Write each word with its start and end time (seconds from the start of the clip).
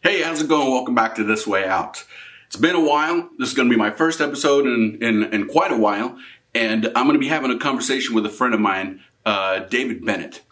Hey, 0.00 0.22
how's 0.22 0.40
it 0.40 0.48
going? 0.48 0.70
Welcome 0.70 0.94
back 0.94 1.16
to 1.16 1.24
This 1.24 1.44
Way 1.44 1.66
Out. 1.66 2.04
It's 2.46 2.54
been 2.54 2.76
a 2.76 2.80
while. 2.80 3.30
This 3.36 3.48
is 3.48 3.54
going 3.56 3.68
to 3.68 3.74
be 3.74 3.76
my 3.76 3.90
first 3.90 4.20
episode 4.20 4.64
in, 4.64 4.96
in, 5.02 5.24
in 5.34 5.48
quite 5.48 5.72
a 5.72 5.76
while, 5.76 6.16
and 6.54 6.86
I'm 6.94 7.06
going 7.06 7.14
to 7.14 7.18
be 7.18 7.26
having 7.26 7.50
a 7.50 7.58
conversation 7.58 8.14
with 8.14 8.24
a 8.24 8.28
friend 8.28 8.54
of 8.54 8.60
mine, 8.60 9.00
uh, 9.26 9.58
David 9.58 10.06
Bennett. 10.06 10.42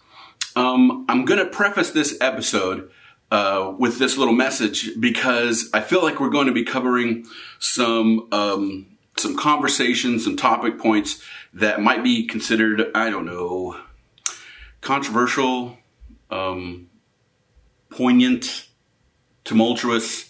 Um, 0.57 1.07
I'm 1.09 1.25
going 1.25 1.39
to 1.39 1.47
preface 1.47 1.93
this 1.93 2.19
episode 2.21 2.91
uh, 3.31 3.73
with 3.79 4.01
this 4.01 4.17
little 4.17 4.35
message 4.35 4.99
because 4.99 5.71
I 5.73 5.81
feel 5.81 6.03
like 6.03 6.19
we're 6.19 6.29
going 6.29 6.49
to 6.49 6.53
be 6.53 6.65
covering 6.65 7.25
some 7.61 8.27
um, 8.33 8.99
some 9.17 9.37
conversations, 9.37 10.25
some 10.25 10.37
topic 10.37 10.77
points 10.77 11.23
that 11.55 11.81
might 11.81 12.03
be 12.03 12.27
considered, 12.27 12.91
I 12.97 13.11
don't 13.11 13.27
know, 13.27 13.81
controversial, 14.81 15.79
um, 16.33 16.91
poignant, 17.91 18.67
tumultuous, 19.47 20.29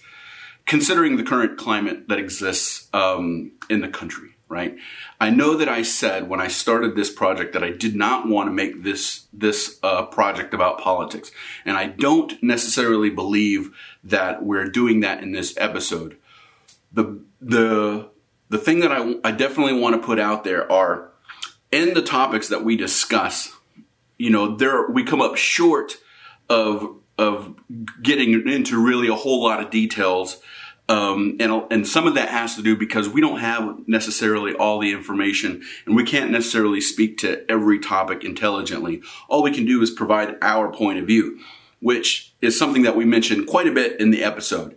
considering 0.67 1.17
the 1.17 1.25
current 1.25 1.59
climate 1.59 2.09
that 2.09 2.19
exists 2.19 2.89
um, 2.93 3.53
in 3.69 3.81
the 3.81 3.89
country. 3.89 4.31
Right. 4.49 4.77
I 5.21 5.31
know 5.31 5.57
that 5.57 5.69
I 5.69 5.83
said 5.83 6.29
when 6.29 6.41
I 6.41 6.47
started 6.47 6.95
this 6.95 7.11
project 7.11 7.53
that 7.55 7.65
I 7.65 7.71
did 7.71 7.97
not 7.97 8.29
want 8.29 8.47
to 8.47 8.53
make 8.53 8.85
this 8.85 9.27
this 9.33 9.81
uh, 9.83 10.07
project 10.07 10.55
about 10.55 10.81
politics, 10.81 11.33
and 11.65 11.77
I 11.77 11.89
don't 11.89 12.41
necessarily 12.45 13.11
believe 13.11 13.71
that 14.05 14.45
we're 14.45 14.69
doing 14.69 15.01
that 15.01 15.21
in 15.21 15.33
this 15.33 15.53
episode. 15.57 16.17
The 16.93 17.21
the 17.41 18.09
the 18.49 18.59
thing 18.59 18.81
that 18.81 18.93
I, 18.93 19.17
I 19.25 19.33
definitely 19.33 19.81
want 19.81 20.01
to 20.01 20.07
put 20.07 20.21
out 20.21 20.45
there 20.45 20.71
are 20.71 21.11
in 21.73 21.95
the 21.95 22.03
topics 22.03 22.49
that 22.49 22.65
we 22.65 22.77
discuss, 22.77 23.53
you 24.17 24.31
know, 24.31 24.57
there 24.57 24.89
we 24.89 25.03
come 25.03 25.21
up 25.21 25.37
short 25.37 25.95
of 26.49 27.01
of 27.19 27.55
getting 28.03 28.49
into 28.49 28.83
really 28.83 29.09
a 29.09 29.15
whole 29.15 29.43
lot 29.43 29.63
of 29.63 29.71
details. 29.71 30.41
Um, 30.89 31.37
and 31.41 31.65
and 31.73 31.87
some 31.87 32.07
of 32.07 32.15
that 32.15 32.29
has 32.29 32.55
to 32.55 32.63
do 32.63 32.77
because 32.77 33.09
we 33.09 33.21
don't 33.21 33.41
have 33.41 33.89
necessarily 33.89 34.55
all 34.55 34.79
the 34.79 34.93
information, 34.93 35.63
and 35.85 35.97
we 35.97 36.05
can't 36.05 36.31
necessarily 36.31 36.81
speak 36.81 37.19
to 37.19 37.45
every 37.51 37.81
topic 37.81 38.23
intelligently. 38.23 39.03
All 39.29 39.43
we 39.43 39.51
can 39.51 39.67
do 39.67 39.83
is 39.83 39.91
provide 39.91 40.37
our 40.43 40.71
point 40.71 41.01
of 41.01 41.07
view, 41.07 41.41
which 41.81 42.33
is 42.41 42.57
something 42.57 42.83
that 42.83 42.95
we 42.95 43.05
mentioned 43.05 43.49
quite 43.49 43.67
a 43.67 43.73
bit 43.73 43.99
in 43.99 44.11
the 44.11 44.23
episode 44.23 44.77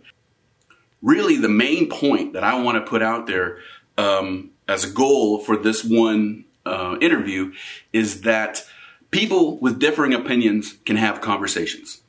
really 1.02 1.36
the 1.36 1.48
main 1.48 1.88
point 1.88 2.32
that 2.34 2.44
I 2.44 2.60
want 2.60 2.76
to 2.76 2.88
put 2.88 3.02
out 3.02 3.26
there 3.26 3.58
um, 3.96 4.50
as 4.68 4.84
a 4.84 4.90
goal 4.90 5.38
for 5.40 5.56
this 5.56 5.84
one 5.84 6.44
uh, 6.66 6.96
interview 7.00 7.52
is 7.92 8.22
that 8.22 8.64
people 9.10 9.58
with 9.58 9.78
differing 9.78 10.14
opinions 10.14 10.74
can 10.84 10.96
have 10.96 11.20
conversations, 11.20 12.02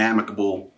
amicable, 0.00 0.72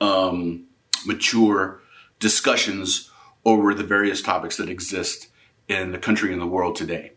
um, 0.00 0.66
mature 1.06 1.80
discussions 2.18 3.10
over 3.44 3.74
the 3.74 3.84
various 3.84 4.22
topics 4.22 4.56
that 4.56 4.68
exist 4.68 5.28
in 5.68 5.92
the 5.92 5.98
country 5.98 6.32
and 6.32 6.40
the 6.40 6.46
world 6.46 6.74
today. 6.74 7.12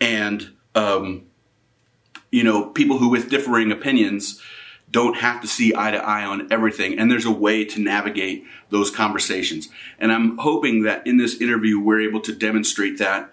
And, 0.00 0.50
um, 0.74 1.26
you 2.30 2.44
know, 2.44 2.66
people 2.66 2.98
who 2.98 3.08
with 3.08 3.30
differing 3.30 3.72
opinions 3.72 4.40
don't 4.90 5.16
have 5.18 5.40
to 5.40 5.46
see 5.46 5.74
eye 5.76 5.90
to 5.90 5.98
eye 5.98 6.24
on 6.24 6.50
everything. 6.50 6.98
And 6.98 7.10
there's 7.10 7.26
a 7.26 7.30
way 7.30 7.64
to 7.64 7.80
navigate 7.80 8.44
those 8.70 8.90
conversations. 8.90 9.68
And 9.98 10.12
I'm 10.12 10.38
hoping 10.38 10.82
that 10.82 11.06
in 11.06 11.18
this 11.18 11.40
interview, 11.40 11.78
we're 11.78 12.00
able 12.00 12.20
to 12.20 12.34
demonstrate 12.34 12.98
that. 12.98 13.32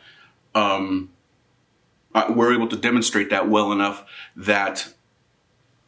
Um, 0.53 1.11
uh, 2.13 2.33
we're 2.35 2.53
able 2.53 2.67
to 2.67 2.77
demonstrate 2.77 3.29
that 3.29 3.49
well 3.49 3.71
enough 3.71 4.05
that 4.35 4.93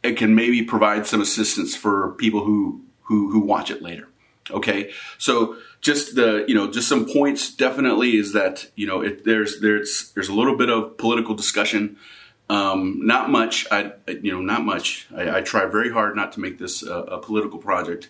it 0.02 0.16
can 0.16 0.34
maybe 0.34 0.62
provide 0.62 1.06
some 1.06 1.20
assistance 1.20 1.74
for 1.76 2.12
people 2.12 2.44
who 2.44 2.82
who 3.02 3.30
who 3.30 3.40
watch 3.40 3.70
it 3.70 3.82
later. 3.82 4.08
Okay, 4.50 4.92
so 5.18 5.56
just 5.80 6.14
the 6.14 6.44
you 6.48 6.54
know 6.54 6.70
just 6.70 6.88
some 6.88 7.06
points 7.06 7.54
definitely 7.54 8.16
is 8.16 8.32
that 8.32 8.70
you 8.76 8.86
know 8.86 9.00
it, 9.00 9.24
there's 9.24 9.60
there's 9.60 10.12
there's 10.14 10.28
a 10.28 10.34
little 10.34 10.56
bit 10.56 10.70
of 10.70 10.96
political 10.96 11.34
discussion 11.34 11.96
um, 12.50 13.00
not 13.06 13.30
much. 13.30 13.66
I, 13.70 13.92
you 14.08 14.32
know, 14.32 14.40
not 14.40 14.64
much. 14.64 15.06
I, 15.14 15.38
I, 15.38 15.40
try 15.42 15.66
very 15.66 15.90
hard 15.92 16.16
not 16.16 16.32
to 16.32 16.40
make 16.40 16.58
this 16.58 16.82
a, 16.82 16.94
a 16.94 17.18
political 17.18 17.58
project 17.58 18.08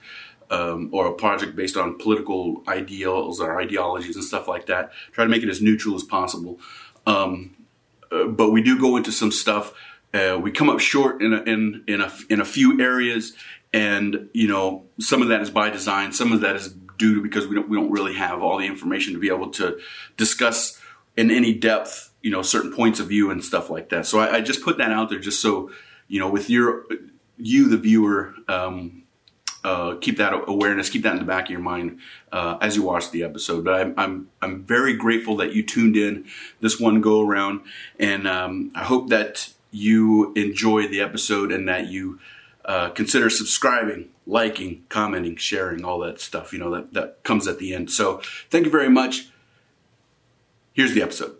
um, 0.50 0.90
or 0.92 1.06
a 1.06 1.12
project 1.12 1.56
based 1.56 1.76
on 1.76 1.98
political 1.98 2.62
ideals 2.68 3.40
or 3.40 3.60
ideologies 3.60 4.14
and 4.14 4.24
stuff 4.24 4.46
like 4.46 4.66
that. 4.66 4.92
Try 5.12 5.24
to 5.24 5.30
make 5.30 5.42
it 5.42 5.48
as 5.48 5.60
neutral 5.60 5.96
as 5.96 6.04
possible. 6.04 6.60
Um, 7.06 7.56
uh, 8.12 8.26
but 8.26 8.50
we 8.50 8.62
do 8.62 8.78
go 8.78 8.96
into 8.96 9.10
some 9.10 9.32
stuff. 9.32 9.74
Uh, 10.12 10.38
we 10.40 10.50
come 10.50 10.70
up 10.70 10.80
short 10.80 11.22
in 11.22 11.32
a, 11.32 11.42
in 11.42 11.84
in 11.86 12.00
a 12.00 12.12
in 12.30 12.40
a 12.40 12.44
few 12.44 12.80
areas, 12.80 13.34
and 13.72 14.28
you 14.32 14.48
know, 14.48 14.84
some 14.98 15.22
of 15.22 15.28
that 15.28 15.42
is 15.42 15.50
by 15.50 15.70
design. 15.70 16.12
Some 16.12 16.32
of 16.32 16.40
that 16.40 16.56
is 16.56 16.72
due 16.98 17.14
to 17.16 17.22
because 17.22 17.46
we 17.46 17.54
don't 17.54 17.68
we 17.68 17.76
don't 17.76 17.90
really 17.90 18.14
have 18.14 18.42
all 18.42 18.58
the 18.58 18.66
information 18.66 19.12
to 19.14 19.20
be 19.20 19.28
able 19.28 19.50
to 19.50 19.78
discuss 20.16 20.80
in 21.16 21.30
any 21.30 21.52
depth 21.52 22.08
you 22.22 22.30
know 22.30 22.42
certain 22.42 22.72
points 22.72 23.00
of 23.00 23.08
view 23.08 23.30
and 23.30 23.44
stuff 23.44 23.70
like 23.70 23.90
that. 23.90 24.06
So 24.06 24.18
I, 24.18 24.36
I 24.36 24.40
just 24.40 24.62
put 24.62 24.78
that 24.78 24.92
out 24.92 25.10
there 25.10 25.18
just 25.18 25.40
so 25.40 25.70
you 26.08 26.18
know 26.18 26.30
with 26.30 26.50
your 26.50 26.84
you 27.36 27.68
the 27.68 27.76
viewer 27.76 28.34
um, 28.48 29.04
uh, 29.64 29.96
keep 30.00 30.18
that 30.18 30.32
awareness, 30.46 30.88
keep 30.88 31.02
that 31.02 31.12
in 31.12 31.18
the 31.18 31.24
back 31.24 31.44
of 31.44 31.50
your 31.50 31.60
mind 31.60 31.98
uh, 32.32 32.58
as 32.60 32.76
you 32.76 32.82
watch 32.82 33.10
the 33.10 33.24
episode. 33.24 33.64
But 33.64 33.74
I'm, 33.74 33.94
I'm 33.96 34.30
I'm 34.40 34.64
very 34.64 34.96
grateful 34.96 35.36
that 35.36 35.52
you 35.52 35.64
tuned 35.64 35.96
in 35.96 36.26
this 36.60 36.78
one 36.80 37.00
go 37.00 37.20
around, 37.20 37.60
and 37.98 38.26
um, 38.26 38.72
I 38.74 38.84
hope 38.84 39.08
that 39.10 39.52
you 39.70 40.32
enjoy 40.34 40.88
the 40.88 41.00
episode 41.00 41.52
and 41.52 41.68
that 41.68 41.88
you 41.88 42.18
uh, 42.64 42.90
consider 42.90 43.30
subscribing, 43.30 44.08
liking, 44.26 44.84
commenting, 44.88 45.36
sharing, 45.36 45.84
all 45.84 45.98
that 46.00 46.20
stuff. 46.20 46.52
You 46.52 46.58
know 46.58 46.70
that 46.70 46.92
that 46.94 47.22
comes 47.24 47.46
at 47.46 47.58
the 47.58 47.74
end. 47.74 47.90
So 47.90 48.20
thank 48.50 48.64
you 48.64 48.70
very 48.70 48.90
much. 48.90 49.28
Here's 50.72 50.94
the 50.94 51.02
episode. 51.02 51.36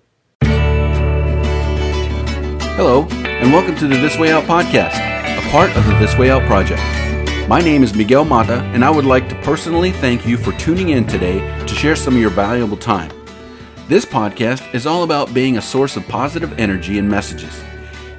Hello, 2.77 3.07
and 3.11 3.53
welcome 3.53 3.77
to 3.77 3.89
the 3.89 3.97
This 3.97 4.17
Way 4.19 4.31
Out 4.31 4.45
podcast, 4.45 4.95
a 4.95 5.51
part 5.51 5.77
of 5.77 5.85
the 5.87 5.95
This 5.99 6.17
Way 6.17 6.31
Out 6.31 6.43
project. 6.47 6.81
My 7.49 7.61
name 7.61 7.83
is 7.83 7.95
Miguel 7.95 8.25
Mata, 8.25 8.61
and 8.75 8.85
I 8.85 8.91
would 8.91 9.05
like 9.05 9.29
to 9.31 9.35
personally 9.43 9.91
thank 9.91 10.27
you 10.27 10.37
for 10.37 10.53
tuning 10.53 10.91
in 10.91 11.07
today 11.07 11.39
to 11.67 11.75
share 11.75 11.97
some 11.97 12.15
of 12.15 12.21
your 12.21 12.31
valuable 12.31 12.77
time. 12.77 13.11
This 13.89 14.05
podcast 14.05 14.75
is 14.75 14.87
all 14.87 15.03
about 15.03 15.33
being 15.33 15.57
a 15.57 15.63
source 15.63 15.97
of 15.97 16.07
positive 16.09 16.59
energy 16.59 16.99
and 16.99 17.09
messages. 17.09 17.63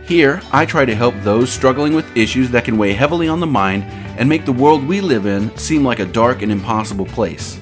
Here, 0.09 0.41
I 0.51 0.65
try 0.65 0.85
to 0.85 0.95
help 0.95 1.13
those 1.21 1.51
struggling 1.51 1.93
with 1.93 2.17
issues 2.17 2.49
that 2.49 2.65
can 2.65 2.79
weigh 2.79 2.93
heavily 2.93 3.27
on 3.27 3.39
the 3.39 3.45
mind 3.45 3.83
and 4.17 4.27
make 4.27 4.43
the 4.43 4.51
world 4.51 4.83
we 4.83 5.01
live 5.01 5.27
in 5.27 5.55
seem 5.55 5.83
like 5.83 5.99
a 5.99 6.05
dark 6.07 6.41
and 6.41 6.51
impossible 6.51 7.05
place. 7.05 7.61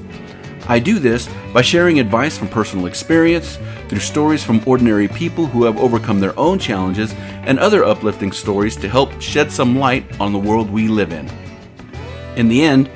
I 0.65 0.79
do 0.79 0.97
this 0.97 1.27
by 1.53 1.61
sharing 1.61 1.99
advice 1.99 2.37
from 2.37 2.47
personal 2.47 2.85
experience, 2.85 3.59
through 3.89 3.99
stories 3.99 4.45
from 4.45 4.63
ordinary 4.65 5.09
people 5.09 5.45
who 5.45 5.65
have 5.65 5.77
overcome 5.77 6.21
their 6.21 6.39
own 6.39 6.57
challenges, 6.57 7.13
and 7.43 7.59
other 7.59 7.83
uplifting 7.83 8.31
stories 8.31 8.77
to 8.77 8.87
help 8.87 9.21
shed 9.21 9.51
some 9.51 9.77
light 9.77 10.05
on 10.21 10.31
the 10.31 10.39
world 10.39 10.71
we 10.71 10.87
live 10.87 11.11
in. 11.11 11.29
In 12.37 12.47
the 12.47 12.63
end, 12.63 12.89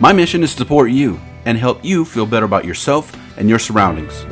my 0.00 0.12
mission 0.12 0.42
is 0.42 0.50
to 0.54 0.58
support 0.58 0.90
you 0.90 1.20
and 1.44 1.56
help 1.56 1.84
you 1.84 2.04
feel 2.04 2.26
better 2.26 2.46
about 2.46 2.64
yourself 2.64 3.16
and 3.36 3.48
your 3.48 3.60
surroundings. 3.60 4.26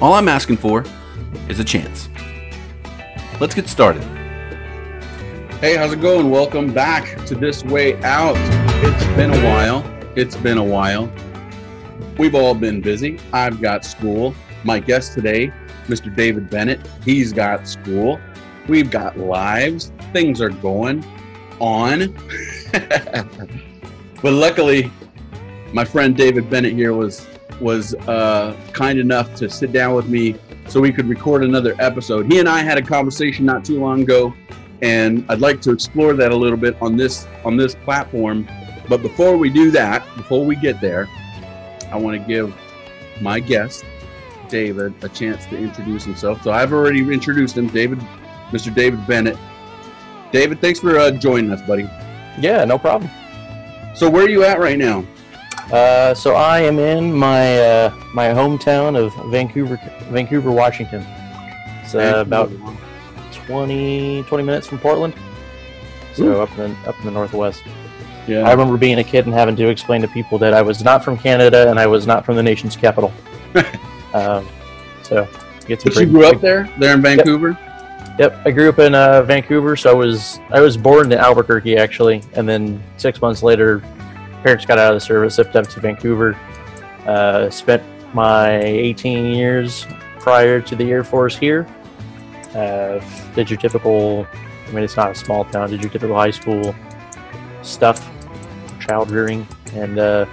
All 0.00 0.14
I'm 0.14 0.26
asking 0.26 0.56
for 0.56 0.84
is 1.48 1.60
a 1.60 1.64
chance. 1.64 2.08
Let's 3.38 3.54
get 3.54 3.68
started. 3.68 4.02
Hey, 5.60 5.76
how's 5.76 5.92
it 5.92 6.00
going? 6.00 6.30
Welcome 6.30 6.72
back 6.72 7.22
to 7.26 7.34
This 7.34 7.62
Way 7.62 8.02
Out. 8.02 8.34
It's 8.82 9.04
been 9.14 9.30
a 9.30 9.44
while. 9.44 9.84
It's 10.16 10.36
been 10.36 10.56
a 10.56 10.64
while. 10.64 11.12
We've 12.16 12.34
all 12.34 12.54
been 12.54 12.80
busy. 12.80 13.18
I've 13.34 13.60
got 13.60 13.84
school. 13.84 14.34
My 14.64 14.78
guest 14.78 15.12
today, 15.12 15.52
Mr. 15.86 16.14
David 16.16 16.48
Bennett, 16.48 16.80
he's 17.04 17.34
got 17.34 17.68
school. 17.68 18.18
We've 18.68 18.90
got 18.90 19.18
lives. 19.18 19.92
Things 20.14 20.40
are 20.40 20.48
going 20.48 21.04
on. 21.60 22.14
but 22.72 24.32
luckily, 24.32 24.90
my 25.74 25.84
friend 25.84 26.16
David 26.16 26.48
Bennett 26.48 26.72
here 26.72 26.94
was 26.94 27.26
was 27.60 27.94
uh, 28.06 28.56
kind 28.72 28.98
enough 28.98 29.34
to 29.34 29.50
sit 29.50 29.72
down 29.72 29.94
with 29.94 30.08
me 30.08 30.36
so 30.68 30.80
we 30.80 30.92
could 30.92 31.06
record 31.06 31.44
another 31.44 31.74
episode. 31.78 32.30
He 32.30 32.38
and 32.40 32.48
I 32.48 32.60
had 32.60 32.78
a 32.78 32.82
conversation 32.82 33.44
not 33.44 33.64
too 33.64 33.80
long 33.80 34.02
ago, 34.02 34.34
and 34.82 35.24
I'd 35.28 35.40
like 35.40 35.60
to 35.62 35.72
explore 35.72 36.14
that 36.14 36.32
a 36.32 36.36
little 36.36 36.56
bit 36.56 36.76
on 36.82 36.96
this 36.96 37.26
on 37.44 37.56
this 37.56 37.74
platform. 37.74 38.48
But 38.88 39.02
before 39.02 39.36
we 39.36 39.50
do 39.50 39.70
that, 39.72 40.04
before 40.16 40.44
we 40.44 40.56
get 40.56 40.80
there, 40.80 41.08
I 41.90 41.96
want 41.96 42.20
to 42.20 42.26
give 42.26 42.54
my 43.20 43.40
guest, 43.40 43.84
David, 44.48 44.94
a 45.02 45.08
chance 45.08 45.46
to 45.46 45.56
introduce 45.56 46.04
himself. 46.04 46.42
So 46.42 46.52
I've 46.52 46.72
already 46.72 47.00
introduced 47.00 47.56
him, 47.56 47.68
David, 47.68 47.98
Mr. 48.50 48.74
David 48.74 49.04
Bennett. 49.06 49.38
David, 50.32 50.60
thanks 50.60 50.80
for 50.80 50.98
uh, 50.98 51.10
joining 51.12 51.50
us, 51.50 51.62
buddy. 51.62 51.88
Yeah, 52.38 52.64
no 52.64 52.78
problem. 52.78 53.10
So 53.94 54.10
where 54.10 54.24
are 54.24 54.28
you 54.28 54.44
at 54.44 54.58
right 54.58 54.78
now? 54.78 55.04
Uh, 55.72 56.14
so 56.14 56.34
I 56.34 56.60
am 56.60 56.78
in 56.78 57.12
my 57.12 57.58
uh, 57.58 57.94
my 58.14 58.28
hometown 58.28 58.96
of 58.96 59.12
Vancouver, 59.30 59.80
Vancouver, 60.10 60.52
Washington. 60.52 61.04
It's 61.82 61.94
uh, 61.94 62.22
about 62.24 62.50
20, 63.32 64.24
20 64.24 64.44
minutes 64.44 64.66
from 64.66 64.78
Portland. 64.78 65.14
So 66.14 66.24
Ooh. 66.24 66.40
up 66.40 66.50
in 66.58 66.72
the, 66.72 66.88
up 66.88 66.98
in 66.98 67.04
the 67.06 67.10
northwest. 67.10 67.62
Yeah. 68.26 68.40
I 68.40 68.50
remember 68.50 68.76
being 68.76 68.98
a 68.98 69.04
kid 69.04 69.26
and 69.26 69.34
having 69.34 69.54
to 69.56 69.68
explain 69.68 70.02
to 70.02 70.08
people 70.08 70.38
that 70.38 70.52
I 70.52 70.62
was 70.62 70.82
not 70.82 71.04
from 71.04 71.16
Canada 71.16 71.70
and 71.70 71.78
I 71.78 71.86
was 71.86 72.06
not 72.06 72.24
from 72.24 72.34
the 72.34 72.42
nation's 72.42 72.76
capital. 72.76 73.12
um, 74.14 74.48
so, 75.02 75.28
get 75.66 75.80
to. 75.80 75.90
But 75.90 76.00
you 76.00 76.06
grew 76.06 76.26
up 76.26 76.40
there, 76.40 76.68
there 76.78 76.94
in 76.94 77.02
Vancouver. 77.02 77.56
Yep, 78.18 78.18
yep. 78.18 78.42
I 78.44 78.50
grew 78.50 78.68
up 78.68 78.78
in 78.80 78.94
uh, 78.94 79.22
Vancouver, 79.22 79.76
so 79.76 79.90
I 79.90 79.94
was 79.94 80.40
I 80.50 80.60
was 80.60 80.76
born 80.76 81.12
in 81.12 81.18
Albuquerque 81.18 81.76
actually, 81.76 82.22
and 82.32 82.48
then 82.48 82.82
six 82.96 83.20
months 83.20 83.42
later, 83.42 83.82
parents 84.42 84.64
got 84.64 84.78
out 84.78 84.92
of 84.92 84.96
the 84.96 85.04
service, 85.04 85.38
left 85.38 85.56
up 85.56 85.66
to 85.68 85.80
Vancouver. 85.80 86.34
Uh, 87.06 87.48
spent 87.50 87.82
my 88.14 88.60
18 88.62 89.34
years 89.34 89.86
prior 90.18 90.60
to 90.60 90.74
the 90.74 90.90
Air 90.90 91.04
Force 91.04 91.36
here. 91.36 91.66
Uh, 92.54 93.00
did 93.34 93.50
your 93.50 93.58
typical, 93.58 94.26
I 94.66 94.70
mean, 94.72 94.82
it's 94.82 94.96
not 94.96 95.10
a 95.10 95.14
small 95.14 95.44
town, 95.44 95.70
did 95.70 95.82
your 95.82 95.90
typical 95.90 96.16
high 96.16 96.30
school 96.30 96.74
stuff, 97.62 98.10
child 98.80 99.10
rearing, 99.10 99.46
and 99.74 99.98
uh, 99.98 100.26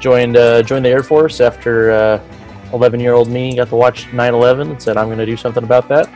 joined 0.00 0.36
uh, 0.36 0.62
joined 0.62 0.84
the 0.84 0.88
Air 0.88 1.02
Force 1.02 1.40
after 1.40 2.20
11 2.72 2.98
uh, 2.98 3.02
year 3.02 3.12
old 3.12 3.28
me 3.28 3.54
got 3.54 3.68
to 3.68 3.76
watch 3.76 4.10
9 4.12 4.34
11 4.34 4.70
and 4.70 4.82
said, 4.82 4.96
I'm 4.96 5.06
going 5.06 5.18
to 5.18 5.26
do 5.26 5.36
something 5.36 5.62
about 5.62 5.88
that. 5.88 6.08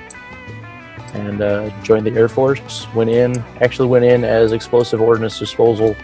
And 1.12 1.42
uh, 1.42 1.70
joined 1.82 2.06
the 2.06 2.12
Air 2.12 2.28
Force. 2.28 2.88
Went 2.94 3.10
in, 3.10 3.38
actually 3.60 3.88
went 3.88 4.04
in 4.04 4.24
as 4.24 4.52
explosive 4.52 5.00
ordnance 5.00 5.38
disposal. 5.38 5.94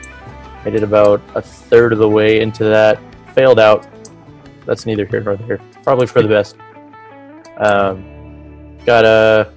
I 0.65 0.71
did 0.71 0.83
about 0.83 1.23
a 1.35 1.43
third 1.43 1.93
of 1.93 1.99
the 1.99 2.09
way 2.09 2.41
into 2.41 2.65
that, 2.65 2.99
failed 3.35 3.59
out. 3.59 3.87
That's 4.67 4.87
neither 4.87 5.07
here 5.07 5.21
nor 5.21 5.37
there. 5.37 5.59
Probably 5.83 6.07
for 6.07 6.23
the 6.23 6.29
best. 6.29 6.57
Um, 7.57 8.79
got 8.85 9.05
uh, 9.05 9.51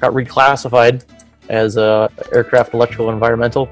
got 0.00 0.12
reclassified 0.12 1.04
as 1.48 1.76
uh, 1.76 2.08
aircraft 2.32 2.74
electrical 2.74 3.10
environmental. 3.10 3.68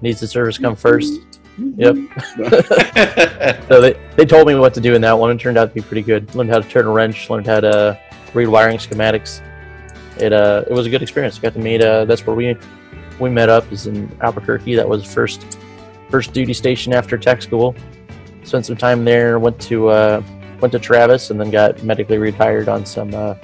Needs 0.00 0.20
the 0.20 0.26
service 0.26 0.58
come 0.58 0.76
first. 0.76 1.20
Yep. 1.58 1.96
so 3.68 3.80
they, 3.80 3.98
they 4.16 4.26
told 4.26 4.46
me 4.46 4.54
what 4.54 4.74
to 4.74 4.80
do 4.80 4.94
in 4.94 5.00
that 5.00 5.12
one. 5.12 5.30
It 5.30 5.40
turned 5.40 5.56
out 5.56 5.70
to 5.70 5.74
be 5.74 5.80
pretty 5.80 6.02
good. 6.02 6.34
Learned 6.34 6.50
how 6.50 6.60
to 6.60 6.68
turn 6.68 6.86
a 6.86 6.90
wrench. 6.90 7.30
Learned 7.30 7.46
how 7.46 7.60
to 7.60 7.98
read 8.34 8.48
wiring 8.48 8.78
schematics. 8.78 9.40
It 10.18 10.32
uh 10.32 10.64
it 10.68 10.72
was 10.72 10.86
a 10.86 10.90
good 10.90 11.02
experience. 11.02 11.38
Got 11.38 11.54
to 11.54 11.58
meet 11.58 11.82
uh 11.82 12.04
that's 12.04 12.26
where 12.26 12.36
we 12.36 12.56
we 13.18 13.30
met 13.30 13.48
up 13.48 13.70
is 13.72 13.86
in 13.86 14.14
Albuquerque. 14.20 14.74
That 14.74 14.88
was 14.88 15.04
first 15.04 15.58
first 16.10 16.32
duty 16.32 16.52
station 16.52 16.92
after 16.92 17.18
tech 17.18 17.42
school. 17.42 17.74
Spent 18.44 18.66
some 18.66 18.76
time 18.76 19.04
there. 19.04 19.38
Went 19.38 19.60
to 19.62 19.88
uh 19.88 20.22
went 20.60 20.72
to 20.72 20.78
Travis 20.78 21.30
and 21.30 21.40
then 21.40 21.50
got 21.50 21.82
medically 21.82 22.18
retired 22.18 22.68
on 22.68 22.86
some 22.86 23.14
uh, 23.14 23.34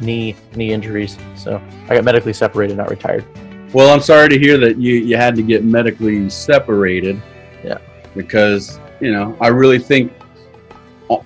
knee 0.00 0.36
knee 0.54 0.72
injuries. 0.72 1.18
So 1.36 1.60
I 1.88 1.94
got 1.94 2.04
medically 2.04 2.32
separated, 2.32 2.76
not 2.76 2.90
retired. 2.90 3.24
Well, 3.72 3.92
I'm 3.92 4.02
sorry 4.02 4.28
to 4.28 4.38
hear 4.38 4.58
that 4.58 4.78
you 4.78 4.94
you 4.94 5.16
had 5.16 5.34
to 5.36 5.42
get 5.42 5.64
medically 5.64 6.28
separated. 6.30 7.20
Yeah. 7.64 7.78
Because 8.14 8.78
you 9.00 9.10
know, 9.10 9.36
I 9.40 9.48
really 9.48 9.80
think, 9.80 10.12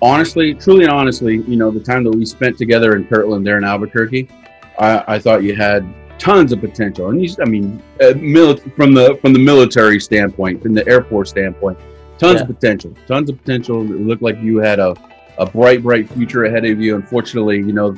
honestly, 0.01 0.55
truly 0.55 0.83
and 0.83 0.91
honestly, 0.91 1.37
you 1.47 1.55
know, 1.55 1.69
the 1.69 1.79
time 1.79 2.03
that 2.05 2.11
we 2.11 2.25
spent 2.25 2.57
together 2.57 2.95
in 2.95 3.05
Kirtland, 3.05 3.45
there 3.45 3.57
in 3.57 3.63
Albuquerque, 3.63 4.27
I, 4.79 5.03
I 5.07 5.19
thought 5.19 5.43
you 5.43 5.55
had 5.55 5.85
tons 6.17 6.51
of 6.51 6.61
potential. 6.61 7.09
And 7.09 7.21
you, 7.23 7.35
I 7.41 7.45
mean, 7.45 7.81
uh, 8.01 8.13
from 8.75 8.93
the 8.93 9.17
from 9.21 9.33
the 9.33 9.39
military 9.39 9.99
standpoint, 9.99 10.61
from 10.61 10.73
the 10.73 10.87
Air 10.87 11.03
Force 11.03 11.29
standpoint, 11.29 11.77
tons 12.17 12.35
yeah. 12.35 12.41
of 12.41 12.47
potential. 12.47 12.93
Tons 13.07 13.29
of 13.29 13.37
potential. 13.37 13.81
It 13.81 14.01
looked 14.01 14.21
like 14.21 14.39
you 14.39 14.57
had 14.57 14.79
a 14.79 14.95
a 15.37 15.45
bright, 15.45 15.83
bright 15.83 16.09
future 16.09 16.45
ahead 16.45 16.65
of 16.65 16.81
you. 16.81 16.95
Unfortunately, 16.95 17.57
you 17.57 17.73
know, 17.73 17.95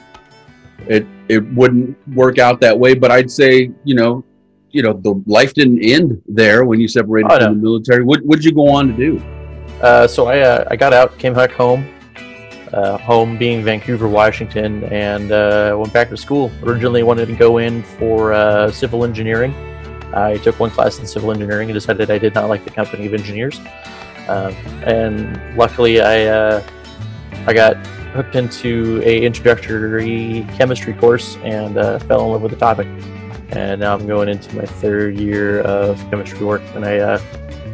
it 0.87 1.05
it 1.27 1.39
wouldn't 1.53 1.97
work 2.09 2.37
out 2.37 2.59
that 2.61 2.77
way. 2.77 2.93
But 2.93 3.11
I'd 3.11 3.31
say, 3.31 3.71
you 3.83 3.95
know, 3.95 4.23
you 4.71 4.83
know, 4.83 4.93
the 4.93 5.21
life 5.25 5.53
didn't 5.53 5.83
end 5.83 6.21
there 6.27 6.65
when 6.65 6.79
you 6.79 6.87
separated 6.87 7.31
oh, 7.31 7.37
from 7.37 7.45
no. 7.45 7.53
the 7.53 7.61
military. 7.61 8.03
What 8.03 8.25
would 8.25 8.43
you 8.43 8.51
go 8.51 8.69
on 8.69 8.87
to 8.87 8.93
do? 8.93 9.21
Uh, 9.81 10.07
so 10.07 10.27
I 10.27 10.39
uh, 10.39 10.65
I 10.69 10.75
got 10.75 10.93
out, 10.93 11.17
came 11.17 11.33
back 11.33 11.51
home, 11.51 11.87
uh, 12.73 12.97
home 12.97 13.37
being 13.37 13.63
Vancouver, 13.63 14.07
Washington, 14.07 14.83
and 14.85 15.31
uh, 15.31 15.75
went 15.77 15.93
back 15.93 16.09
to 16.09 16.17
school. 16.17 16.51
Originally 16.63 17.03
wanted 17.03 17.27
to 17.27 17.35
go 17.35 17.57
in 17.57 17.83
for 17.83 18.33
uh, 18.33 18.71
civil 18.71 19.03
engineering. 19.03 19.53
I 20.13 20.37
took 20.37 20.59
one 20.59 20.71
class 20.71 20.99
in 20.99 21.05
civil 21.05 21.31
engineering 21.31 21.69
and 21.69 21.75
decided 21.75 22.09
I 22.09 22.17
did 22.17 22.33
not 22.33 22.49
like 22.49 22.63
the 22.63 22.71
company 22.71 23.05
of 23.05 23.13
engineers. 23.13 23.59
Um, 24.27 24.53
and 24.83 25.57
luckily, 25.57 26.01
I 26.01 26.25
uh, 26.25 26.63
I 27.47 27.53
got 27.53 27.75
hooked 28.13 28.35
into 28.35 29.01
a 29.03 29.23
introductory 29.23 30.45
chemistry 30.57 30.93
course 30.93 31.37
and 31.37 31.77
uh, 31.77 31.99
fell 31.99 32.25
in 32.25 32.31
love 32.31 32.41
with 32.41 32.51
the 32.51 32.57
topic. 32.57 32.87
And 33.51 33.81
now 33.81 33.95
I'm 33.95 34.05
going 34.05 34.29
into 34.29 34.55
my 34.55 34.65
third 34.65 35.17
year 35.17 35.61
of 35.61 35.97
chemistry 36.11 36.45
work, 36.45 36.61
and 36.75 36.85
I, 36.85 36.99
uh, 36.99 37.17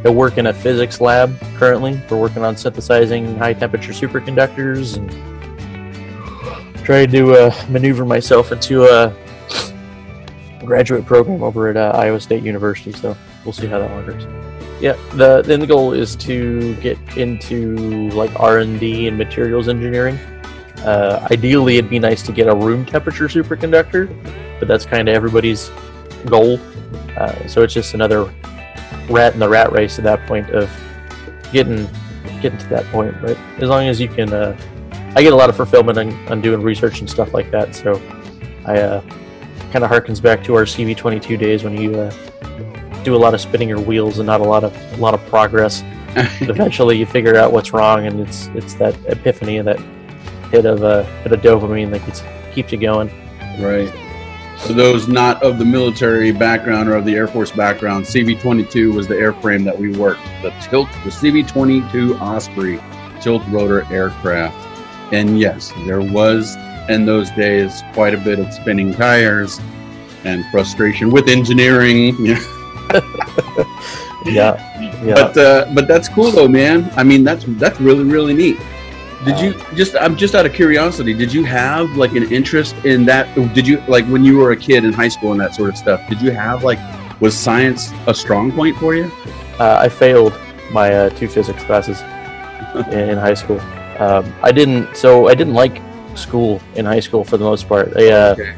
I 0.06 0.10
work 0.10 0.38
in 0.38 0.46
a 0.46 0.54
physics 0.54 1.02
lab 1.02 1.36
currently. 1.56 2.00
We're 2.12 2.22
working 2.22 2.44
on 2.44 2.56
synthesizing 2.56 3.38
high 3.38 3.54
temperature 3.54 3.92
superconductors 3.92 4.98
and 4.98 5.10
trying 6.86 7.10
to 7.10 7.34
uh, 7.34 7.66
maneuver 7.69 8.06
myself 8.06 8.52
into 8.52 8.84
a 8.84 9.12
graduate 10.63 11.07
program 11.07 11.42
over 11.42 11.69
at 11.69 11.78
uh, 11.78 11.92
Iowa 11.96 12.19
State 12.19 12.44
University. 12.44 12.92
So 12.92 13.18
we'll 13.44 13.54
see 13.54 13.66
how 13.66 13.80
that 13.80 14.06
goes. 14.06 14.28
Yeah, 14.80 14.94
the 15.16 15.42
then 15.42 15.60
the 15.60 15.66
goal 15.66 15.94
is 15.94 16.16
to 16.18 16.75
get 16.75 17.00
into 17.18 18.10
like 18.12 18.40
R 18.40 18.60
and 18.60 18.80
D 18.80 19.07
and 19.07 19.18
materials 19.18 19.68
engineering. 19.68 20.18
Uh, 20.84 21.28
ideally, 21.31 21.78
it'd 21.80 21.90
be 21.90 21.98
nice 21.98 22.22
to 22.24 22.31
get 22.31 22.48
a 22.48 22.54
room 22.54 22.86
temperature 22.86 23.28
superconductor, 23.28 24.07
but 24.60 24.68
that's 24.68 24.86
kind 24.86 25.10
of 25.10 25.16
everybody's 25.16 25.72
goal. 26.28 26.60
Uh, 27.18 27.48
so 27.48 27.63
it's 27.63 27.74
just 27.74 27.96
another 27.96 28.31
rat 29.10 29.34
in 29.34 29.40
the 29.40 29.50
rat 29.50 29.72
race 29.72 29.98
at 29.98 30.04
that 30.04 30.26
point 30.28 30.50
of 30.52 30.70
getting 31.52 31.88
getting 32.42 32.58
to 32.60 32.68
that 32.68 32.86
point. 32.86 33.16
But 33.22 33.38
as 33.58 33.70
long 33.70 33.88
as 33.88 34.00
you 34.00 34.08
can, 34.08 34.32
uh, 34.34 34.58
I 35.16 35.22
get 35.22 35.34
a 35.34 35.36
lot 35.36 35.50
of 35.50 35.56
fulfillment 35.56 35.98
on, 35.98 36.12
on, 36.28 36.42
doing 36.42 36.62
research 36.62 37.00
and 37.00 37.10
stuff 37.10 37.34
like 37.34 37.50
that. 37.52 37.76
So 37.76 38.02
I 38.66 38.80
uh, 38.80 39.02
kind 39.72 39.84
of 39.84 39.90
harkens 39.90 40.22
back 40.22 40.44
to 40.46 40.56
our 40.56 40.64
CV22 40.64 41.40
days 41.40 41.64
when 41.64 41.78
you 41.78 41.96
uh, 41.96 43.04
do 43.04 43.16
a 43.16 43.18
lot 43.18 43.34
of 43.34 43.42
spinning 43.42 43.70
your 43.70 43.80
wheels 43.80 44.20
and 44.20 44.28
not 44.28 44.42
a 44.42 44.44
lot 44.44 44.64
of 44.64 44.76
a 44.94 44.98
lot 44.98 45.14
of 45.14 45.26
progress. 45.28 45.84
eventually, 46.42 46.98
you 46.98 47.06
figure 47.06 47.36
out 47.36 47.52
what's 47.52 47.74
wrong, 47.74 48.08
and 48.08 48.20
it's 48.22 48.48
it's 48.48 48.74
that 48.76 48.96
epiphany 49.08 49.58
and 49.58 49.68
that 49.68 49.80
hit 50.52 50.66
of 50.66 50.84
uh, 50.84 51.04
hit 51.24 51.31
of 51.31 51.42
dopamine 51.42 51.92
that 51.92 52.04
keeps 52.06 52.24
keeps 52.54 52.72
you 52.72 52.78
going. 52.78 53.10
Right. 53.60 53.94
For 54.60 54.74
those 54.74 55.07
not 55.07 55.44
of 55.44 55.60
the 55.60 55.66
military 55.66 56.31
background 56.31 56.90
or 56.90 56.96
of 56.96 57.06
the 57.06 57.16
Air 57.16 57.28
Force 57.28 57.52
background, 57.52 58.06
CV-22 58.06 58.94
was 58.94 59.07
the 59.07 59.13
airframe 59.13 59.63
that 59.66 59.78
we 59.78 59.92
worked. 59.96 60.24
The 60.42 60.52
tilt, 60.62 60.90
the 61.04 61.12
CV-22 61.12 62.19
Osprey 62.19 62.81
tilt 63.21 63.44
rotor 63.50 63.85
aircraft. 63.94 64.56
And 65.14 65.40
yes, 65.40 65.71
there 65.85 66.02
was 66.02 66.56
in 66.90 67.06
those 67.06 67.30
days 67.31 67.83
quite 67.94 68.14
a 68.14 68.18
bit 68.18 68.40
of 68.40 68.52
spinning 68.54 68.94
tires 68.94 69.59
and 70.24 70.44
frustration 70.52 71.12
with 71.12 71.28
engineering. 71.28 72.16
yeah, 74.26 74.57
yeah. 75.04 75.14
But 75.14 75.38
uh, 75.38 75.71
but 75.74 75.88
that's 75.88 76.09
cool 76.09 76.31
though, 76.31 76.47
man. 76.47 76.92
I 76.95 77.04
mean, 77.04 77.24
that's 77.24 77.45
that's 77.47 77.80
really 77.80 78.04
really 78.04 78.33
neat. 78.33 78.57
Did 79.24 79.40
you 79.40 79.54
just? 79.76 79.95
I'm 79.95 80.16
just 80.16 80.36
out 80.36 80.45
of 80.45 80.54
curiosity. 80.54 81.14
Did 81.14 81.34
you 81.34 81.44
have 81.45 81.95
like 81.95 82.12
an 82.12 82.31
interest 82.31 82.76
in 82.86 83.06
that? 83.06 83.34
Did 83.54 83.68
you 83.68 83.80
like 83.88 84.06
when 84.07 84.24
you 84.24 84.38
were 84.38 84.52
a 84.52 84.57
kid 84.57 84.84
in 84.84 84.94
high 84.94 85.07
school 85.07 85.31
and 85.31 85.40
that 85.40 85.56
sort 85.56 85.69
of 85.69 85.78
stuff? 85.78 86.07
Did 86.10 86.22
you 86.22 86.31
have 86.31 86.64
like 86.64 86.80
was 87.22 87.38
science 87.38 87.92
a 88.07 88.14
strong 88.14 88.52
point 88.52 88.78
for 88.78 88.94
you? 88.94 89.12
Uh, 89.60 89.80
I 89.81 89.90
failed 89.90 90.38
my 90.72 90.94
uh, 90.94 91.10
two 91.12 91.28
physics 91.28 91.64
classes 91.64 92.02
in 92.92 93.18
high 93.18 93.34
school. 93.34 93.60
Um, 94.00 94.34
I 94.44 94.52
didn't. 94.52 94.95
So 94.98 95.28
I 95.28 95.36
didn't 95.36 95.54
like 95.54 95.81
school 96.16 96.62
in 96.76 96.86
high 96.86 97.00
school 97.00 97.24
for 97.24 97.38
the 97.38 97.45
most 97.45 97.68
part. 97.68 97.95
I, 97.95 98.12
uh, 98.12 98.36
okay. 98.38 98.56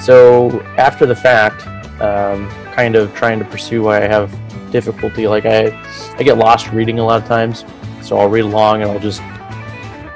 So 0.00 0.60
after 0.78 1.06
the 1.06 1.16
fact, 1.16 1.66
um, 2.00 2.48
kind 2.72 2.94
of 2.94 3.14
trying 3.14 3.38
to 3.38 3.44
pursue 3.44 3.82
why 3.82 4.04
I 4.04 4.06
have 4.06 4.30
difficulty. 4.70 5.26
Like 5.26 5.46
I, 5.46 5.68
I 6.18 6.22
get 6.22 6.36
lost 6.36 6.70
reading 6.70 6.98
a 6.98 7.04
lot 7.04 7.22
of 7.22 7.26
times, 7.26 7.64
so 8.02 8.18
I'll 8.18 8.28
read 8.28 8.44
along 8.44 8.82
and 8.82 8.90
I'll 8.90 8.98
just, 8.98 9.20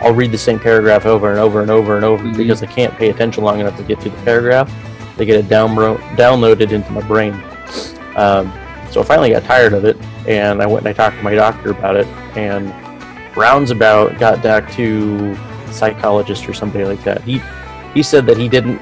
I'll 0.01 0.15
read 0.15 0.33
the 0.33 0.39
same 0.39 0.59
paragraph 0.59 1.07
over 1.07 1.31
and 1.31 1.39
over 1.39 1.63
and 1.63 1.71
over 1.71 1.97
and 1.97 2.05
over 2.05 2.25
mm-hmm. 2.25 2.37
because 2.37 2.63
I 2.63 2.67
can't 2.67 2.95
pay 2.97 3.11
attention 3.11 3.45
long 3.45 3.61
enough 3.61 3.77
to 3.77 3.83
get 3.83 4.01
through 4.01 4.13
the 4.13 4.23
paragraph. 4.23 4.73
They 5.17 5.27
get 5.27 5.39
it 5.39 5.47
downro- 5.47 5.99
downloaded 6.17 6.73
into 6.73 6.91
my 6.93 7.03
brain. 7.03 7.35
Um, 8.17 8.53
so 8.91 9.01
I 9.01 9.05
finally 9.05 9.31
got 9.31 9.45
tired 9.45 9.73
of 9.73 9.85
it, 9.85 9.97
and 10.27 10.63
I 10.63 10.67
went 10.67 10.87
and 10.87 10.89
I 10.89 10.93
talked 10.93 11.17
to 11.17 11.23
my 11.23 11.35
doctor 11.35 11.71
about 11.71 11.97
it, 11.97 12.07
and 12.37 12.75
roundabout 13.37 14.19
got 14.19 14.43
back 14.43 14.73
to 14.73 15.37
psychologist 15.71 16.49
or 16.49 16.55
somebody 16.55 16.85
like 16.85 17.05
that. 17.05 17.23
He 17.23 17.41
he 17.95 18.03
said 18.03 18.27
that 18.27 18.37
he 18.37 18.49
didn't. 18.49 18.81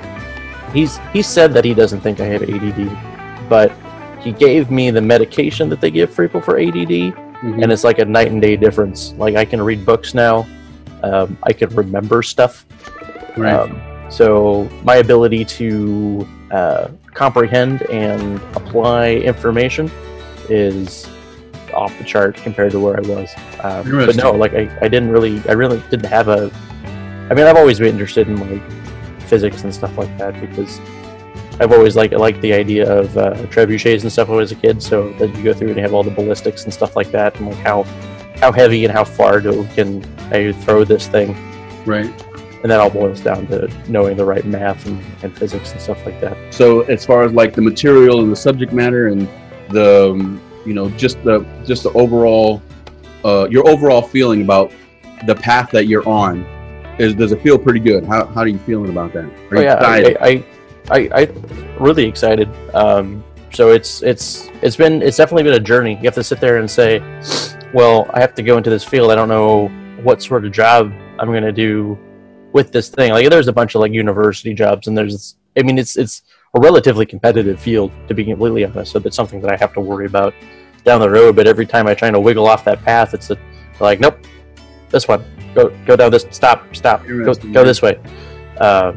He's 0.72 0.98
he 1.12 1.20
said 1.20 1.52
that 1.54 1.64
he 1.64 1.74
doesn't 1.74 2.00
think 2.00 2.20
I 2.20 2.26
have 2.26 2.42
ADD 2.42 3.18
but 3.48 3.72
he 4.20 4.32
gave 4.32 4.70
me 4.70 4.90
the 4.90 5.00
medication 5.00 5.68
that 5.70 5.80
they 5.80 5.90
give 5.90 6.14
people 6.16 6.40
for 6.40 6.58
ADD, 6.58 6.74
mm-hmm. 6.74 7.62
and 7.62 7.72
it's 7.72 7.84
like 7.84 7.98
a 7.98 8.04
night 8.04 8.28
and 8.28 8.42
day 8.42 8.56
difference. 8.56 9.12
Like 9.14 9.36
I 9.36 9.44
can 9.44 9.62
read 9.62 9.86
books 9.86 10.14
now, 10.14 10.46
um, 11.02 11.38
I 11.42 11.52
can 11.52 11.68
remember 11.70 12.22
stuff. 12.22 12.66
Right. 13.36 13.54
Um, 13.54 13.80
so 14.10 14.68
my 14.82 14.96
ability 14.96 15.44
to 15.44 16.26
uh, 16.50 16.88
comprehend 17.14 17.82
and 17.90 18.40
apply 18.56 19.10
information 19.16 19.90
is 20.48 21.08
off 21.74 21.96
the 21.98 22.04
chart 22.04 22.36
compared 22.36 22.72
to 22.72 22.80
where 22.80 22.96
I 22.96 23.00
was. 23.00 23.34
Um, 23.60 24.06
but 24.06 24.16
no, 24.16 24.32
like 24.32 24.54
I, 24.54 24.76
I 24.80 24.88
didn't 24.88 25.10
really, 25.10 25.42
I 25.48 25.52
really 25.52 25.82
didn't 25.90 26.06
have 26.06 26.28
a. 26.28 26.50
I 27.30 27.34
mean, 27.34 27.46
I've 27.46 27.56
always 27.56 27.78
been 27.78 27.88
interested 27.88 28.28
in 28.28 28.36
like 28.50 29.22
physics 29.22 29.62
and 29.64 29.74
stuff 29.74 29.98
like 29.98 30.16
that 30.16 30.40
because 30.40 30.80
I've 31.60 31.72
always 31.72 31.94
like 31.94 32.12
liked 32.12 32.40
the 32.40 32.54
idea 32.54 32.90
of 32.90 33.16
uh, 33.18 33.34
trebuchets 33.46 34.02
and 34.02 34.10
stuff 34.10 34.28
when 34.28 34.38
I 34.38 34.40
was 34.40 34.52
a 34.52 34.56
kid. 34.56 34.82
So 34.82 35.12
that 35.14 35.34
you 35.36 35.44
go 35.44 35.52
through 35.52 35.68
and 35.68 35.76
you 35.76 35.82
have 35.82 35.92
all 35.92 36.02
the 36.02 36.10
ballistics 36.10 36.64
and 36.64 36.72
stuff 36.72 36.96
like 36.96 37.10
that, 37.10 37.36
and 37.38 37.48
like 37.48 37.58
how 37.58 37.82
how 38.40 38.52
heavy 38.52 38.84
and 38.84 38.92
how 38.92 39.04
far 39.04 39.40
do, 39.40 39.66
can 39.74 40.02
I 40.30 40.52
throw 40.52 40.84
this 40.84 41.06
thing, 41.08 41.36
Right. 41.86 42.10
and 42.62 42.70
that 42.70 42.80
all 42.80 42.90
boils 42.90 43.20
down 43.20 43.46
to 43.48 43.68
knowing 43.88 44.16
the 44.16 44.24
right 44.24 44.44
math 44.44 44.86
and, 44.86 45.00
and 45.22 45.36
physics 45.36 45.72
and 45.72 45.80
stuff 45.80 46.04
like 46.04 46.20
that. 46.20 46.36
So 46.52 46.82
as 46.82 47.04
far 47.06 47.22
as 47.22 47.32
like 47.32 47.54
the 47.54 47.62
material 47.62 48.20
and 48.20 48.30
the 48.32 48.36
subject 48.36 48.72
matter 48.72 49.08
and 49.08 49.28
the 49.70 50.10
um, 50.12 50.40
you 50.66 50.74
know 50.74 50.88
just 50.90 51.22
the 51.24 51.46
just 51.66 51.82
the 51.84 51.90
overall 51.92 52.60
uh, 53.24 53.46
your 53.50 53.68
overall 53.68 54.02
feeling 54.02 54.42
about 54.42 54.72
the 55.26 55.34
path 55.34 55.70
that 55.72 55.86
you're 55.86 56.08
on 56.08 56.44
is 56.98 57.14
does 57.14 57.32
it 57.32 57.42
feel 57.42 57.58
pretty 57.58 57.80
good? 57.80 58.04
How 58.04 58.26
how 58.26 58.40
are 58.42 58.48
you 58.48 58.58
feeling 58.58 58.90
about 58.90 59.12
that? 59.14 59.24
Are 59.24 59.56
Oh 59.56 59.60
you 59.60 59.66
yeah, 59.66 59.74
excited? 59.74 60.16
I, 60.20 60.44
I, 60.90 60.98
I, 60.98 61.22
I 61.22 61.28
really 61.78 62.04
excited. 62.06 62.48
Um, 62.74 63.22
so 63.52 63.70
it's 63.70 64.02
it's 64.02 64.48
it's 64.62 64.76
been 64.76 65.00
it's 65.02 65.16
definitely 65.16 65.44
been 65.44 65.54
a 65.54 65.60
journey. 65.60 65.92
You 65.92 66.02
have 66.04 66.14
to 66.14 66.24
sit 66.24 66.40
there 66.40 66.58
and 66.58 66.70
say, 66.70 67.00
well, 67.72 68.10
I 68.14 68.20
have 68.20 68.34
to 68.34 68.42
go 68.42 68.56
into 68.56 68.68
this 68.70 68.84
field. 68.84 69.10
I 69.10 69.14
don't 69.14 69.28
know 69.28 69.70
what 70.02 70.22
sort 70.22 70.44
of 70.44 70.52
job 70.52 70.92
I'm 71.18 71.28
going 71.28 71.42
to 71.42 71.52
do 71.52 71.98
with 72.52 72.72
this 72.72 72.88
thing. 72.88 73.12
Like 73.12 73.28
there's 73.28 73.48
a 73.48 73.52
bunch 73.52 73.74
of 73.74 73.80
like 73.80 73.92
university 73.92 74.54
jobs, 74.54 74.86
and 74.86 74.96
there's 74.96 75.36
I 75.56 75.62
mean 75.62 75.78
it's 75.78 75.96
it's 75.96 76.22
a 76.54 76.60
relatively 76.60 77.06
competitive 77.06 77.60
field 77.60 77.92
to 78.08 78.14
be 78.14 78.24
completely 78.24 78.64
honest. 78.64 78.92
So 78.92 78.98
that's 78.98 79.16
something 79.16 79.40
that 79.42 79.52
I 79.52 79.56
have 79.56 79.72
to 79.74 79.80
worry 79.80 80.06
about 80.06 80.34
down 80.84 81.00
the 81.00 81.10
road. 81.10 81.36
But 81.36 81.46
every 81.46 81.66
time 81.66 81.86
I 81.86 81.94
try 81.94 82.10
to 82.10 82.20
wiggle 82.20 82.46
off 82.46 82.64
that 82.64 82.82
path, 82.82 83.14
it's 83.14 83.30
a, 83.30 83.38
like 83.80 84.00
nope, 84.00 84.18
this 84.90 85.08
one 85.08 85.24
go 85.54 85.70
go 85.86 85.96
down 85.96 86.10
this 86.10 86.26
stop 86.30 86.74
stop 86.74 87.06
go, 87.06 87.34
go 87.34 87.64
this 87.64 87.82
way. 87.82 88.00
Uh, 88.58 88.92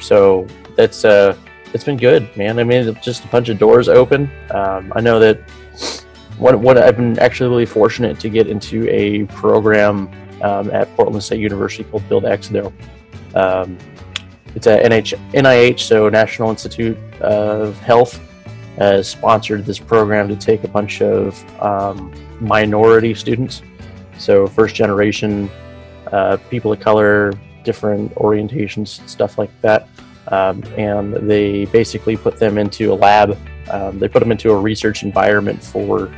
so 0.00 0.46
that's 0.76 1.04
uh, 1.04 1.36
it's 1.72 1.84
been 1.84 1.96
good, 1.96 2.34
man. 2.36 2.58
I 2.58 2.64
mean, 2.64 2.94
just 3.02 3.24
a 3.24 3.28
bunch 3.28 3.48
of 3.48 3.58
doors 3.58 3.88
open. 3.88 4.30
Um, 4.50 4.92
I 4.94 5.00
know 5.00 5.18
that 5.18 5.40
what 6.38 6.58
what 6.58 6.76
I've 6.78 6.96
been 6.96 7.18
actually 7.18 7.50
really 7.50 7.66
fortunate 7.66 8.20
to 8.20 8.28
get 8.28 8.46
into 8.46 8.88
a 8.90 9.24
program 9.26 10.10
um, 10.46 10.70
at 10.70 10.94
Portland 10.96 11.22
State 11.22 11.40
University 11.40 11.84
called 11.84 12.08
Build 12.08 12.24
EXITO. 12.24 12.72
Um, 13.34 13.76
it's 14.54 14.66
a 14.66 14.78
NH, 14.78 15.18
NIH, 15.32 15.80
so 15.80 16.08
National 16.08 16.50
Institute 16.50 16.96
of 17.20 17.78
Health, 17.80 18.20
has 18.78 19.08
sponsored 19.08 19.64
this 19.64 19.78
program 19.78 20.28
to 20.28 20.36
take 20.36 20.62
a 20.64 20.68
bunch 20.68 21.02
of 21.02 21.62
um, 21.62 22.12
minority 22.40 23.14
students, 23.14 23.62
so 24.18 24.46
first 24.46 24.74
generation 24.74 25.50
uh, 26.12 26.36
people 26.50 26.72
of 26.72 26.80
color, 26.80 27.32
different 27.64 28.14
orientations, 28.14 29.06
stuff 29.08 29.38
like 29.38 29.50
that. 29.60 29.88
Um, 30.28 30.62
and 30.76 31.14
they 31.28 31.66
basically 31.66 32.16
put 32.16 32.38
them 32.38 32.58
into 32.58 32.92
a 32.92 32.94
lab. 32.94 33.38
Um, 33.70 33.98
they 33.98 34.08
put 34.08 34.20
them 34.20 34.32
into 34.32 34.50
a 34.50 34.56
research 34.56 35.02
environment 35.02 35.62
for 35.62 36.12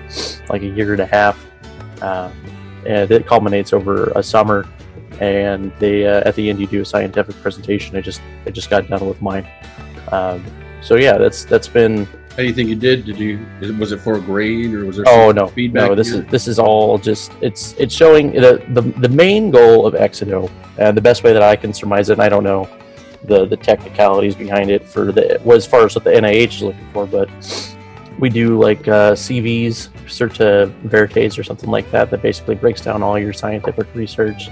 like 0.49 0.63
a 0.63 0.67
year 0.67 0.93
and 0.93 1.01
a 1.01 1.07
half. 1.07 1.45
Um, 2.03 2.33
and 2.89 3.11
it 3.13 3.27
culminates 3.27 3.73
over 3.73 4.07
a 4.17 4.23
summer. 4.23 4.67
And 5.21 5.73
they, 5.79 6.07
uh, 6.07 6.23
at 6.29 6.35
the 6.37 6.49
end, 6.49 6.61
you 6.61 6.67
do 6.67 6.81
a 6.81 6.85
scientific 6.85 7.37
presentation. 7.37 7.97
I 7.97 8.01
just, 8.01 8.21
I 8.47 8.51
just 8.51 8.71
got 8.71 8.89
done 8.89 9.07
with 9.07 9.21
mine. 9.21 9.47
Um, 10.11 10.45
so 10.81 10.97
yeah, 10.97 11.19
that's 11.19 11.45
that's 11.45 11.69
been 11.69 12.07
How 12.31 12.37
do 12.37 12.45
you 12.45 12.55
think 12.55 12.69
you 12.69 12.77
did? 12.77 13.05
Did 13.05 13.19
you 13.19 13.45
was 13.79 13.93
it 13.93 14.01
for 14.01 14.15
a 14.15 14.21
grade 14.21 14.73
or 14.73 14.87
was 14.87 14.97
there 14.97 15.05
Oh 15.09 15.33
no, 15.33 15.49
feedback? 15.49 15.89
no. 15.89 15.95
This 15.95 16.13
is 16.13 16.25
this 16.27 16.47
is 16.49 16.59
all 16.59 16.99
just 16.99 17.33
it's 17.41 17.75
it's 17.79 17.95
showing 17.95 18.33
the 18.33 18.65
the, 18.71 18.83
the 18.83 19.09
main 19.09 19.51
goal 19.51 19.87
of 19.87 19.95
EXITO, 19.95 20.49
and 20.79 20.97
the 20.97 21.01
best 21.01 21.25
way 21.25 21.33
that 21.33 21.43
I 21.43 21.57
can 21.57 21.75
surmise 21.75 22.11
it. 22.11 22.15
And 22.15 22.23
I 22.23 22.29
don't 22.29 22.45
know 22.45 22.69
the 23.25 23.45
the 23.45 23.57
technicalities 23.57 24.37
behind 24.37 24.71
it 24.71 24.85
for 24.85 25.11
the 25.11 25.41
well, 25.45 25.57
as 25.57 25.67
far 25.67 25.85
as 25.85 25.95
what 25.97 26.05
the 26.05 26.11
NIH 26.11 26.55
is 26.57 26.63
looking 26.63 26.89
for, 26.93 27.07
but 27.07 27.29
we 28.19 28.29
do 28.29 28.59
like 28.59 28.87
uh, 28.89 29.13
CVs, 29.13 29.89
Certa 30.09 30.67
Veritas, 30.85 31.39
or 31.39 31.45
something 31.45 31.71
like 31.71 31.91
that. 31.91 32.11
That 32.11 32.23
basically 32.23 32.55
breaks 32.55 32.81
down 32.81 33.03
all 33.03 33.19
your 33.19 33.33
scientific 33.33 33.87
research, 33.95 34.49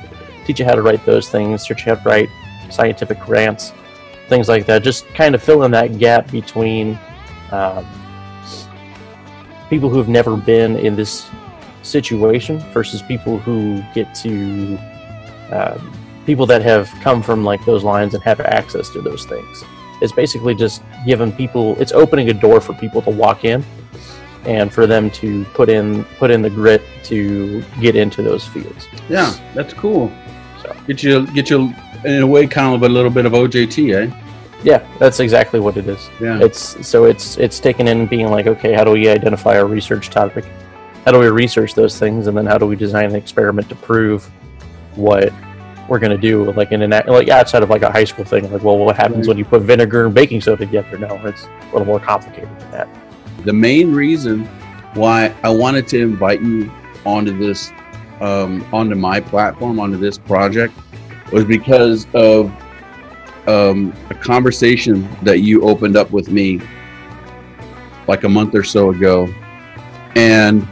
teach 0.47 0.61
you 0.61 0.65
how 0.65 0.75
to 0.75 0.83
write 0.83 1.05
those 1.05 1.29
things, 1.29 1.67
teach 1.67 1.87
you 1.87 1.95
how 1.95 2.01
to 2.01 2.09
write 2.09 2.29
scientific 2.71 3.19
grants, 3.21 3.73
things 4.29 4.49
like 4.49 4.67
that. 4.67 4.83
Just 4.83 5.07
kind 5.09 5.35
of 5.35 5.43
fill 5.43 5.65
in 5.65 5.71
that 5.73 5.99
gap 5.99 6.31
between. 6.31 6.99
Um, 7.53 7.87
people 9.69 9.89
who 9.89 9.99
have 9.99 10.09
never 10.09 10.37
been 10.37 10.77
in 10.77 10.97
this 10.97 11.29
situation 11.83 12.59
versus 12.73 13.03
people 13.03 13.39
who 13.39 13.83
get 13.95 14.15
to 14.15 14.79
um, 15.51 15.93
people 16.25 16.47
that 16.47 16.63
have 16.63 16.89
come 17.01 17.23
from 17.23 17.45
like 17.45 17.65
those 17.65 17.85
lines 17.85 18.15
and 18.15 18.23
have 18.23 18.41
access 18.41 18.91
to 18.91 19.01
those 19.01 19.25
things 19.27 19.65
it's 20.01 20.13
basically 20.13 20.55
just 20.55 20.83
giving 21.07 21.33
people 21.33 21.75
it's 21.81 21.93
opening 21.93 22.29
a 22.31 22.35
door 22.35 22.61
for 22.61 22.75
people 22.75 23.01
to 23.03 23.11
walk 23.11 23.45
in 23.45 23.65
and 24.45 24.73
for 24.73 24.87
them 24.87 25.11
to 25.11 25.45
put 25.55 25.69
in 25.69 26.05
put 26.19 26.31
in 26.31 26.41
the 26.43 26.51
grit 26.51 26.83
to 27.05 27.63
get 27.81 27.97
into 27.97 28.23
those 28.23 28.47
fields 28.47 28.87
Yeah, 29.09 29.35
that's 29.55 29.73
cool. 29.75 30.11
So. 30.63 30.75
Get 30.87 31.03
you 31.03 31.27
get 31.29 31.51
you 31.51 31.75
in 32.05 32.23
a 32.23 32.27
way 32.27 32.47
kind 32.47 32.75
of 32.75 32.83
a 32.83 32.89
little 32.89 33.11
bit 33.11 33.27
of 33.27 33.33
OJT, 33.33 33.95
eh? 33.95 34.23
yeah 34.63 34.87
that's 34.99 35.21
exactly 35.21 35.61
what 35.61 35.77
it 35.77 35.87
is 35.87 36.09
Yeah. 36.21 36.41
it's 36.41 36.87
so 36.87 37.05
it's 37.05 37.37
it's 37.37 37.61
taken 37.61 37.87
in 37.89 38.07
being 38.07 38.31
like 38.31 38.47
okay 38.47 38.73
how 38.73 38.85
do 38.85 38.93
we 38.93 39.09
identify 39.09 39.59
our 39.59 39.67
research 39.67 40.09
topic 40.09 40.45
how 41.05 41.13
do 41.13 41.19
we 41.19 41.29
research 41.29 41.75
those 41.75 41.99
things 41.99 42.27
and 42.27 42.37
then 42.37 42.47
how 42.47 42.57
do 42.57 42.67
we 42.67 42.75
design 42.75 43.05
an 43.11 43.15
experiment 43.17 43.69
to 43.69 43.75
prove 43.77 44.25
what 44.95 45.31
we're 45.89 45.99
going 45.99 46.11
to 46.11 46.19
do 46.19 46.51
like 46.53 46.73
in 46.73 46.83
an 46.83 46.91
like 47.07 47.29
outside 47.29 47.63
of 47.63 47.71
like 47.71 47.83
a 47.83 47.91
high 47.91 48.05
school 48.05 48.25
thing 48.25 48.51
like 48.51 48.63
well 48.63 48.77
what 48.77 48.97
happens 48.97 49.29
when 49.29 49.39
you 49.39 49.45
put 49.45 49.63
vinegar 49.63 50.07
and 50.07 50.15
baking 50.15 50.41
soda 50.41 50.65
together? 50.65 50.99
No 50.99 51.15
it's 51.27 51.45
a 51.45 51.65
little 51.73 51.85
more 51.85 52.01
complicated 52.01 52.49
than 52.59 52.71
that. 52.73 52.89
The 53.45 53.53
main 53.53 53.93
reason 53.93 54.45
why 54.95 55.35
I 55.43 55.51
wanted 55.51 55.87
to 55.89 56.01
invite 56.01 56.43
you 56.43 56.71
onto 57.05 57.39
this, 57.39 57.71
um, 58.21 58.67
onto 58.73 58.97
my 58.97 59.21
platform, 59.21 59.79
onto 59.79 59.97
this 59.97 60.19
project, 60.19 60.75
was 61.33 61.45
because 61.45 62.07
of 62.15 62.51
um, 63.47 63.95
a 64.11 64.15
conversation 64.15 65.09
that 65.23 65.41
you 65.41 65.63
opened 65.63 65.97
up 65.97 66.11
with 66.11 66.31
me 66.31 66.61
like 68.09 68.25
a 68.25 68.29
month 68.29 68.55
or 68.55 68.65
so 68.65 68.91
ago, 68.91 69.29
and 70.17 70.67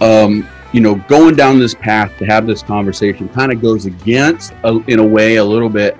um, 0.00 0.46
you 0.76 0.82
know, 0.82 0.96
going 1.08 1.34
down 1.34 1.58
this 1.58 1.72
path 1.72 2.12
to 2.18 2.26
have 2.26 2.46
this 2.46 2.62
conversation 2.62 3.30
kind 3.30 3.50
of 3.50 3.62
goes 3.62 3.86
against, 3.86 4.52
uh, 4.62 4.78
in 4.88 4.98
a 4.98 5.06
way, 5.06 5.36
a 5.36 5.44
little 5.44 5.70
bit, 5.70 5.96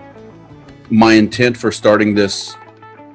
my 0.90 1.14
intent 1.14 1.56
for 1.56 1.72
starting 1.72 2.14
this 2.14 2.54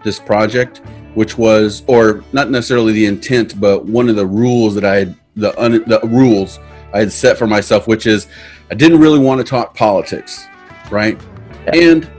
this 0.03 0.19
project 0.19 0.81
which 1.13 1.37
was, 1.37 1.83
or 1.85 2.23
not 2.31 2.49
necessarily 2.49 2.93
the 2.93 3.05
intent, 3.05 3.59
but 3.59 3.85
one 3.85 4.09
of 4.09 4.15
the 4.15 4.25
rules 4.25 4.73
that 4.73 4.85
I 4.85 4.95
had, 4.95 5.15
the, 5.35 5.61
un, 5.61 5.83
the 5.85 5.99
rules 6.05 6.59
I 6.93 6.99
had 6.99 7.11
set 7.11 7.37
for 7.37 7.45
myself, 7.45 7.87
which 7.87 8.07
is 8.07 8.27
I 8.71 8.75
didn't 8.75 8.99
really 8.99 9.19
want 9.19 9.39
to 9.39 9.43
talk 9.43 9.75
politics, 9.75 10.47
right? 10.89 11.21
Yeah. 11.65 11.89
And 11.91 12.11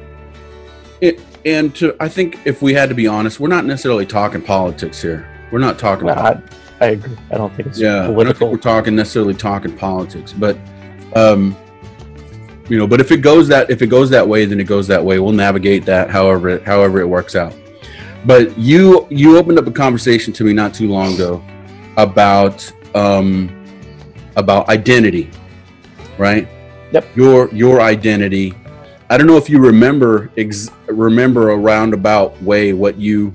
it, 1.01 1.21
and 1.45 1.75
to, 1.77 1.97
I 1.99 2.09
think 2.09 2.39
if 2.47 2.63
we 2.63 2.75
had 2.75 2.89
to 2.91 2.95
be 2.95 3.09
honest, 3.09 3.41
we're 3.41 3.49
not 3.49 3.65
necessarily 3.65 4.07
talking 4.07 4.43
politics 4.43 5.03
here. 5.03 5.27
We're 5.51 5.59
not 5.59 5.81
talking 5.81 6.09
about 6.09 6.37
I, 6.37 6.43
I 6.83 6.87
agree 6.87 7.17
i 7.31 7.37
don't 7.37 7.55
think 7.55 7.69
it's 7.69 7.79
yeah, 7.81 8.05
I 8.09 8.13
don't 8.13 8.37
think 8.37 8.51
we're 8.51 8.57
talking 8.59 8.95
necessarily 8.97 9.35
talking 9.35 9.75
politics, 9.77 10.33
but 10.33 10.57
um, 11.15 11.57
you 12.69 12.79
know, 12.79 12.87
but 12.87 13.01
if 13.01 13.11
it 13.13 13.19
goes 13.19 13.49
that 13.49 13.71
if 13.71 13.83
it 13.83 13.87
goes 13.89 14.11
that 14.11 14.27
way, 14.27 14.45
then 14.47 14.59
it 14.61 14.65
goes 14.65 14.87
that 14.89 15.05
way. 15.05 15.19
We'll 15.19 15.33
navigate 15.33 15.85
that 15.87 16.11
however 16.11 16.49
it, 16.49 16.63
however 16.65 17.01
it 17.01 17.07
works 17.07 17.35
out. 17.37 17.55
But 18.25 18.57
you 18.59 19.07
you 19.11 19.37
opened 19.39 19.59
up 19.59 19.67
a 19.67 19.71
conversation 19.73 20.33
to 20.35 20.45
me 20.45 20.53
not 20.53 20.73
too 20.75 20.89
long 20.89 21.15
ago 21.15 21.43
about 21.97 22.71
um, 22.95 23.51
about 24.37 24.69
identity, 24.69 25.31
right? 26.19 26.49
Yep. 26.93 27.17
Your 27.17 27.49
your 27.55 27.81
identity. 27.81 28.55
I 29.11 29.19
don't 29.19 29.27
know 29.27 29.37
if 29.37 29.51
you 29.51 29.59
remember 29.59 30.31
ex- 30.39 30.71
remember 30.87 31.51
a 31.51 31.57
roundabout 31.57 32.41
way 32.43 32.73
what 32.73 32.97
you 32.97 33.33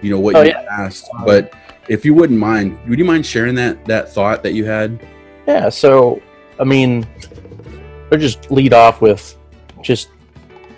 you 0.00 0.10
know 0.10 0.18
what 0.20 0.34
Oh, 0.36 0.42
you 0.42 0.48
yeah. 0.50 0.66
asked, 0.70 1.08
but 1.26 1.52
if 1.88 2.04
you 2.04 2.14
wouldn't 2.14 2.38
mind, 2.38 2.78
would 2.88 2.98
you 2.98 3.04
mind 3.04 3.26
sharing 3.26 3.54
that 3.56 3.84
that 3.86 4.12
thought 4.12 4.42
that 4.42 4.52
you 4.52 4.64
had? 4.64 5.04
Yeah, 5.46 5.68
so 5.68 6.20
I 6.58 6.64
mean, 6.64 7.06
I'll 8.12 8.18
just 8.18 8.50
lead 8.50 8.72
off 8.72 9.00
with 9.00 9.36
just 9.82 10.10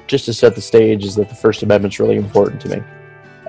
just 0.07 0.25
to 0.27 0.35
set 0.35 0.55
the 0.55 0.61
stage 0.61 1.05
is 1.05 1.15
that 1.17 1.29
the 1.29 1.35
First 1.35 1.63
Amendment's 1.63 1.99
really 1.99 2.17
important 2.17 2.61
to 2.63 2.69
me. 2.69 2.83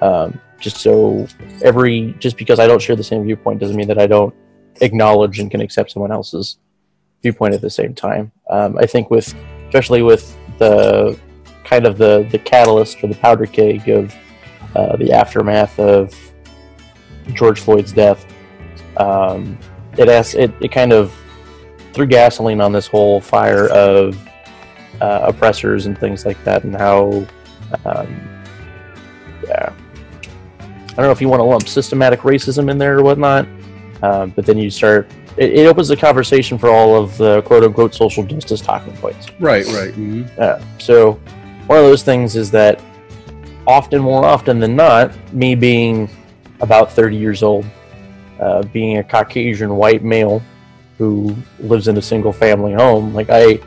Um, 0.02 0.40
just 0.60 0.78
so 0.78 1.28
every 1.62 2.16
just 2.20 2.38
because 2.38 2.60
I 2.60 2.68
don't 2.68 2.82
share 2.82 2.96
the 2.96 3.04
same 3.04 3.24
viewpoint 3.24 3.60
doesn't 3.60 3.76
mean 3.76 3.88
that 3.88 4.00
I 4.00 4.08
don't 4.08 4.34
acknowledge 4.82 5.40
and 5.40 5.52
can 5.52 5.62
accept 5.62 5.92
someone 5.92 6.12
else's 6.12 6.58
viewpoint 7.22 7.54
at 7.54 7.62
the 7.62 7.70
same 7.70 7.94
time. 7.94 8.32
Um, 8.50 8.78
I 8.78 8.86
think 8.86 9.10
with 9.10 9.34
especially 9.68 10.02
with 10.02 10.38
the 10.58 11.20
kind 11.64 11.86
of 11.86 11.98
the 11.98 12.28
the 12.32 12.40
catalyst 12.40 13.04
or 13.04 13.08
the 13.08 13.16
powder 13.16 13.46
keg 13.46 13.90
of 13.90 14.16
uh, 14.76 14.96
the 14.96 15.12
aftermath 15.12 15.78
of 15.80 16.16
George 17.34 17.60
Floyd's 17.60 17.92
death, 17.92 18.26
um, 18.98 19.58
it 19.98 20.10
asks 20.10 20.34
it, 20.34 20.52
it 20.62 20.72
kind 20.72 20.94
of 20.94 21.14
threw 21.94 22.08
gasoline 22.08 22.60
on 22.60 22.72
this 22.72 22.88
whole 22.88 23.22
fire 23.22 23.68
of 23.70 24.18
uh, 25.02 25.26
oppressors 25.28 25.86
and 25.86 25.98
things 25.98 26.26
like 26.26 26.42
that, 26.44 26.64
and 26.64 26.76
how 26.76 27.26
um, 27.86 28.30
yeah, 29.48 29.74
I 30.94 30.96
don't 30.96 31.06
know 31.06 31.12
if 31.12 31.22
you 31.22 31.30
want 31.30 31.40
to 31.40 31.46
lump 31.46 31.68
systematic 31.68 32.22
racism 32.22 32.70
in 32.70 32.78
there 32.78 33.00
or 33.00 33.04
whatnot, 33.04 33.48
um, 34.02 34.32
but 34.32 34.46
then 34.46 34.58
you 34.58 34.70
start. 34.70 35.10
It, 35.36 35.54
it, 35.54 35.66
opens 35.66 35.88
the 35.88 35.98
conversation 35.98 36.60
for 36.60 36.70
all 36.70 36.96
of 36.96 37.18
the 37.18 37.42
quote 37.42 37.64
unquote 37.64 37.96
social 37.96 38.24
justice 38.24 38.62
talking 38.62 38.96
points. 38.98 39.32
Right, 39.40 39.66
right. 39.66 39.92
Mm-hmm. 39.92 40.26
Yeah. 40.38 40.64
So 40.78 41.14
one 41.66 41.80
of 41.80 41.86
those 41.86 42.04
things 42.04 42.36
is 42.36 42.52
that 42.52 42.80
often, 43.66 44.02
more 44.02 44.26
often 44.26 44.60
than 44.60 44.76
not, 44.76 45.12
me 45.34 45.56
being 45.56 46.08
about 46.64 46.92
30 46.92 47.18
years 47.18 47.44
old, 47.44 47.66
uh, 48.40 48.64
being 48.72 48.98
a 48.98 49.04
Caucasian 49.04 49.76
white 49.76 50.04
male 50.04 50.42
who 50.98 51.36
lives 51.60 51.90
in 51.90 51.98
a 51.98 52.02
single 52.02 52.32
family 52.32 52.72
home, 52.72 53.14
like 53.14 53.30
I, 53.30 53.60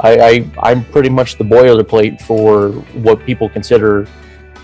I, 0.00 0.50
I 0.58 0.72
am 0.72 0.84
pretty 0.86 1.10
much 1.10 1.36
the 1.36 1.44
boilerplate 1.44 2.22
for 2.22 2.70
what 3.02 3.24
people 3.26 3.48
consider 3.50 4.06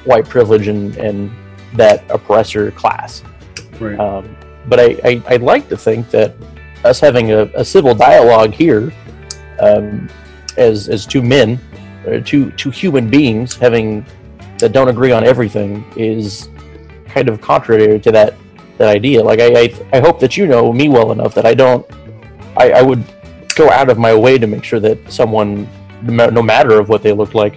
white 0.04 0.26
privilege 0.26 0.68
and, 0.68 0.96
and 0.96 1.30
that 1.74 2.02
oppressor 2.10 2.70
class. 2.70 3.22
Right. 3.78 4.00
Um, 4.00 4.34
but 4.68 4.80
I, 4.80 4.96
I, 5.04 5.22
I'd 5.28 5.42
like 5.42 5.68
to 5.68 5.76
think 5.76 6.08
that 6.10 6.34
us 6.82 6.98
having 6.98 7.32
a, 7.32 7.42
a 7.54 7.64
civil 7.64 7.94
dialogue 7.94 8.54
here 8.54 8.90
um, 9.60 10.08
as, 10.56 10.88
as 10.88 11.04
two 11.04 11.22
men, 11.22 11.60
two, 12.24 12.50
two 12.52 12.70
human 12.70 13.10
beings 13.10 13.54
having 13.54 14.06
that 14.58 14.72
don't 14.72 14.88
agree 14.88 15.12
on 15.12 15.24
everything 15.24 15.84
is 15.96 16.48
kind 17.16 17.30
of 17.30 17.40
contrary 17.40 17.98
to 17.98 18.12
that 18.12 18.34
that 18.76 18.88
idea. 18.94 19.24
Like 19.24 19.40
I, 19.40 19.48
I, 19.62 19.64
I 19.96 20.00
hope 20.00 20.20
that 20.20 20.36
you 20.36 20.46
know 20.46 20.70
me 20.70 20.90
well 20.90 21.12
enough 21.12 21.34
that 21.34 21.46
I 21.46 21.54
don't 21.54 21.84
I, 22.58 22.72
I 22.72 22.82
would 22.82 23.02
go 23.54 23.70
out 23.70 23.88
of 23.88 23.98
my 23.98 24.14
way 24.14 24.36
to 24.38 24.46
make 24.46 24.64
sure 24.64 24.80
that 24.80 24.98
someone 25.10 25.66
no 26.02 26.42
matter 26.42 26.78
of 26.78 26.90
what 26.90 27.02
they 27.02 27.12
looked 27.12 27.34
like 27.34 27.56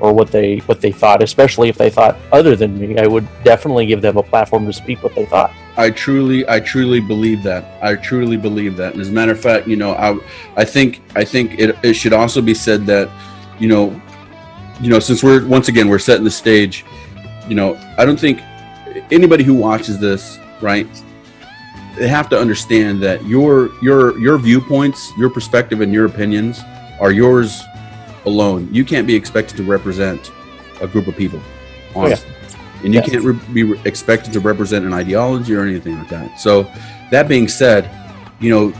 or 0.00 0.12
what 0.12 0.30
they 0.30 0.58
what 0.68 0.82
they 0.82 0.92
thought, 0.92 1.22
especially 1.22 1.70
if 1.70 1.78
they 1.78 1.88
thought 1.88 2.18
other 2.30 2.54
than 2.56 2.78
me, 2.78 2.98
I 2.98 3.06
would 3.06 3.26
definitely 3.42 3.86
give 3.86 4.02
them 4.02 4.18
a 4.18 4.22
platform 4.22 4.66
to 4.66 4.72
speak 4.72 5.02
what 5.02 5.14
they 5.14 5.24
thought. 5.24 5.50
I 5.78 5.90
truly, 5.90 6.46
I 6.46 6.60
truly 6.60 7.00
believe 7.00 7.42
that. 7.44 7.82
I 7.82 7.94
truly 7.96 8.36
believe 8.36 8.76
that. 8.76 8.92
And 8.92 9.00
as 9.00 9.08
a 9.08 9.12
matter 9.12 9.32
of 9.32 9.40
fact, 9.40 9.66
you 9.66 9.76
know, 9.76 9.92
I, 9.94 10.16
I 10.56 10.64
think, 10.64 11.02
I 11.16 11.24
think 11.24 11.58
it, 11.58 11.76
it 11.82 11.94
should 11.94 12.12
also 12.12 12.40
be 12.40 12.54
said 12.54 12.86
that, 12.86 13.08
you 13.58 13.66
know, 13.66 14.00
you 14.80 14.88
know, 14.88 15.00
since 15.00 15.22
we're 15.22 15.44
once 15.46 15.68
again 15.68 15.88
we're 15.88 15.98
setting 15.98 16.22
the 16.24 16.30
stage, 16.30 16.84
you 17.48 17.54
know, 17.54 17.76
I 17.98 18.04
don't 18.04 18.20
think 18.20 18.40
anybody 19.10 19.44
who 19.44 19.54
watches 19.54 19.98
this, 19.98 20.38
right, 20.60 20.86
they 21.96 22.08
have 22.08 22.28
to 22.30 22.38
understand 22.38 23.02
that 23.02 23.24
your 23.24 23.70
your 23.82 24.18
your 24.18 24.38
viewpoints, 24.38 25.12
your 25.16 25.30
perspective, 25.30 25.80
and 25.80 25.92
your 25.92 26.06
opinions 26.06 26.60
are 27.00 27.12
yours 27.12 27.62
alone. 28.26 28.68
You 28.72 28.84
can't 28.84 29.06
be 29.06 29.14
expected 29.14 29.56
to 29.58 29.62
represent 29.62 30.30
a 30.80 30.86
group 30.86 31.06
of 31.06 31.16
people, 31.16 31.40
honestly. 31.94 32.28
Oh, 32.28 32.30
yeah. 32.30 32.84
And 32.84 32.92
you 32.92 33.00
yes. 33.00 33.10
can't 33.10 33.24
re- 33.24 33.40
be 33.52 33.62
re- 33.62 33.80
expected 33.84 34.32
to 34.34 34.40
represent 34.40 34.84
an 34.84 34.92
ideology 34.92 35.54
or 35.54 35.62
anything 35.62 35.98
like 35.98 36.08
that. 36.10 36.38
So, 36.38 36.70
that 37.10 37.28
being 37.28 37.48
said, 37.48 37.90
you 38.40 38.50
know, 38.50 38.72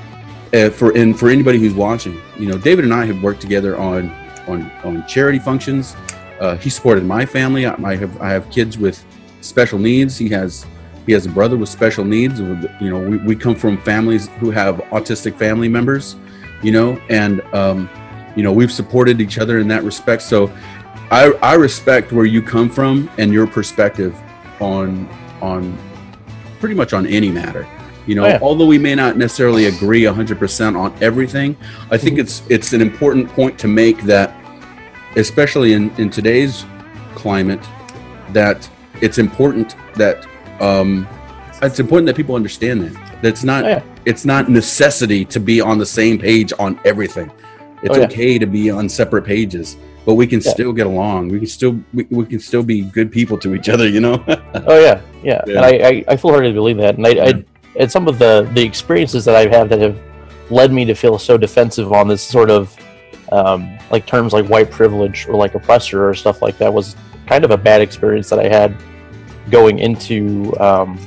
uh, 0.53 0.71
for 0.71 0.97
and 0.97 1.19
for 1.19 1.31
anybody 1.31 1.59
who's 1.59 1.75
watching, 1.75 2.21
you 2.39 2.47
know, 2.47 2.59
David 2.59 2.85
and 2.85 2.93
I 2.93 3.07
have 3.07 3.23
worked 3.23 3.41
together 3.41 3.79
on 3.79 4.11
on 4.47 4.71
on 4.83 5.07
charity 5.07 5.39
functions. 5.39 5.97
Uh, 6.41 6.57
he 6.57 6.69
supported 6.69 7.05
my 7.05 7.25
family. 7.25 7.65
I, 7.65 7.75
I 7.83 7.97
have 7.97 8.21
I 8.21 8.31
have 8.31 8.51
kids 8.51 8.77
with 8.77 9.05
special 9.45 9.79
needs. 9.79 10.17
He 10.17 10.29
has 10.31 10.67
he 11.07 11.13
has 11.13 11.27
a 11.27 11.31
brother 11.31 11.57
with 11.57 11.69
special 11.69 12.05
needs. 12.05 12.41
You 12.41 12.91
know, 12.91 12.99
we, 12.99 13.19
we 13.19 13.37
come 13.37 13.55
from 13.55 13.77
families 13.83 14.29
who 14.39 14.51
have 14.51 14.77
autistic 14.91 15.37
family 15.37 15.69
members. 15.69 16.17
You 16.63 16.73
know, 16.73 16.99
and 17.11 17.43
um, 17.55 17.91
you 18.37 18.43
know 18.43 18.53
we've 18.53 18.73
supported 18.73 19.21
each 19.21 19.39
other 19.39 19.59
in 19.59 19.69
that 19.69 19.83
respect 19.85 20.23
so 20.23 20.53
i 21.11 21.33
i 21.43 21.55
respect 21.55 22.13
where 22.13 22.25
you 22.25 22.43
come 22.43 22.69
from 22.69 23.11
and 23.19 23.33
your 23.33 23.47
perspective 23.47 24.19
on 24.61 25.09
on 25.41 25.77
pretty 26.59 26.75
much 26.75 26.93
on 26.93 27.07
any 27.07 27.31
matter 27.31 27.67
you 28.07 28.15
know 28.15 28.25
oh, 28.25 28.29
yeah. 28.29 28.39
although 28.43 28.67
we 28.67 28.79
may 28.79 28.95
not 28.95 29.17
necessarily 29.17 29.67
agree 29.67 30.03
100% 30.03 30.79
on 30.79 30.95
everything 31.03 31.57
i 31.91 31.97
think 31.97 32.15
mm-hmm. 32.15 32.21
it's 32.21 32.43
it's 32.49 32.73
an 32.73 32.81
important 32.81 33.29
point 33.31 33.59
to 33.59 33.69
make 33.69 34.03
that 34.03 34.35
especially 35.17 35.73
in 35.73 35.91
in 35.97 36.11
today's 36.11 36.65
climate 37.15 37.65
that 38.33 38.69
it's 39.05 39.19
important 39.19 39.77
that 39.95 40.27
um 40.61 41.07
it's 41.63 41.81
important 41.81 42.07
that 42.07 42.17
people 42.17 42.35
understand 42.35 42.77
that 42.83 43.23
that's 43.23 43.45
not 43.45 43.65
oh, 43.65 43.69
yeah. 43.69 43.83
it's 44.05 44.25
not 44.25 44.51
necessity 44.51 45.25
to 45.25 45.39
be 45.41 45.61
on 45.61 45.79
the 45.79 45.87
same 45.87 46.19
page 46.19 46.53
on 46.59 46.79
everything 46.85 47.31
it's 47.85 47.99
oh, 47.99 48.01
yeah. 48.01 48.07
okay 48.07 48.39
to 48.39 48.47
be 48.47 48.71
on 48.71 48.89
separate 48.89 49.27
pages, 49.27 49.77
but 50.07 50.15
we 50.15 50.27
can 50.27 50.41
yeah. 50.41 50.51
still 50.53 50.73
get 50.73 50.87
along. 50.87 51.29
We 51.29 51.39
can 51.39 51.47
still 51.47 51.79
we, 51.93 52.07
we 52.09 52.25
can 52.25 52.41
still 52.41 52.63
be 52.63 52.81
good 52.81 53.13
people 53.13 53.37
to 53.41 53.55
each 53.55 53.69
other. 53.69 53.87
You 53.87 54.01
know. 54.01 54.25
oh 54.55 54.81
yeah, 54.81 55.03
yeah. 55.23 55.43
And 55.47 55.59
I, 55.59 55.69
I, 55.69 56.05
I 56.09 56.17
full 56.17 56.31
heartedly 56.31 56.55
believe 56.55 56.79
that. 56.79 56.97
And 56.97 57.07
I, 57.07 57.11
I 57.11 57.45
and 57.79 57.93
some 57.93 58.09
of 58.09 58.19
the 58.19 58.51
the 58.55 58.63
experiences 58.63 59.27
that 59.27 59.37
I've 59.37 59.51
had 59.51 59.69
that 59.69 59.81
have 59.81 60.01
led 60.51 60.73
me 60.73 60.87
to 60.87 60.95
feel 60.95 61.19
so 61.19 61.37
defensive 61.37 61.93
on 61.93 62.09
this 62.09 62.23
sort 62.23 62.49
of 62.49 62.75
um, 63.33 63.79
like 63.91 64.07
terms 64.07 64.33
like 64.33 64.47
white 64.47 64.71
privilege 64.71 65.27
or 65.29 65.37
like 65.37 65.55
oppressor 65.55 66.09
or 66.09 66.15
stuff 66.15 66.41
like 66.41 66.57
that 66.57 66.73
was 66.73 66.97
kind 67.27 67.45
of 67.45 67.51
a 67.51 67.57
bad 67.57 67.83
experience 67.83 68.31
that 68.31 68.39
I 68.39 68.49
had 68.49 68.75
going 69.51 69.79
into 69.79 70.55
um, 70.61 70.99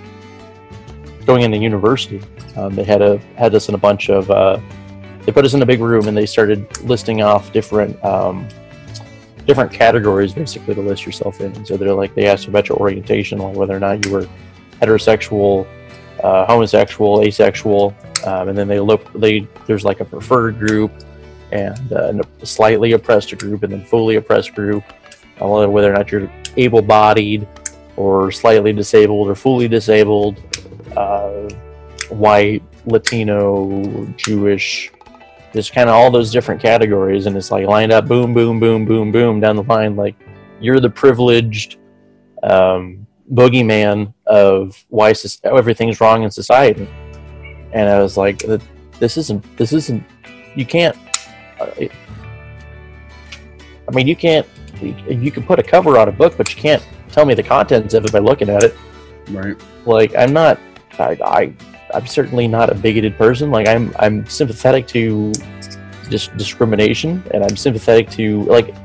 going 1.26 1.42
into 1.42 1.58
university. 1.58 2.22
Um, 2.56 2.76
they 2.76 2.84
had 2.84 3.02
a 3.02 3.18
had 3.36 3.54
us 3.54 3.70
in 3.70 3.76
a 3.76 3.78
bunch 3.78 4.10
of 4.10 4.30
uh, 4.32 4.60
they 5.26 5.32
put 5.32 5.46
us 5.46 5.54
in 5.54 5.62
a 5.62 5.66
big 5.66 5.82
room 5.82 6.08
and 6.08 6.16
they 6.16 6.26
started 6.26 6.82
listing 6.82 7.22
off 7.22 7.52
different 7.52 8.04
um, 8.04 8.48
different 9.46 9.72
categories 9.72 10.34
basically 10.34 10.76
to 10.76 10.82
list 10.82 11.06
yourself 11.06 11.42
in. 11.42 11.66
So 11.66 11.78
they're 11.78 11.94
like 11.94 12.16
they 12.16 12.28
asked 12.28 12.48
about 12.48 12.70
your 12.70 12.78
orientation, 12.78 13.40
like 13.40 13.56
whether 13.56 13.76
or 13.76 13.80
not 13.80 14.06
you 14.06 14.12
were 14.12 14.28
heterosexual, 14.82 15.68
uh, 16.24 16.46
homosexual, 16.46 17.22
asexual, 17.24 17.96
um, 18.26 18.50
and 18.50 18.58
then 18.58 18.68
they 18.68 18.80
look 18.80 19.12
they 19.14 19.48
there's 19.66 19.84
like 19.84 20.00
a 20.00 20.06
preferred 20.06 20.60
group 20.60 20.92
and 21.52 21.94
uh, 21.94 22.14
a 22.42 22.46
slightly 22.46 22.92
oppressed 22.92 23.38
group 23.38 23.64
and 23.64 23.72
then 23.72 23.86
fully 23.86 24.16
oppressed 24.16 24.54
group. 24.54 24.84
Whether 25.40 25.92
or 25.92 25.94
not 25.94 26.12
you're 26.12 26.32
able-bodied 26.56 27.48
or 27.98 28.32
slightly 28.32 28.72
disabled 28.72 29.28
or 29.28 29.36
fully 29.36 29.68
disabled, 29.68 30.42
uh, 30.96 31.50
white, 32.10 32.64
Latino, 32.86 34.06
Jewish, 34.16 34.92
just 35.54 35.74
kind 35.74 35.90
of 35.90 35.96
all 35.96 36.10
those 36.10 36.32
different 36.32 36.62
categories. 36.62 37.26
And 37.26 37.36
it's 37.36 37.52
like 37.52 37.68
lined 37.68 37.92
up 37.92 38.08
boom 38.08 38.34
boom 38.34 38.60
boom 38.60 38.86
boom 38.86 39.12
boom 39.12 39.40
down 39.40 39.56
the 39.56 39.64
line 39.64 39.96
like 39.96 40.16
you're 40.62 40.80
the 40.80 40.90
privileged 40.90 41.78
um, 42.44 43.06
boogeyman 43.34 44.14
of 44.26 44.86
why 44.90 45.14
everything's 45.44 46.00
wrong 46.00 46.24
in 46.24 46.32
society. 46.32 46.88
And 47.74 47.90
i 47.90 48.02
was 48.02 48.16
like 48.16 48.44
this 49.00 49.18
isn't 49.18 49.58
this 49.58 49.74
isn't 49.74 50.04
you 50.56 50.66
can't 50.66 50.96
uh, 51.60 51.70
i 51.78 51.90
mean 53.94 54.08
you 54.08 54.16
can't 54.16 54.48
you 54.82 55.32
can 55.32 55.44
put 55.44 55.60
a 55.60 55.64
cover 55.64 55.98
on 55.98 56.08
a 56.08 56.12
book 56.12 56.36
but 56.38 56.56
you 56.56 56.62
can't 56.62 56.86
tell 57.18 57.26
me 57.26 57.34
the 57.34 57.44
contents 57.44 57.94
of 57.94 58.06
it 58.06 58.12
by 58.12 58.20
looking 58.20 58.50
at 58.50 58.64
it 58.64 58.78
right 59.32 59.58
like 59.86 60.16
i'm 60.16 60.32
not 60.32 60.60
i, 61.00 61.18
I 61.24 61.54
I'm 61.94 62.06
certainly 62.06 62.48
not 62.48 62.70
a 62.70 62.76
bigoted 62.76 63.18
person. 63.18 63.52
Like 63.52 63.68
I'm 63.68 63.94
I'm 64.00 64.26
sympathetic 64.28 64.88
to 64.88 65.32
just 66.10 66.36
discrimination, 66.38 67.24
and 67.34 67.44
I'm 67.44 67.56
sympathetic 67.56 68.10
to 68.12 68.44
like 68.44 68.76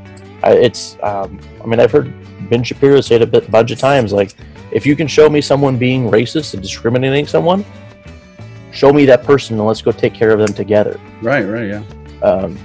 I, 0.42 0.52
it's. 0.52 0.96
Um, 1.02 1.40
I 1.62 1.66
mean, 1.66 1.80
I've 1.80 1.90
heard 1.90 2.12
Ben 2.48 2.62
Shapiro 2.62 3.00
say 3.00 3.16
it 3.16 3.22
a 3.22 3.26
bit, 3.26 3.50
bunch 3.50 3.70
of 3.70 3.78
times. 3.78 4.12
Like, 4.12 4.34
if 4.72 4.86
you 4.86 4.96
can 4.96 5.06
show 5.06 5.28
me 5.28 5.40
someone 5.40 5.78
being 5.78 6.10
racist 6.10 6.54
and 6.54 6.62
discriminating 6.62 7.26
someone, 7.26 7.64
show 8.72 8.92
me 8.92 9.04
that 9.06 9.24
person 9.24 9.58
and 9.58 9.66
let's 9.66 9.82
go 9.82 9.92
take 9.92 10.14
care 10.14 10.30
of 10.30 10.38
them 10.38 10.54
together. 10.54 11.00
Right. 11.22 11.42
Right. 11.42 11.68
Yeah. 11.68 11.82
Um, 12.22 12.58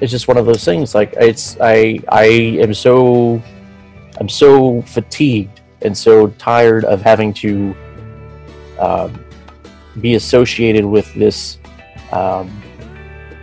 it's 0.00 0.10
just 0.10 0.26
one 0.26 0.36
of 0.36 0.46
those 0.46 0.64
things. 0.64 0.94
Like 0.94 1.14
it's 1.18 1.56
I 1.60 2.00
I 2.08 2.24
am 2.24 2.74
so 2.74 3.42
I'm 4.22 4.28
so 4.28 4.82
fatigued 4.82 5.62
and 5.80 5.98
so 5.98 6.28
tired 6.38 6.84
of 6.84 7.02
having 7.02 7.34
to 7.34 7.74
um, 8.78 9.24
be 10.00 10.14
associated 10.14 10.84
with 10.84 11.12
this. 11.14 11.58
Um, 12.12 12.62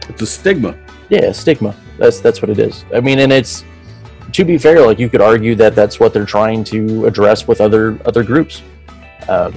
it's 0.07 0.21
a 0.21 0.25
stigma. 0.25 0.79
Yeah, 1.09 1.33
stigma. 1.33 1.75
That's 1.97 2.21
that's 2.21 2.41
what 2.41 2.49
it 2.49 2.57
is. 2.57 2.85
I 2.95 3.01
mean, 3.01 3.19
and 3.19 3.33
it's 3.33 3.65
to 4.31 4.45
be 4.45 4.57
fair, 4.57 4.79
like 4.87 4.99
you 4.99 5.09
could 5.09 5.19
argue 5.19 5.53
that 5.55 5.75
that's 5.75 5.99
what 5.99 6.13
they're 6.13 6.25
trying 6.25 6.63
to 6.71 7.05
address 7.07 7.45
with 7.45 7.59
other 7.59 7.99
other 8.05 8.23
groups. 8.23 8.63
Um, 9.27 9.53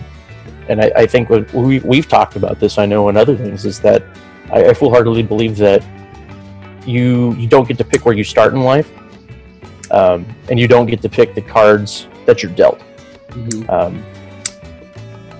and 0.69 0.81
I, 0.81 0.91
I 0.97 1.07
think 1.07 1.31
what 1.31 1.55
we 1.55 1.79
we've 1.79 2.09
talked 2.09 2.35
about 2.35 2.59
this, 2.59 2.79
I 2.79 2.87
know, 2.87 3.11
in 3.11 3.17
other 3.17 3.37
things, 3.37 3.65
is 3.65 3.79
that 3.79 4.03
I, 4.51 4.71
I 4.71 4.75
full 4.75 4.91
heartedly 4.91 5.23
believe 5.23 5.57
that 5.59 5.85
you 6.85 7.33
you 7.35 7.47
don't 7.47 7.69
get 7.69 7.79
to 7.79 7.85
pick 7.85 8.05
where 8.05 8.17
you 8.17 8.25
start 8.25 8.55
in 8.55 8.63
life, 8.63 8.91
um, 9.92 10.26
and 10.50 10.59
you 10.59 10.66
don't 10.66 10.87
get 10.87 11.00
to 11.02 11.09
pick 11.09 11.35
the 11.35 11.42
cards 11.42 12.09
that 12.26 12.42
you're 12.42 12.52
dealt. 12.52 12.81
Mm-hmm. 13.28 13.70
Um, 13.70 14.05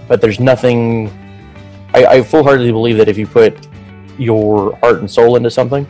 but 0.07 0.21
there's 0.21 0.39
nothing. 0.39 1.11
I, 1.95 2.07
I 2.07 2.23
full 2.23 2.43
heartedly 2.43 2.73
believe 2.73 2.97
that 2.99 3.09
if 3.09 3.19
you 3.19 3.27
put 3.27 3.57
your 4.19 4.77
heart 4.77 4.99
and 4.99 5.11
soul 5.11 5.37
into 5.37 5.51
something, 5.51 5.87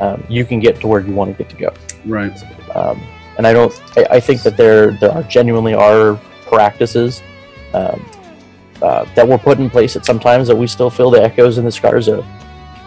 um, 0.00 0.22
you 0.28 0.44
can 0.44 0.60
get 0.60 0.80
to 0.80 0.86
where 0.86 1.00
you 1.00 1.14
want 1.14 1.36
to 1.36 1.42
get 1.42 1.50
to 1.50 1.56
go. 1.56 1.72
Right. 2.04 2.36
Um, 2.74 3.00
and 3.38 3.46
I 3.46 3.52
don't. 3.52 3.72
I, 3.96 4.06
I 4.16 4.20
think 4.20 4.42
that 4.42 4.56
there 4.56 4.92
there 4.92 5.12
are 5.12 5.22
genuinely 5.22 5.74
are 5.74 6.16
practices 6.46 7.22
um, 7.72 8.04
uh, 8.82 9.04
that 9.14 9.26
were 9.26 9.38
put 9.38 9.58
in 9.58 9.70
place 9.70 9.96
at 9.96 10.04
some 10.04 10.18
times 10.18 10.48
that 10.48 10.56
we 10.56 10.66
still 10.66 10.90
feel 10.90 11.10
the 11.10 11.22
echoes 11.22 11.58
and 11.58 11.66
the 11.66 11.72
scars 11.72 12.08
of 12.08 12.24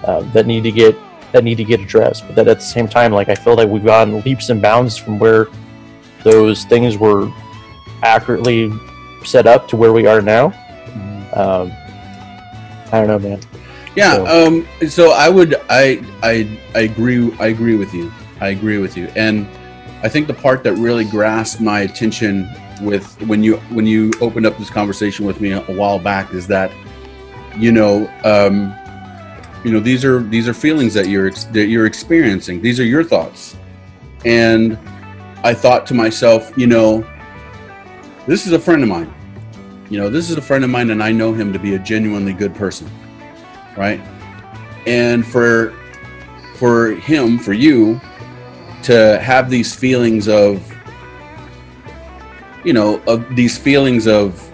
uh, 0.04 0.22
that 0.34 0.46
need 0.46 0.64
to 0.64 0.72
get 0.72 0.96
that 1.32 1.44
need 1.44 1.56
to 1.58 1.64
get 1.64 1.80
addressed. 1.80 2.26
But 2.28 2.36
that 2.36 2.48
at 2.48 2.58
the 2.60 2.66
same 2.66 2.88
time, 2.88 3.12
like 3.12 3.30
I 3.30 3.36
feel 3.36 3.56
like 3.56 3.68
we've 3.70 3.86
gone 3.86 4.22
leaps 4.22 4.50
and 4.50 4.62
bounds 4.62 4.98
from 4.98 5.20
where 5.20 5.48
those 6.24 6.66
things 6.66 6.98
were 6.98 7.32
accurately 8.04 8.72
set 9.24 9.48
up 9.48 9.68
to 9.70 9.78
where 9.78 9.94
we 9.94 10.08
are 10.08 10.22
now. 10.22 10.48
Um, 11.34 11.72
I 12.92 13.06
don't 13.06 13.08
know, 13.08 13.20
man. 13.20 13.40
Yeah. 13.96 14.16
So- 14.16 14.48
Um. 14.48 14.68
So 14.90 15.12
I 15.12 15.30
would. 15.30 15.56
I. 15.70 16.04
I. 16.24 16.60
I 16.76 16.82
agree. 16.82 17.32
I 17.40 17.48
agree 17.48 17.76
with 17.76 17.94
you. 17.94 18.12
I 18.42 18.50
agree 18.50 18.78
with 18.78 18.96
you. 18.98 19.08
And 19.16 19.48
I 20.02 20.10
think 20.10 20.28
the 20.28 20.34
part 20.34 20.64
that 20.64 20.74
really 20.74 21.04
grasped 21.06 21.62
my 21.62 21.82
attention 21.82 22.50
with 22.82 23.22
when 23.24 23.44
you 23.44 23.58
when 23.70 23.86
you 23.86 24.12
opened 24.22 24.46
up 24.46 24.58
this 24.58 24.70
conversation 24.70 25.26
with 25.26 25.42
me 25.42 25.52
a 25.52 25.60
while 25.62 26.00
back 26.00 26.34
is 26.34 26.48
that 26.48 26.72
you 27.58 27.72
know 27.74 28.08
um, 28.24 28.74
you 29.64 29.72
know 29.72 29.80
these 29.80 30.06
are 30.06 30.22
these 30.24 30.48
are 30.48 30.54
feelings 30.54 30.94
that 30.94 31.08
you're 31.08 31.32
that 31.32 31.68
you're 31.68 31.86
experiencing. 31.86 32.62
These 32.62 32.80
are 32.80 32.86
your 32.86 33.04
thoughts, 33.04 33.56
and 34.26 34.78
I 35.44 35.54
thought 35.54 35.86
to 35.88 35.94
myself, 35.94 36.52
you 36.58 36.68
know, 36.68 37.06
this 38.28 38.46
is 38.46 38.54
a 38.54 38.60
friend 38.60 38.84
of 38.84 38.90
mine. 38.90 39.14
You 39.90 40.00
know, 40.00 40.10
this 40.10 40.30
is 40.30 40.38
a 40.38 40.42
friend 40.42 40.64
of 40.64 40.70
mine, 40.70 40.92
and 40.92 41.02
I 41.02 41.12
know 41.12 41.34
him 41.34 41.52
to 41.52 41.60
be 41.60 41.76
a 41.76 41.80
genuinely 41.80 42.34
good 42.34 42.54
person 42.56 42.90
right 43.80 44.02
and 44.86 45.26
for 45.26 45.74
for 46.56 46.92
him 46.92 47.40
for 47.40 47.54
you 47.54 48.00
to 48.84 49.20
have 49.20 49.50
these 49.50 49.74
feelings 49.74 50.28
of 50.28 50.62
you 52.64 52.74
know 52.74 53.02
of 53.08 53.36
these 53.36 53.58
feelings 53.58 54.08
of 54.08 54.49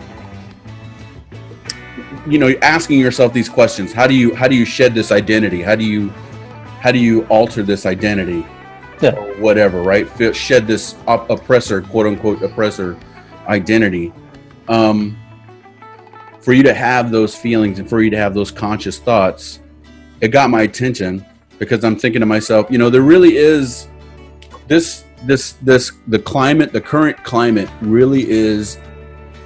you 2.28 2.38
know 2.38 2.54
asking 2.62 3.00
yourself 3.00 3.34
these 3.34 3.50
questions. 3.50 3.94
How 3.94 4.08
do 4.08 4.14
you 4.14 4.34
how 4.36 4.48
do 4.48 4.56
you 4.56 4.66
shed 4.66 4.94
this 4.94 5.12
identity? 5.12 5.62
How 5.62 5.76
do 5.76 5.84
you 5.84 6.10
how 6.80 6.92
do 6.92 7.00
you 7.00 7.26
alter 7.26 7.64
this 7.64 7.86
identity? 7.86 8.46
Yeah. 9.02 9.12
or 9.16 9.34
whatever 9.42 9.82
right? 9.82 10.08
Shed 10.36 10.68
this 10.68 10.96
op- 11.06 11.30
oppressor 11.30 11.82
quote 11.82 12.08
unquote 12.08 12.42
oppressor 12.42 12.98
identity. 13.48 14.14
Um 14.68 15.18
for 16.42 16.54
you 16.54 16.64
to 16.64 16.74
have 16.74 17.12
those 17.12 17.36
feelings 17.36 17.80
and 17.80 17.90
for 17.90 18.02
you 18.02 18.12
to 18.12 18.18
have 18.18 18.36
those 18.36 18.52
conscious 18.52 19.00
thoughts, 19.00 19.62
it 20.22 20.28
got 20.28 20.52
my 20.52 20.62
attention 20.62 21.26
because 21.58 21.84
I'm 21.84 21.96
thinking 21.96 22.20
to 22.20 22.26
myself, 22.26 22.68
you 22.70 22.78
know, 22.78 22.90
there 22.90 23.02
really 23.02 23.36
is 23.36 23.88
this 24.68 25.06
this 25.24 25.54
this 25.64 25.92
the 26.08 26.20
climate, 26.20 26.72
the 26.72 26.82
current 26.82 27.24
climate 27.24 27.70
really 27.82 28.30
is 28.30 28.78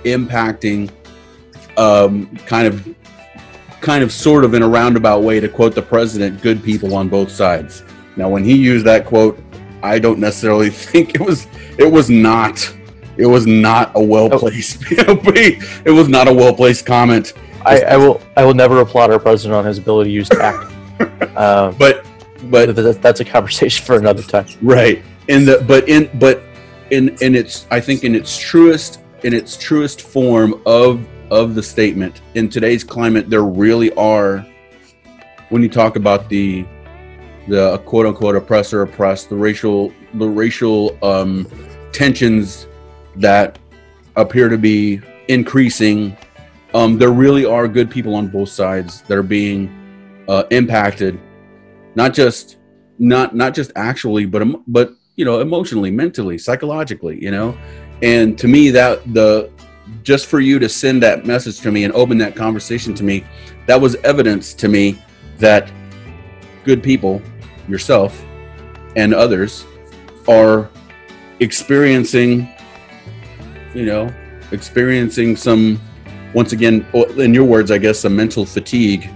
impacting 0.04 0.92
um 1.80 2.28
kind 2.46 2.68
of 2.68 2.96
kind 3.82 4.04
of 4.04 4.12
sort 4.12 4.44
of 4.44 4.54
in 4.54 4.62
a 4.62 4.68
roundabout 4.68 5.24
way 5.24 5.39
to 5.39 5.48
quote 5.48 5.74
the 5.74 5.82
president, 5.82 6.42
good 6.42 6.62
people 6.63 6.94
on 6.96 7.08
both 7.08 7.32
sides. 7.32 7.84
Now 8.18 8.28
when 8.30 8.44
he 8.44 8.56
used 8.56 8.86
that 8.86 9.06
quote, 9.06 9.39
I 9.82 10.00
don't 10.00 10.20
necessarily 10.20 10.70
think 10.92 11.15
it 11.15 11.22
was 11.22 11.48
it 11.78 11.89
was 11.92 12.10
not 12.10 12.56
it 13.18 13.26
was 13.26 13.48
not 13.48 13.92
a 13.96 14.02
well 14.04 14.30
placed 14.30 14.80
it 14.92 15.92
was 16.00 16.10
not 16.10 16.28
a 16.28 16.34
well 16.34 16.54
placed 16.54 16.86
comment. 16.86 17.34
I, 17.65 17.82
I 17.82 17.98
will. 17.98 18.22
I 18.38 18.46
will 18.46 18.54
never 18.54 18.80
applaud 18.80 19.12
our 19.12 19.20
president 19.20 19.54
on 19.54 19.65
his 19.65 19.78
ability 19.78 20.12
to 20.12 20.13
use 20.15 20.30
tact. 20.30 20.72
um, 21.38 21.76
But 21.78 22.06
but 22.44 22.74
but 22.74 23.02
that's 23.02 23.20
a 23.20 23.26
conversation 23.26 23.86
for 23.86 23.96
another 23.96 24.24
time. 24.24 24.48
right 24.62 25.04
in 25.28 25.46
the 25.46 25.63
but 25.68 25.88
in 25.89 26.10
but 26.20 26.42
in 26.89 27.15
in 27.22 27.36
its 27.36 27.68
i 27.70 27.80
think 27.80 28.04
in 28.06 28.15
its 28.15 28.38
truest 28.38 29.02
in 29.24 29.34
its 29.34 29.58
truest 29.58 30.02
form 30.02 30.62
of 30.65 31.06
of 31.32 31.56
the 31.56 31.63
statement 31.63 32.22
in 32.36 32.50
today's 32.50 32.84
climate 32.84 33.30
there 33.30 33.44
really 33.44 33.92
are 33.94 34.46
when 35.50 35.62
you 35.62 35.70
talk 35.70 35.96
about 35.96 36.30
the 36.30 36.65
the 37.48 37.78
quote 37.80 38.06
unquote 38.06 38.36
oppressor 38.36 38.82
oppressed 38.82 39.30
the 39.30 39.36
racial 39.36 39.94
the 40.15 40.28
racial 40.28 40.98
um 41.04 41.48
tensions 41.92 42.68
that 43.15 43.58
appear 44.15 44.50
to 44.50 44.58
be 44.58 45.02
increasing 45.28 46.15
um 46.74 46.98
there 46.98 47.12
really 47.12 47.46
are 47.46 47.68
good 47.68 47.89
people 47.89 48.15
on 48.15 48.28
both 48.28 48.50
sides 48.50 49.02
that 49.04 49.18
are 49.18 49.24
being 49.24 49.70
uh 50.28 50.44
impacted 50.52 51.20
not 51.96 52.13
just 52.13 52.58
not 53.00 53.36
not 53.36 53.54
just 53.54 53.72
actually 53.76 54.26
but 54.26 54.42
emo- 54.42 54.63
but 54.68 54.94
you 55.15 55.26
know 55.26 55.39
emotionally 55.39 55.92
mentally 55.92 56.38
psychologically 56.38 57.22
you 57.22 57.32
know? 57.32 57.58
And 58.02 58.38
to 58.38 58.48
me 58.48 58.70
that 58.72 59.13
the 59.13 59.52
just 60.04 60.28
for 60.28 60.39
you 60.39 60.60
to 60.60 60.67
send 60.69 61.02
that 61.04 61.25
message 61.25 61.60
to 61.60 61.71
me 61.71 61.84
and 61.84 61.93
open 61.93 62.17
that 62.17 62.36
conversation 62.36 62.93
to 62.93 63.04
me 63.04 63.23
that 63.65 63.80
was 63.80 63.95
evidence 63.97 64.54
to 64.54 64.67
me 64.67 65.02
that 65.38 65.71
good 66.63 66.82
people 66.82 67.21
yourself 67.67 68.23
and 68.95 69.13
others 69.13 69.65
are 70.28 70.69
experiencing 71.39 72.49
you 73.73 73.86
know 73.86 74.13
experiencing 74.52 75.36
some 75.36 75.80
once 76.34 76.54
again 76.54 76.86
in 77.17 77.34
your 77.34 77.45
words 77.45 77.71
i 77.71 77.78
guess 77.78 77.99
some 77.99 78.15
mental 78.15 78.45
fatigue 78.45 79.10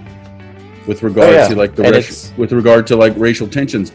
with 0.87 1.01
regard 1.03 1.29
Oh, 1.29 1.31
yeah. 1.31 1.47
to 1.47 1.55
like 1.55 1.75
the 1.75 1.83
racial, 1.83 2.33
with 2.37 2.51
regard 2.51 2.85
to 2.87 2.95
like 2.97 3.13
racial 3.15 3.47
tensions. 3.47 3.93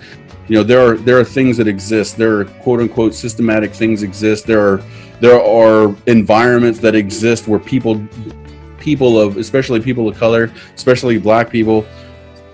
You 0.49 0.57
know 0.57 0.62
there 0.62 0.81
are 0.81 0.97
there 0.97 1.19
are 1.19 1.25
things 1.25 1.59
that 1.59 1.69
exist. 1.69 2.17
There 2.17 2.38
are 2.41 2.45
quote 2.47 2.81
unquote 2.81 3.14
systematic 3.14 3.75
things 3.75 4.03
exist. 4.03 4.47
There 4.47 4.67
are 4.67 4.83
there 5.21 5.43
are 5.43 5.95
environments 6.07 6.79
that 6.81 6.95
exist 6.95 7.49
where 7.49 7.59
people 7.59 8.03
people 8.79 9.21
of 9.21 9.37
especially 9.37 9.81
people 9.81 10.09
of 10.09 10.17
color 10.17 10.53
especially 10.75 11.19
black 11.19 11.51
people 11.51 11.85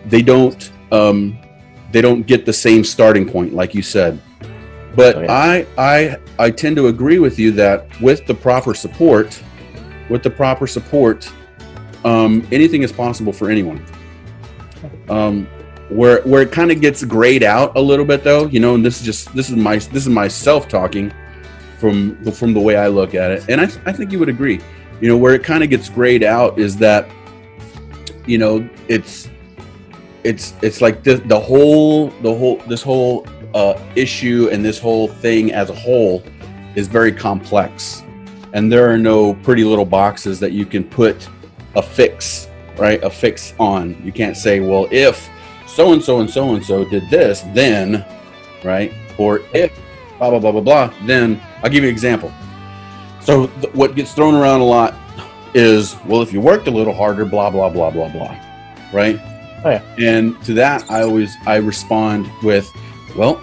they 0.07 0.23
don't 0.23 0.73
um 0.93 1.39
they 1.93 2.01
don't 2.01 2.27
get 2.27 2.47
the 2.47 2.53
same 2.53 2.83
starting 2.83 3.29
point 3.29 3.53
like 3.53 3.75
you 3.75 3.83
said 3.83 4.21
but 4.97 5.17
Oh, 5.17 5.23
yeah. 5.23 5.33
i 5.33 5.67
i 5.77 6.17
i 6.39 6.51
tend 6.51 6.77
to 6.77 6.89
agree 6.89 7.19
with 7.19 7.39
you 7.39 7.51
that 7.53 7.87
with 8.01 8.27
the 8.27 8.35
proper 8.35 8.75
support 8.75 9.41
with 10.09 10.23
the 10.23 10.31
proper 10.31 10.67
support 10.67 11.31
um 12.05 12.47
anything 12.51 12.83
is 12.83 12.93
possible 12.93 13.33
for 13.33 13.51
anyone 13.51 13.85
um 15.09 15.47
where 15.91 16.23
where 16.23 16.43
it 16.43 16.51
kind 16.51 16.71
of 16.71 16.81
gets 16.81 17.05
grayed 17.05 17.43
out 17.43 17.77
a 17.77 17.81
little 17.81 18.05
bit 18.07 18.25
though 18.25 18.47
you 18.47 18.61
know 18.61 18.75
and 18.75 18.85
this 18.85 18.99
is 18.99 19.05
just 19.05 19.35
this 19.35 19.51
is 19.51 19.57
my 19.57 19.77
this 19.77 20.05
is 20.05 20.09
myself 20.09 20.69
talking 20.69 21.13
from 21.85 22.33
from 22.33 22.55
the 22.55 22.61
way 22.61 22.77
i 22.77 22.89
look 22.89 23.15
at 23.15 23.31
it. 23.31 23.45
And 23.51 23.61
i, 23.61 23.65
I 23.85 23.93
think 23.93 24.11
you 24.11 24.19
would 24.19 24.31
agree. 24.31 24.59
You 25.03 25.09
know 25.09 25.19
where 25.19 25.35
it 25.35 25.45
kind 25.45 25.63
of 25.63 25.69
gets 25.69 25.91
grayed 25.91 26.23
out 26.23 26.59
is 26.59 26.79
that 26.79 27.07
you 28.27 28.39
know 28.39 28.67
it's 28.89 29.29
it's 30.23 30.55
it's 30.63 30.81
like 30.81 31.05
the, 31.05 31.17
the 31.17 31.39
whole 31.39 32.09
the 32.23 32.35
whole 32.35 32.57
this 32.69 32.83
whole 32.83 33.27
uh, 33.53 33.79
issue 33.97 34.49
and 34.51 34.65
this 34.65 34.79
whole 34.79 35.09
thing 35.09 35.53
as 35.53 35.69
a 35.69 35.75
whole 35.75 36.23
is 36.75 36.89
very 36.89 37.13
complex. 37.13 38.03
And 38.55 38.73
there 38.73 38.91
are 38.91 38.97
no 38.97 39.35
pretty 39.35 39.65
little 39.65 39.85
boxes 39.85 40.41
that 40.41 40.53
you 40.53 40.65
can 40.65 40.85
put 40.85 41.29
a 41.77 41.83
fix 41.83 42.49
right 42.79 43.03
a 43.05 43.11
fix 43.11 43.53
on. 43.61 44.01
You 44.03 44.13
can't 44.13 44.39
say 44.39 44.61
well 44.61 44.89
if 44.91 45.29
so 45.67 45.93
and 45.93 46.03
so 46.03 46.21
and 46.21 46.31
so 46.31 46.55
and 46.55 46.65
so 46.65 46.89
did 46.89 47.11
this 47.11 47.43
then 47.53 48.07
right 48.65 48.91
or 49.19 49.43
if 49.53 49.71
blah 50.31 50.39
blah 50.39 50.53
blah 50.53 50.61
blah 50.61 50.89
blah 50.89 51.07
then 51.07 51.41
i'll 51.63 51.71
give 51.71 51.83
you 51.83 51.89
an 51.89 51.95
example. 51.95 52.33
So 53.21 53.47
th- 53.47 53.73
what 53.75 53.95
gets 53.95 54.13
thrown 54.13 54.35
around 54.35 54.61
a 54.61 54.65
lot 54.65 54.95
is 55.55 55.97
well 56.05 56.21
if 56.21 56.33
you 56.33 56.41
worked 56.41 56.67
a 56.67 56.71
little 56.71 56.93
harder 56.93 57.25
blah 57.25 57.51
blah 57.51 57.71
blah 57.71 57.91
blah 57.91 58.09
blah 58.11 58.37
right? 58.93 59.19
Oh, 59.65 59.71
yeah. 59.71 59.83
and 59.99 60.41
to 60.45 60.53
that 60.55 60.85
i 60.91 61.01
always 61.01 61.35
i 61.47 61.57
respond 61.57 62.31
with 62.43 62.71
well 63.17 63.43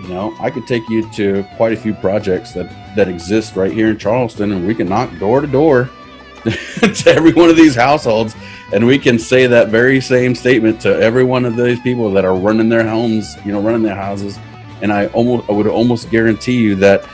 you 0.00 0.08
know 0.08 0.36
i 0.38 0.50
could 0.50 0.68
take 0.68 0.88
you 0.88 1.10
to 1.12 1.44
quite 1.56 1.72
a 1.72 1.76
few 1.76 1.94
projects 1.94 2.52
that 2.52 2.70
that 2.94 3.08
exist 3.08 3.56
right 3.56 3.72
here 3.72 3.88
in 3.88 3.98
charleston 3.98 4.52
and 4.52 4.64
we 4.64 4.72
can 4.72 4.88
knock 4.88 5.10
door 5.18 5.40
to 5.40 5.48
door 5.48 5.90
to 6.44 7.04
every 7.08 7.32
one 7.32 7.50
of 7.50 7.56
these 7.56 7.74
households 7.74 8.36
and 8.72 8.86
we 8.86 8.98
can 8.98 9.18
say 9.18 9.48
that 9.48 9.68
very 9.68 10.00
same 10.00 10.32
statement 10.34 10.80
to 10.82 10.96
every 11.00 11.24
one 11.24 11.44
of 11.44 11.56
these 11.56 11.80
people 11.80 12.08
that 12.12 12.24
are 12.24 12.36
running 12.36 12.68
their 12.68 12.86
homes 12.86 13.36
you 13.44 13.50
know 13.50 13.60
running 13.60 13.82
their 13.82 13.96
houses 13.96 14.38
and 14.82 14.92
i 14.92 15.06
almost 15.08 15.48
i 15.48 15.52
would 15.52 15.66
almost 15.66 16.10
guarantee 16.10 16.56
you 16.58 16.74
that 16.74 17.06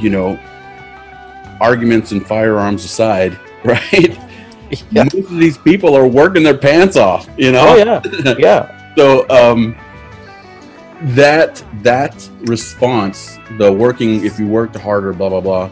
you 0.00 0.10
know 0.10 0.38
arguments 1.60 2.12
and 2.12 2.26
firearms 2.26 2.84
aside 2.84 3.38
right 3.64 4.18
Yeah. 4.90 5.04
most 5.04 5.30
of 5.30 5.38
these 5.38 5.58
people 5.58 5.94
are 5.94 6.06
working 6.06 6.42
their 6.42 6.56
pants 6.58 6.96
off 6.96 7.28
you 7.36 7.52
know 7.52 7.64
Oh 7.68 7.76
yeah. 7.76 8.34
Yeah. 8.38 8.94
so 8.96 9.28
um 9.30 9.76
that 11.14 11.62
that 11.82 12.28
response 12.42 13.38
the 13.58 13.70
working 13.70 14.24
if 14.24 14.38
you 14.38 14.46
worked 14.48 14.76
harder 14.76 15.12
blah 15.12 15.28
blah 15.28 15.40
blah 15.40 15.70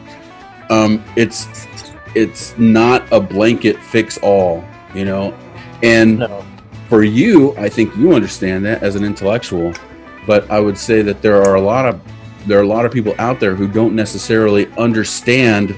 um 0.71 1.03
it's 1.17 1.67
it's 2.15 2.57
not 2.59 3.11
a 3.11 3.19
blanket 3.19 3.79
fix 3.79 4.19
all, 4.19 4.63
you 4.95 5.07
know. 5.07 5.33
And 5.83 6.19
No. 6.19 6.45
for 6.91 7.03
you, 7.03 7.57
I 7.57 7.71
think 7.71 7.97
you 7.97 8.13
understand 8.13 8.67
that 8.67 8.83
as 8.83 8.97
an 8.97 9.03
intellectual, 9.03 9.73
but 10.27 10.51
I 10.51 10.61
would 10.61 10.79
say 10.79 11.03
that 11.03 11.23
there 11.23 11.43
are 11.43 11.57
a 11.57 11.61
lot 11.61 11.87
of 11.87 12.01
there 12.47 12.59
are 12.59 12.63
a 12.63 12.67
lot 12.67 12.85
of 12.85 12.93
people 12.93 13.15
out 13.19 13.39
there 13.39 13.55
who 13.55 13.69
don't 13.69 13.95
necessarily 13.95 14.67
understand 14.73 15.77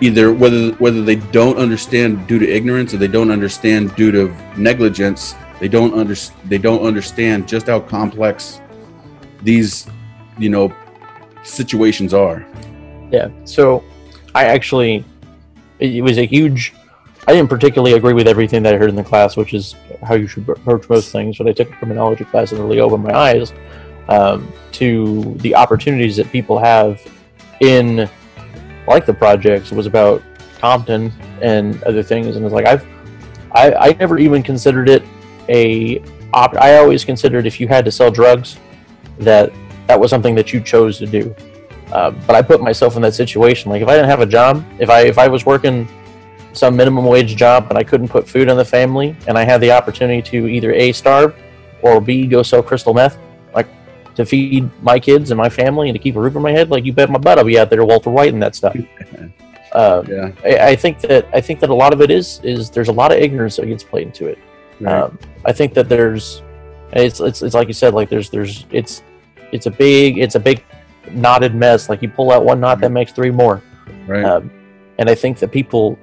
either 0.00 0.32
whether 0.32 0.72
whether 0.74 1.02
they 1.02 1.16
don't 1.16 1.58
understand 1.58 2.26
due 2.26 2.38
to 2.38 2.48
ignorance 2.48 2.94
or 2.94 2.96
they 2.96 3.08
don't 3.08 3.30
understand 3.30 3.94
due 3.96 4.10
to 4.12 4.34
negligence. 4.56 5.34
They 5.58 5.68
don't 5.68 5.92
under, 5.92 6.14
they 6.46 6.58
don't 6.58 6.82
understand 6.82 7.46
just 7.46 7.66
how 7.66 7.80
complex 7.80 8.60
these 9.42 9.86
you 10.38 10.48
know 10.48 10.72
situations 11.42 12.14
are. 12.14 12.46
Yeah. 13.10 13.28
So 13.44 13.84
I 14.34 14.44
actually, 14.44 15.04
it 15.78 16.02
was 16.02 16.18
a 16.18 16.26
huge. 16.26 16.74
I 17.26 17.34
didn't 17.34 17.50
particularly 17.50 17.96
agree 17.96 18.14
with 18.14 18.26
everything 18.26 18.62
that 18.62 18.74
I 18.74 18.78
heard 18.78 18.88
in 18.88 18.96
the 18.96 19.04
class, 19.04 19.36
which 19.36 19.52
is 19.52 19.74
how 20.02 20.14
you 20.14 20.26
should 20.26 20.48
approach 20.48 20.88
most 20.88 21.12
things. 21.12 21.38
But 21.38 21.48
I 21.48 21.52
took 21.52 21.70
a 21.70 21.76
criminology 21.76 22.24
class 22.24 22.52
and 22.52 22.60
really 22.60 22.80
opened 22.80 23.04
my 23.04 23.14
eyes 23.14 23.52
um, 24.08 24.50
to 24.72 25.34
the 25.38 25.54
opportunities 25.54 26.16
that 26.16 26.30
people 26.32 26.58
have 26.58 27.00
in, 27.60 28.08
like 28.86 29.06
the 29.06 29.14
projects. 29.14 29.70
Was 29.70 29.86
about 29.86 30.22
Compton 30.58 31.12
and 31.42 31.82
other 31.84 32.02
things, 32.02 32.36
and 32.36 32.44
it's 32.44 32.54
like 32.54 32.66
I've, 32.66 32.86
I, 33.52 33.72
I 33.74 33.92
never 33.94 34.18
even 34.18 34.42
considered 34.42 34.88
it 34.88 35.02
a. 35.48 36.02
Op- 36.32 36.56
I 36.56 36.78
always 36.78 37.04
considered 37.04 37.44
if 37.44 37.60
you 37.60 37.68
had 37.68 37.84
to 37.84 37.92
sell 37.92 38.10
drugs, 38.10 38.56
that 39.18 39.52
that 39.88 39.98
was 39.98 40.10
something 40.10 40.34
that 40.36 40.52
you 40.52 40.60
chose 40.60 40.98
to 40.98 41.06
do. 41.06 41.34
Uh, 41.92 42.12
but 42.26 42.36
I 42.36 42.42
put 42.42 42.62
myself 42.62 42.96
in 42.96 43.02
that 43.02 43.14
situation. 43.14 43.70
Like 43.70 43.82
if 43.82 43.88
I 43.88 43.94
didn't 43.96 44.08
have 44.08 44.20
a 44.20 44.26
job, 44.26 44.64
if 44.78 44.88
I 44.88 45.02
if 45.02 45.18
I 45.18 45.28
was 45.28 45.44
working 45.44 45.88
some 46.52 46.76
minimum 46.76 47.04
wage 47.04 47.36
job 47.36 47.66
and 47.70 47.78
I 47.78 47.82
couldn't 47.84 48.08
put 48.08 48.28
food 48.28 48.48
on 48.48 48.56
the 48.56 48.64
family, 48.64 49.16
and 49.28 49.38
I 49.38 49.44
had 49.44 49.60
the 49.60 49.70
opportunity 49.72 50.22
to 50.30 50.46
either 50.48 50.72
a 50.72 50.92
starve 50.92 51.34
or 51.82 52.00
b 52.00 52.26
go 52.26 52.42
sell 52.42 52.62
crystal 52.62 52.92
meth, 52.94 53.18
like 53.54 53.66
to 54.16 54.24
feed 54.26 54.68
my 54.82 54.98
kids 54.98 55.30
and 55.30 55.38
my 55.38 55.48
family 55.48 55.88
and 55.88 55.96
to 55.96 56.02
keep 56.02 56.16
a 56.16 56.20
roof 56.20 56.32
over 56.32 56.40
my 56.40 56.52
head, 56.52 56.70
like 56.70 56.84
you 56.84 56.92
bet 56.92 57.10
my 57.10 57.18
butt 57.18 57.38
I'll 57.38 57.44
be 57.44 57.58
out 57.58 57.70
there 57.70 57.84
Walter 57.84 58.10
White 58.10 58.32
and 58.32 58.42
that 58.42 58.54
stuff. 58.54 58.76
Uh, 59.72 60.02
Yeah. 60.08 60.32
I, 60.44 60.70
I 60.70 60.76
think 60.76 61.00
that 61.02 61.28
I 61.32 61.40
think 61.40 61.60
that 61.60 61.70
a 61.70 61.74
lot 61.74 61.92
of 61.92 62.00
it 62.00 62.10
is 62.10 62.40
is 62.42 62.70
there's 62.70 62.88
a 62.88 62.92
lot 62.92 63.12
of 63.12 63.18
ignorance 63.18 63.56
that 63.56 63.66
gets 63.66 63.84
played 63.84 64.08
into 64.08 64.26
it. 64.26 64.38
Right. 64.80 64.92
Um, 64.94 65.18
I 65.44 65.52
think 65.52 65.74
that 65.74 65.88
there's 65.88 66.42
it's, 66.92 67.20
it's 67.20 67.42
it's 67.42 67.54
like 67.54 67.68
you 67.68 67.74
said 67.74 67.94
like 67.94 68.08
there's 68.08 68.30
there's 68.30 68.66
it's 68.72 69.02
it's 69.52 69.66
a 69.66 69.70
big 69.70 70.18
it's 70.18 70.34
a 70.34 70.40
big 70.40 70.64
knotted 71.12 71.54
mess. 71.54 71.88
Like 71.88 72.02
you 72.02 72.08
pull 72.08 72.32
out 72.32 72.44
one 72.44 72.58
knot 72.60 72.80
that 72.80 72.90
makes 72.90 73.12
three 73.12 73.30
more. 73.30 73.62
right. 74.08 74.24
Um, 74.24 74.50
and 74.98 75.08
I 75.08 75.14
think 75.14 75.38
that 75.38 75.50
people 75.52 75.98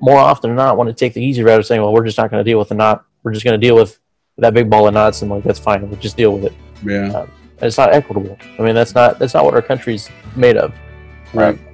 more 0.00 0.18
often 0.18 0.50
than 0.50 0.56
not 0.56 0.76
want 0.76 0.88
to 0.88 0.94
take 0.94 1.14
the 1.14 1.22
easy 1.22 1.42
route 1.42 1.60
of 1.60 1.66
saying, 1.66 1.80
well, 1.80 1.92
we're 1.92 2.04
just 2.04 2.18
not 2.18 2.30
going 2.30 2.44
to 2.44 2.48
deal 2.48 2.58
with 2.58 2.68
the 2.68 2.74
knot. 2.74 3.04
We're 3.22 3.32
just 3.32 3.44
going 3.44 3.58
to 3.58 3.66
deal 3.66 3.74
with 3.74 3.98
that 4.38 4.54
big 4.54 4.68
ball 4.68 4.86
of 4.86 4.94
knots 4.94 5.22
and 5.22 5.30
like 5.30 5.44
that's 5.44 5.58
fine. 5.58 5.88
We'll 5.88 5.98
just 5.98 6.16
deal 6.16 6.32
with 6.32 6.44
it. 6.44 6.52
yeah. 6.84 7.26
And 7.58 7.62
it's 7.62 7.78
not 7.78 7.94
equitable. 7.94 8.36
I 8.58 8.62
mean, 8.62 8.74
that's 8.74 8.94
not 8.94 9.18
that's 9.18 9.32
not 9.32 9.44
what 9.44 9.54
our 9.54 9.62
country's 9.62 10.10
made 10.36 10.58
of. 10.58 10.74
Right. 11.32 11.58
Um, 11.58 11.66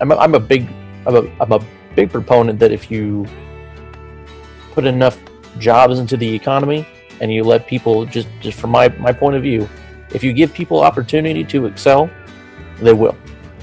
I'm 0.00 0.12
a, 0.12 0.16
I'm 0.16 0.34
a 0.34 0.40
big 0.40 0.68
I'm 1.06 1.16
a, 1.16 1.30
I'm 1.40 1.52
a 1.52 1.64
big 1.94 2.10
proponent 2.10 2.58
that 2.58 2.72
if 2.72 2.90
you 2.90 3.26
put 4.72 4.84
enough 4.84 5.18
jobs 5.58 5.98
into 5.98 6.16
the 6.18 6.28
economy 6.34 6.86
and 7.20 7.32
you 7.32 7.42
let 7.42 7.66
people 7.66 8.04
just 8.04 8.28
just 8.40 8.58
from 8.58 8.70
my 8.70 8.88
my 8.98 9.12
point 9.12 9.34
of 9.34 9.42
view, 9.42 9.66
if 10.12 10.22
you 10.22 10.34
give 10.34 10.52
people 10.52 10.80
opportunity 10.80 11.42
to 11.44 11.64
excel, 11.64 12.10
they 12.80 12.92
will. 12.92 13.16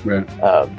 Right. 0.04 0.28
Um, 0.42 0.76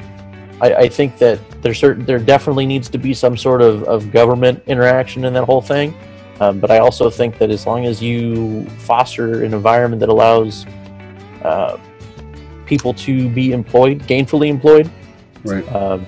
I, 0.61 0.73
I 0.73 0.89
think 0.89 1.17
that 1.19 1.39
there 1.63 1.73
certain 1.73 2.05
there 2.05 2.19
definitely 2.19 2.65
needs 2.65 2.89
to 2.89 2.97
be 2.97 3.13
some 3.13 3.35
sort 3.37 3.61
of, 3.61 3.83
of 3.85 4.11
government 4.11 4.61
interaction 4.67 5.25
in 5.25 5.33
that 5.33 5.45
whole 5.45 5.61
thing. 5.61 5.95
Um, 6.39 6.59
but 6.59 6.69
I 6.71 6.79
also 6.79 7.09
think 7.09 7.37
that 7.37 7.49
as 7.49 7.65
long 7.65 7.85
as 7.85 8.01
you 8.01 8.65
foster 8.79 9.43
an 9.43 9.53
environment 9.53 9.99
that 10.01 10.09
allows 10.09 10.65
uh, 11.43 11.77
people 12.65 12.93
to 12.95 13.29
be 13.29 13.51
employed, 13.53 13.99
gainfully 14.03 14.49
employed, 14.49 14.89
Right. 15.45 15.67
um, 15.73 16.05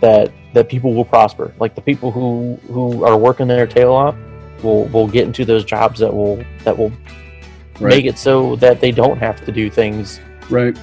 that 0.00 0.30
that 0.54 0.68
people 0.68 0.94
will 0.94 1.04
prosper. 1.04 1.52
Like 1.58 1.74
the 1.74 1.80
people 1.82 2.10
who 2.10 2.58
who 2.72 3.04
are 3.04 3.16
working 3.16 3.46
their 3.46 3.66
tail 3.66 3.92
off 3.92 4.14
will 4.62 4.84
will 4.86 5.06
get 5.08 5.26
into 5.26 5.44
those 5.44 5.64
jobs 5.64 6.00
that 6.00 6.12
will 6.14 6.42
that 6.64 6.76
will 6.76 6.92
Right. 7.78 7.90
make 7.90 8.04
it 8.06 8.16
so 8.18 8.56
that 8.56 8.80
they 8.80 8.90
don't 8.90 9.18
have 9.18 9.44
to 9.44 9.52
do 9.52 9.68
things 9.70 10.18
Right. 10.48 10.74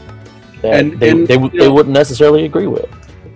that 0.62 0.74
And- 0.80 1.00
they, 1.00 1.10
and, 1.10 1.28
they, 1.28 1.38
you 1.40 1.50
they 1.50 1.68
wouldn't 1.70 1.94
necessarily 1.94 2.46
agree 2.46 2.68
with. 2.68 2.88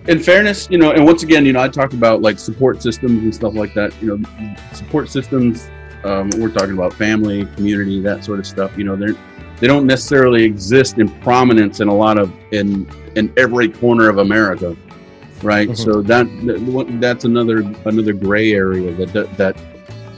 In 0.08 0.18
fairness, 0.18 0.68
you 0.70 0.78
know, 0.78 0.92
and 0.92 1.04
once 1.04 1.22
again, 1.22 1.44
you 1.44 1.52
know, 1.52 1.60
I 1.60 1.68
talk 1.68 1.92
about 1.92 2.22
like 2.22 2.38
support 2.38 2.82
systems 2.82 3.22
and 3.22 3.34
stuff 3.34 3.54
like 3.54 3.74
that. 3.74 3.94
You 4.02 4.16
know, 4.16 4.54
support 4.72 5.10
systems. 5.10 5.70
Um, 6.02 6.30
we're 6.38 6.50
talking 6.50 6.72
about 6.72 6.94
family, 6.94 7.44
community, 7.56 8.00
that 8.02 8.24
sort 8.24 8.38
of 8.38 8.46
stuff. 8.46 8.76
You 8.76 8.84
know, 8.84 8.96
they're 8.96 9.14
they 9.60 9.66
don't 9.66 9.86
necessarily 9.86 10.44
exist 10.44 10.98
in 10.98 11.08
prominence 11.20 11.80
in 11.80 11.88
a 11.88 11.94
lot 11.94 12.18
of 12.18 12.32
in 12.52 12.88
in 13.16 13.32
every 13.36 13.68
corner 13.68 14.08
of 14.08 14.18
America, 14.18 14.74
right? 15.42 15.68
Mhm. 15.68 15.76
So 15.76 16.00
that, 16.02 16.26
that 16.46 17.00
that's 17.00 17.24
another 17.24 17.58
another 17.84 18.14
gray 18.14 18.52
area 18.52 18.92
that 18.94 19.12
that 19.12 19.36
that, 19.36 19.56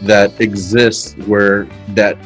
that 0.03 0.41
exists 0.41 1.15
where 1.27 1.67
that 1.95 2.17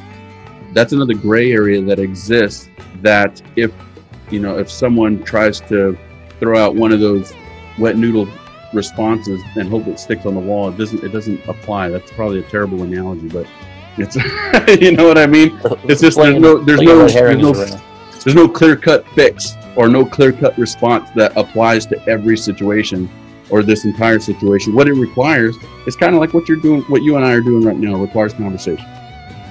that's 0.75 0.93
another 0.93 1.15
gray 1.15 1.53
area 1.53 1.81
that 1.81 1.99
exists 1.99 2.69
that 3.01 3.41
if 3.57 3.73
you 4.31 4.41
know 4.41 4.59
if 4.59 4.71
someone 4.71 5.23
tries 5.23 5.61
to 5.63 5.97
throw 6.41 6.59
out 6.59 6.75
one 6.75 6.93
of 6.93 7.01
those 7.01 7.33
wet 7.79 7.97
noodle 7.97 8.29
responses 8.73 9.41
and 9.57 9.69
hope 9.69 9.87
it 9.87 9.99
sticks 10.01 10.27
on 10.27 10.35
the 10.35 10.41
wall. 10.41 10.69
It 10.69 10.77
doesn't. 10.79 11.03
It 11.05 11.09
doesn't 11.11 11.47
apply. 11.47 11.89
That's 11.91 12.11
probably 12.13 12.41
a 12.41 12.43
terrible 12.43 12.83
analogy, 12.83 13.29
but 13.29 13.47
it's 13.97 14.17
you 14.81 14.93
know 14.93 15.07
what 15.07 15.19
I 15.19 15.27
mean. 15.27 15.59
It's 15.85 16.01
just 16.01 16.17
there's 16.19 16.39
no 16.41 16.59
there's 16.59 16.81
no 16.81 17.07
there's 17.07 17.39
no, 17.39 17.53
there's 17.53 18.35
no 18.35 18.49
clear 18.49 18.77
cut 18.77 19.07
fix 19.11 19.55
or 19.77 19.89
no 19.89 20.05
clear 20.05 20.33
cut 20.33 20.57
response 20.59 21.11
that 21.11 21.37
applies 21.37 21.87
to 21.87 22.09
every 22.09 22.37
situation 22.37 23.09
or 23.51 23.63
this 23.63 23.85
entire 23.85 24.19
situation. 24.19 24.75
What 24.75 24.89
it 24.89 24.95
requires 24.95 25.57
is 25.87 25.95
kind 25.97 26.15
of 26.15 26.21
like 26.21 26.33
what 26.35 26.49
you're 26.49 26.57
doing, 26.61 26.83
what 26.83 27.03
you 27.03 27.17
and 27.17 27.25
I 27.25 27.33
are 27.33 27.41
doing 27.41 27.65
right 27.65 27.77
now. 27.77 27.97
Requires 27.97 28.33
conversation. 28.33 28.85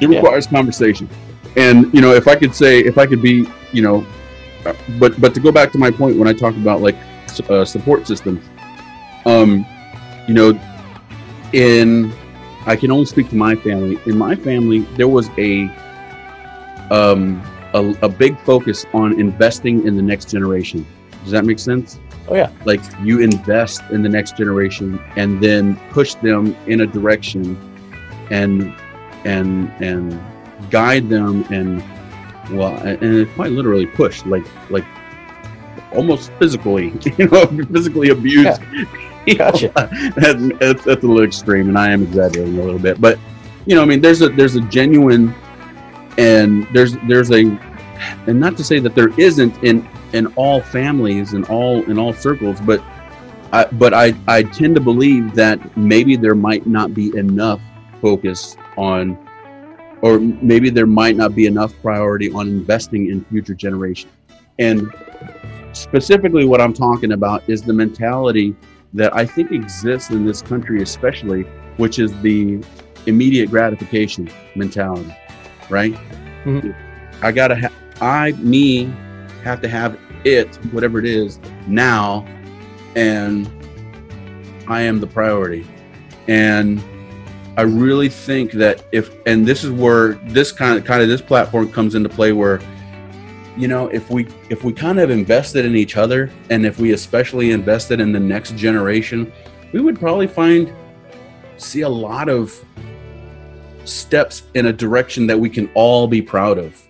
It 0.02 0.10
Yeah. 0.10 0.18
requires 0.20 0.48
conversation, 0.48 1.08
and 1.56 1.94
you 1.94 2.02
know 2.02 2.14
if 2.14 2.28
I 2.28 2.36
could 2.36 2.54
say 2.54 2.80
if 2.80 2.98
I 2.98 3.06
could 3.06 3.22
be 3.22 3.48
you 3.72 3.82
know, 3.82 4.06
but 5.00 5.20
but 5.22 5.34
to 5.34 5.40
go 5.40 5.52
back 5.52 5.72
to 5.74 5.78
my 5.78 5.92
point 5.92 6.18
when 6.18 6.28
I 6.28 6.34
talk 6.34 6.56
about 6.56 6.82
like 6.82 6.96
uh, 7.42 7.66
support 7.66 8.08
systems, 8.08 8.44
um, 9.26 9.66
you 10.28 10.34
know, 10.34 10.60
in 11.54 12.14
I 12.66 12.76
can 12.76 12.92
only 12.92 13.06
speak 13.06 13.30
to 13.30 13.36
my 13.36 13.56
family. 13.56 14.00
In 14.06 14.18
my 14.18 14.36
family, 14.36 14.80
there 14.98 15.08
was 15.08 15.30
a 15.38 15.66
um, 16.92 17.42
a, 17.74 17.94
a 18.04 18.10
big 18.10 18.40
focus 18.40 18.86
on 18.94 19.20
investing 19.20 19.86
in 19.86 19.96
the 19.96 20.02
next 20.02 20.30
generation. 20.30 20.86
Does 21.24 21.32
that 21.32 21.46
make 21.46 21.60
sense? 21.60 22.00
Oh, 22.28 22.36
yeah. 22.36 22.52
Like 22.66 22.82
you 23.02 23.20
invest 23.22 23.82
in 23.92 24.02
the 24.02 24.10
next 24.10 24.38
generation 24.38 25.00
and 25.16 25.42
then 25.42 25.76
push 25.90 26.16
them 26.16 26.56
in 26.68 26.82
a 26.82 26.88
direction 26.88 27.58
and 28.30 28.74
and 29.26 29.70
and 29.82 30.22
guide 30.70 31.10
them 31.10 31.44
and 31.50 31.84
well 32.52 32.76
and 32.78 33.02
and 33.02 33.34
quite 33.36 33.52
literally 33.52 33.86
push 33.86 34.26
like 34.26 34.46
like 34.70 34.86
almost 35.94 36.32
physically 36.34 36.94
you 37.18 37.28
know 37.28 37.46
physically 37.72 38.10
abuse 38.10 38.58
Gotcha. 39.38 39.72
that's, 40.18 40.60
that's, 40.60 40.84
that's 40.84 41.04
a 41.04 41.08
little 41.08 41.24
extreme 41.24 41.70
and 41.70 41.78
i 41.78 41.92
am 41.92 42.04
exaggerating 42.04 42.58
a 42.58 42.64
little 42.64 42.80
bit 42.80 43.00
but 43.00 43.18
you 43.66 43.76
know 43.76 43.82
i 43.82 43.86
mean 43.86 44.02
there's 44.02 44.22
a 44.22 44.30
there's 44.30 44.56
a 44.56 44.62
genuine 44.62 45.34
and 46.18 46.68
there's 46.74 46.98
there's 47.08 47.32
a 47.32 47.44
and 48.28 48.40
not 48.40 48.58
to 48.58 48.64
say 48.64 48.80
that 48.80 48.96
there 48.96 49.18
isn't 49.20 49.56
in 49.64 49.88
in 50.12 50.28
all 50.36 50.62
families 50.62 51.34
and 51.34 51.46
all 51.46 51.84
in 51.84 51.98
all 51.98 52.14
circles 52.14 52.60
but 52.62 52.84
I, 53.54 53.66
but 53.66 53.94
I, 53.94 54.16
I 54.28 54.42
tend 54.42 54.74
to 54.76 54.82
believe 54.82 55.36
that 55.36 55.78
maybe 55.78 56.16
there 56.16 56.34
might 56.34 56.66
not 56.66 56.96
be 56.96 57.16
enough 57.16 57.62
focus 58.02 58.58
on 58.78 59.16
or 60.02 60.20
maybe 60.20 60.72
there 60.72 60.88
might 60.88 61.16
not 61.16 61.36
be 61.36 61.46
enough 61.46 61.72
priority 61.84 62.32
on 62.32 62.48
investing 62.48 63.12
in 63.12 63.24
future 63.26 63.54
generations 63.54 64.12
and 64.58 64.92
specifically 65.74 66.46
what 66.46 66.62
i'm 66.62 66.74
talking 66.74 67.12
about 67.14 67.44
is 67.50 67.62
the 67.62 67.74
mentality 67.74 68.56
that 68.94 69.16
i 69.16 69.26
think 69.26 69.52
exists 69.52 70.10
in 70.12 70.26
this 70.26 70.42
country 70.42 70.82
especially 70.82 71.44
which 71.78 72.00
is 72.00 72.14
the 72.22 72.64
immediate 73.08 73.50
gratification 73.50 74.30
mentality 74.56 75.14
right 75.70 75.94
Mhm. 76.46 76.76
i 77.22 77.32
gotta 77.32 77.56
have 77.56 77.74
i 78.02 78.32
me 78.34 78.94
have 79.44 79.62
to 79.62 79.68
have 79.68 79.98
it 80.24 80.56
whatever 80.72 81.00
it 81.00 81.06
is 81.06 81.40
now 81.68 82.26
and 82.96 83.50
i 84.68 84.82
am 84.82 85.00
the 85.00 85.08
priority 85.08 85.66
and 86.28 86.82
i 87.58 87.62
really 87.62 88.10
think 88.10 88.52
that 88.54 88.86
if 88.92 89.10
and 89.26 89.46
this 89.46 89.64
is 89.64 89.72
where 89.72 90.14
this 90.28 90.52
kind 90.52 90.78
of 90.78 90.86
kind 90.86 91.02
of 91.02 91.08
this 91.10 91.22
platform 91.22 91.70
comes 91.72 91.96
into 91.96 92.08
play 92.10 92.32
where 92.32 92.60
you 93.58 93.68
know, 93.68 93.88
if 93.88 94.10
we 94.10 94.28
if 94.50 94.64
we 94.64 94.74
kind 94.74 95.00
of 95.00 95.10
invested 95.10 95.66
in 95.66 95.76
each 95.76 95.98
other, 95.98 96.32
and 96.50 96.66
if 96.66 96.80
we 96.80 96.94
especially 96.94 97.52
invested 97.52 98.00
in 98.00 98.12
the 98.12 98.20
next 98.20 98.56
generation, 98.56 99.32
we 99.72 99.80
would 99.80 100.00
probably 100.00 100.28
find 100.28 100.74
see 101.58 101.82
a 101.82 101.90
lot 101.90 102.30
of 102.30 102.54
steps 103.86 104.44
in 104.54 104.68
a 104.68 104.74
direction 104.74 105.28
that 105.28 105.40
we 105.40 105.50
can 105.50 105.70
all 105.76 106.08
be 106.08 106.22
proud 106.22 106.58
of. 106.58 106.82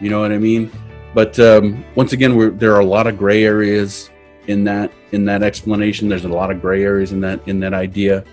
You 0.00 0.10
know 0.10 0.20
what 0.20 0.32
I 0.32 0.38
mean? 0.38 0.70
But 1.14 1.38
um, 1.38 1.84
once 1.94 2.12
again, 2.12 2.56
there 2.58 2.74
are 2.74 2.80
a 2.80 2.86
lot 2.86 3.06
of 3.06 3.18
gray 3.18 3.44
areas 3.44 4.10
in 4.46 4.64
that 4.64 4.92
in 5.12 5.24
that 5.26 5.42
explanation. 5.42 6.08
There's 6.08 6.24
a 6.24 6.28
lot 6.28 6.50
of 6.50 6.60
gray 6.60 6.82
areas 6.82 7.12
in 7.12 7.20
that 7.20 7.46
in 7.46 7.60
that 7.60 7.74
idea. 7.74 8.24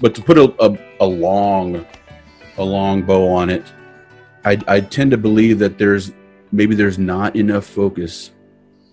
But 0.00 0.14
to 0.16 0.22
put 0.22 0.38
a, 0.38 0.54
a, 0.60 0.76
a 1.00 1.06
long 1.06 1.86
a 2.58 2.64
long 2.64 3.02
bow 3.02 3.28
on 3.28 3.50
it, 3.50 3.64
I, 4.44 4.58
I 4.68 4.80
tend 4.80 5.10
to 5.12 5.16
believe 5.16 5.58
that 5.60 5.78
there's 5.78 6.12
maybe 6.54 6.74
there's 6.74 6.98
not 6.98 7.34
enough 7.34 7.66
focus 7.66 8.30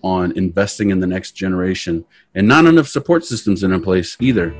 on 0.02 0.32
investing 0.32 0.90
in 0.90 0.98
the 0.98 1.06
next 1.06 1.32
generation 1.32 2.04
and 2.34 2.46
not 2.46 2.66
enough 2.66 2.88
support 2.88 3.24
systems 3.24 3.62
in 3.62 3.80
place 3.82 4.16
either 4.20 4.52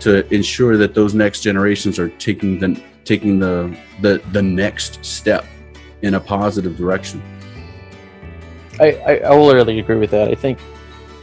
to 0.00 0.26
ensure 0.34 0.78
that 0.78 0.94
those 0.94 1.14
next 1.14 1.42
generations 1.42 1.98
are 1.98 2.08
taking 2.08 2.58
the 2.58 2.82
taking 3.04 3.38
the 3.38 3.76
the, 4.00 4.22
the 4.32 4.40
next 4.42 5.04
step 5.04 5.44
in 6.00 6.14
a 6.14 6.20
positive 6.20 6.76
direction. 6.76 7.22
I, 8.80 8.92
I, 9.06 9.12
I 9.18 9.36
agree 9.78 9.98
with 9.98 10.10
that. 10.10 10.28
I 10.28 10.34
think 10.34 10.58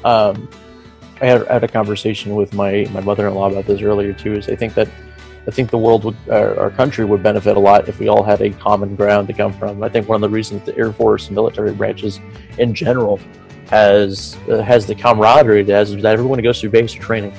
um, 0.05 0.47
I 1.21 1.25
had, 1.25 1.47
had 1.47 1.63
a 1.63 1.67
conversation 1.67 2.35
with 2.35 2.53
my, 2.53 2.87
my 2.91 3.01
mother-in-law 3.01 3.49
about 3.49 3.65
this 3.65 3.81
earlier 3.81 4.13
too. 4.13 4.35
Is 4.35 4.47
I 4.47 4.55
think 4.55 4.75
that 4.75 4.87
I 5.47 5.51
think 5.51 5.71
the 5.71 5.77
world 5.77 6.03
would, 6.03 6.17
uh, 6.29 6.55
our 6.57 6.69
country 6.69 7.05
would 7.05 7.23
benefit 7.23 7.57
a 7.57 7.59
lot 7.59 7.87
if 7.87 7.99
we 7.99 8.07
all 8.07 8.23
had 8.23 8.41
a 8.41 8.51
common 8.51 8.95
ground 8.95 9.27
to 9.29 9.33
come 9.33 9.53
from. 9.53 9.81
I 9.81 9.89
think 9.89 10.07
one 10.07 10.15
of 10.23 10.29
the 10.29 10.35
reasons 10.35 10.63
the 10.63 10.77
Air 10.77 10.91
Force 10.91 11.27
and 11.27 11.35
military 11.35 11.73
branches 11.73 12.19
in 12.57 12.73
general 12.73 13.19
has 13.69 14.35
uh, 14.49 14.61
has 14.61 14.85
the 14.85 14.95
camaraderie 14.95 15.61
it 15.61 15.67
has 15.69 15.91
is 15.91 16.01
that 16.01 16.13
everyone 16.13 16.41
goes 16.41 16.59
through 16.59 16.71
basic 16.71 17.01
training 17.01 17.33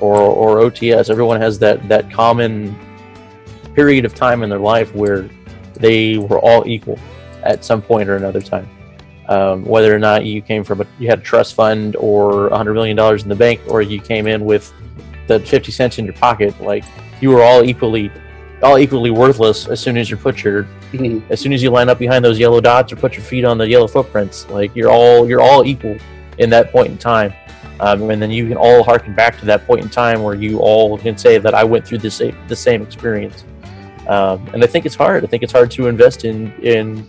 or 0.00 0.16
or 0.16 0.58
OTS. 0.58 1.10
Everyone 1.10 1.40
has 1.40 1.58
that 1.58 1.86
that 1.88 2.10
common 2.10 2.76
period 3.74 4.04
of 4.04 4.14
time 4.14 4.42
in 4.42 4.48
their 4.48 4.58
life 4.58 4.94
where 4.94 5.28
they 5.74 6.18
were 6.18 6.38
all 6.38 6.66
equal 6.66 6.98
at 7.42 7.64
some 7.64 7.82
point 7.82 8.08
or 8.08 8.16
another 8.16 8.40
time. 8.40 8.68
Um, 9.28 9.64
whether 9.64 9.94
or 9.94 9.98
not 9.98 10.24
you 10.24 10.40
came 10.40 10.62
from 10.62 10.80
a 10.80 10.86
you 10.98 11.08
had 11.08 11.18
a 11.18 11.22
trust 11.22 11.54
fund 11.54 11.96
or 11.96 12.48
a 12.48 12.56
hundred 12.56 12.74
million 12.74 12.96
dollars 12.96 13.24
in 13.24 13.28
the 13.28 13.34
bank, 13.34 13.60
or 13.68 13.82
you 13.82 14.00
came 14.00 14.26
in 14.26 14.44
with 14.44 14.72
the 15.26 15.40
fifty 15.40 15.72
cents 15.72 15.98
in 15.98 16.04
your 16.04 16.14
pocket, 16.14 16.58
like 16.60 16.84
you 17.20 17.36
are 17.36 17.42
all 17.42 17.64
equally 17.64 18.10
all 18.62 18.78
equally 18.78 19.10
worthless 19.10 19.68
as 19.68 19.80
soon 19.80 19.96
as 19.96 20.10
you 20.10 20.16
put 20.16 20.42
your 20.42 20.66
as 21.30 21.40
soon 21.40 21.52
as 21.52 21.62
you 21.62 21.70
line 21.70 21.88
up 21.88 21.98
behind 21.98 22.24
those 22.24 22.38
yellow 22.38 22.60
dots 22.60 22.92
or 22.92 22.96
put 22.96 23.14
your 23.14 23.22
feet 23.22 23.44
on 23.44 23.58
the 23.58 23.68
yellow 23.68 23.86
footprints 23.86 24.48
like 24.48 24.74
you're 24.74 24.90
all 24.90 25.28
you're 25.28 25.40
all 25.40 25.64
equal 25.66 25.96
in 26.38 26.50
that 26.50 26.70
point 26.70 26.88
in 26.88 26.98
time. 26.98 27.32
Um, 27.80 28.10
and 28.10 28.20
then 28.20 28.30
you 28.30 28.48
can 28.48 28.56
all 28.56 28.82
harken 28.82 29.14
back 29.14 29.38
to 29.40 29.44
that 29.46 29.66
point 29.66 29.82
in 29.82 29.90
time 29.90 30.22
where 30.22 30.34
you 30.34 30.60
all 30.60 30.96
can 30.96 31.18
say 31.18 31.36
that 31.36 31.54
i 31.54 31.62
went 31.62 31.86
through 31.86 31.98
this 31.98 32.22
the 32.48 32.56
same 32.56 32.82
experience. 32.82 33.44
Um, 34.08 34.48
and 34.54 34.62
i 34.64 34.66
think 34.66 34.86
it's 34.86 34.94
hard. 34.94 35.24
I 35.24 35.26
think 35.26 35.42
it's 35.42 35.52
hard 35.52 35.70
to 35.72 35.88
invest 35.88 36.24
in 36.24 36.52
in 36.62 37.06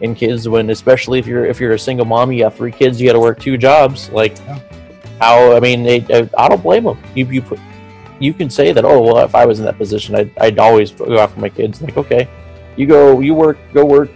in 0.00 0.14
kids 0.14 0.48
when 0.48 0.70
especially 0.70 1.18
if 1.18 1.26
you're 1.26 1.44
if 1.44 1.60
you're 1.60 1.72
a 1.72 1.78
single 1.78 2.06
mom 2.06 2.32
you 2.32 2.44
have 2.44 2.54
three 2.54 2.72
kids 2.72 2.98
you 2.98 3.06
got 3.06 3.12
to 3.12 3.20
work 3.20 3.38
two 3.38 3.58
jobs. 3.58 4.08
Like 4.10 4.38
how 5.20 5.54
i 5.54 5.60
mean 5.60 5.82
they, 5.82 6.00
i 6.38 6.48
don't 6.48 6.62
blame 6.62 6.84
them 6.84 6.98
you, 7.14 7.26
you 7.26 7.42
put 7.42 7.60
you 8.20 8.32
can 8.34 8.48
say 8.50 8.72
that, 8.72 8.84
oh, 8.84 9.00
well, 9.00 9.18
if 9.24 9.34
I 9.34 9.44
was 9.46 9.58
in 9.58 9.64
that 9.64 9.78
position, 9.78 10.14
I'd, 10.14 10.30
I'd 10.38 10.58
always 10.58 10.92
go 10.92 11.18
after 11.18 11.40
my 11.40 11.48
kids. 11.48 11.80
Like, 11.82 11.96
okay, 11.96 12.28
you 12.76 12.86
go, 12.86 13.18
you 13.20 13.34
work, 13.34 13.58
go 13.72 13.84
work 13.84 14.10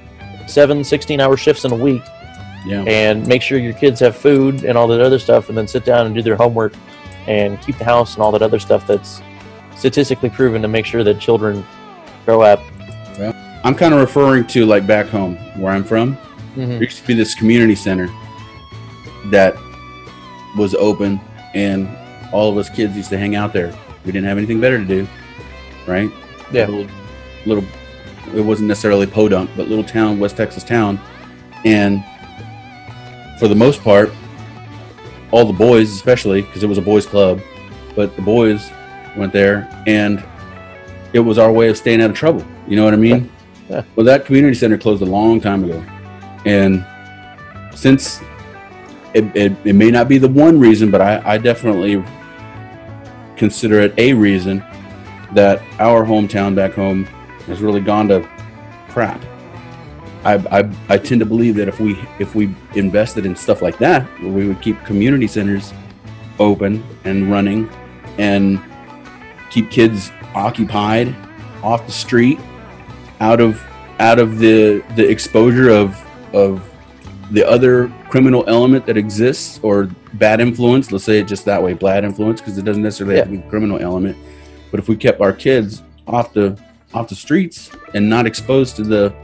seven, 0.47 0.85
16 0.85 1.21
hour 1.21 1.37
shifts 1.37 1.65
in 1.65 1.73
a 1.73 1.77
week 1.77 2.03
Yeah. 2.67 2.85
and 2.87 3.27
make 3.27 3.41
sure 3.43 3.59
your 3.59 3.73
kids 3.73 3.99
have 4.01 4.15
food 4.15 4.65
and 4.65 4.77
all 4.79 4.87
that 4.89 5.01
other 5.01 5.19
stuff, 5.19 5.49
and 5.49 5.57
then 5.59 5.67
sit 5.67 5.85
down 5.85 6.07
and 6.07 6.15
do 6.15 6.23
their 6.23 6.37
homework 6.37 6.75
and 7.27 7.61
keep 7.63 7.79
the 7.79 7.85
house 7.85 8.15
and 8.15 8.23
all 8.23 8.31
that 8.33 8.43
other 8.43 8.59
stuff 8.59 8.87
that's 8.87 9.23
statistically 9.75 10.29
proven 10.29 10.61
to 10.63 10.69
make 10.69 10.85
sure 10.87 11.03
that 11.03 11.19
children 11.19 11.65
grow 12.27 12.43
up. 12.43 12.61
I'm 13.65 13.75
kind 13.75 13.95
of 13.95 14.01
referring 14.01 14.47
to 14.49 14.67
like 14.67 14.87
back 14.87 15.07
home 15.07 15.37
where 15.59 15.73
I'm 15.73 15.85
from. 15.85 16.17
Mm-hmm. 16.17 16.69
There 16.69 16.83
used 16.83 16.99
to 16.99 17.07
be 17.07 17.15
this 17.15 17.35
community 17.35 17.75
center 17.75 18.09
that 19.31 19.55
was 20.59 20.75
open, 20.75 21.19
and 21.55 21.89
all 22.31 22.51
of 22.51 22.59
us 22.59 22.69
kids 22.69 22.95
used 22.95 23.09
to 23.09 23.19
hang 23.19 23.35
out 23.37 23.55
there. 23.55 23.73
We 24.05 24.13
didn't 24.13 24.27
have 24.27 24.39
anything 24.39 24.61
better 24.61 24.79
to 24.79 24.85
do, 24.85 25.09
right? 25.87 26.11
Yeah. 26.53 26.67
Little, 26.67 26.87
little 27.47 27.65
it 28.35 28.41
wasn't 28.41 28.69
necessarily 28.69 29.07
podunk, 29.07 29.51
but 29.57 29.69
little 29.69 29.85
town, 29.85 30.19
West 30.19 30.37
Texas 30.37 30.65
town, 30.65 30.99
and 31.65 32.05
for 33.39 33.49
the 33.49 33.55
most 33.55 33.83
part, 33.83 34.13
all 35.31 35.45
the 35.45 35.53
boys, 35.53 35.91
especially 35.91 36.43
because 36.43 36.63
it 36.63 36.67
was 36.67 36.79
a 36.79 36.83
boys' 36.83 37.07
club, 37.07 37.41
but 37.97 38.15
the 38.17 38.23
boys 38.23 38.71
went 39.17 39.33
there, 39.33 39.69
and 39.87 40.25
it 41.13 41.21
was 41.21 41.39
our 41.39 41.53
way 41.53 41.69
of 41.69 41.77
staying 41.77 42.01
out 42.01 42.11
of 42.11 42.17
trouble. 42.17 42.45
You 42.67 42.77
know 42.77 42.85
what 42.85 42.95
I 42.95 42.99
mean? 42.99 43.31
Yeah. 43.69 43.83
Well, 43.97 44.05
that 44.05 44.27
community 44.27 44.55
center 44.55 44.77
closed 44.77 45.01
a 45.01 45.07
long 45.07 45.41
time 45.41 45.65
ago, 45.65 45.83
and 46.45 46.85
since 47.75 48.21
it, 49.15 49.25
it, 49.35 49.53
it 49.65 49.73
may 49.73 49.91
not 49.91 50.07
be 50.07 50.19
the 50.19 50.29
one 50.29 50.61
reason, 50.61 50.91
but 50.91 51.01
I, 51.01 51.23
I 51.25 51.39
definitely 51.39 52.05
consider 53.37 53.81
it 53.81 53.95
a 53.99 54.13
reason 54.13 54.59
that 55.33 55.63
our 55.81 56.05
hometown 56.05 56.55
back 56.55 56.73
home 56.73 57.05
has 57.47 57.61
really 57.61 57.81
gone 57.81 58.09
to 58.09 58.29
crap. 58.89 59.23
I, 60.25 60.35
I, 60.61 60.71
I 60.89 60.99
tend 60.99 61.21
to 61.21 61.27
believe 61.27 61.55
that 61.57 61.69
if 61.69 61.81
we 61.81 61.99
if 62.19 62.35
we 62.35 62.55
invested 62.75 63.27
in 63.27 63.37
stuff 63.37 63.61
like 63.61 63.77
that, 63.79 64.09
we 64.23 64.49
would 64.49 64.63
keep 64.63 64.83
community 64.85 65.27
centers 65.27 65.73
open 66.39 66.83
and 67.05 67.31
running, 67.31 67.69
and 68.17 68.61
keep 69.51 69.71
kids 69.71 70.11
occupied 70.35 71.15
off 71.63 71.85
the 71.85 71.93
street, 71.93 72.41
out 73.21 73.41
of 73.41 73.63
out 73.99 74.19
of 74.19 74.39
the 74.39 74.83
the 74.97 75.07
exposure 75.07 75.69
of 75.69 76.01
of 76.35 76.71
the 77.31 77.47
other 77.47 77.93
criminal 78.09 78.45
element 78.47 78.87
that 78.87 78.97
exists 78.97 79.61
or 79.63 79.91
bad 80.15 80.41
influence. 80.41 80.91
Let's 80.91 81.05
say 81.05 81.19
it 81.19 81.29
just 81.29 81.45
that 81.45 81.63
way, 81.63 81.75
bad 81.75 82.05
influence, 82.05 82.41
because 82.41 82.59
it 82.59 82.65
doesn't 82.65 82.83
necessarily 82.83 83.17
have 83.17 83.27
to 83.27 83.31
be 83.31 83.37
the 83.39 83.49
criminal 83.49 83.81
element. 83.81 84.17
But 84.71 84.81
if 84.81 84.89
we 84.89 84.97
kept 84.97 85.21
our 85.21 85.33
kids 85.33 85.83
off 86.07 86.33
the 86.33 86.59
off 86.93 87.09
the 87.09 87.15
streets 87.15 87.71
and 87.95 88.09
not 88.09 88.27
exposed 88.27 88.77
to 88.77 88.83
the 88.83 89.15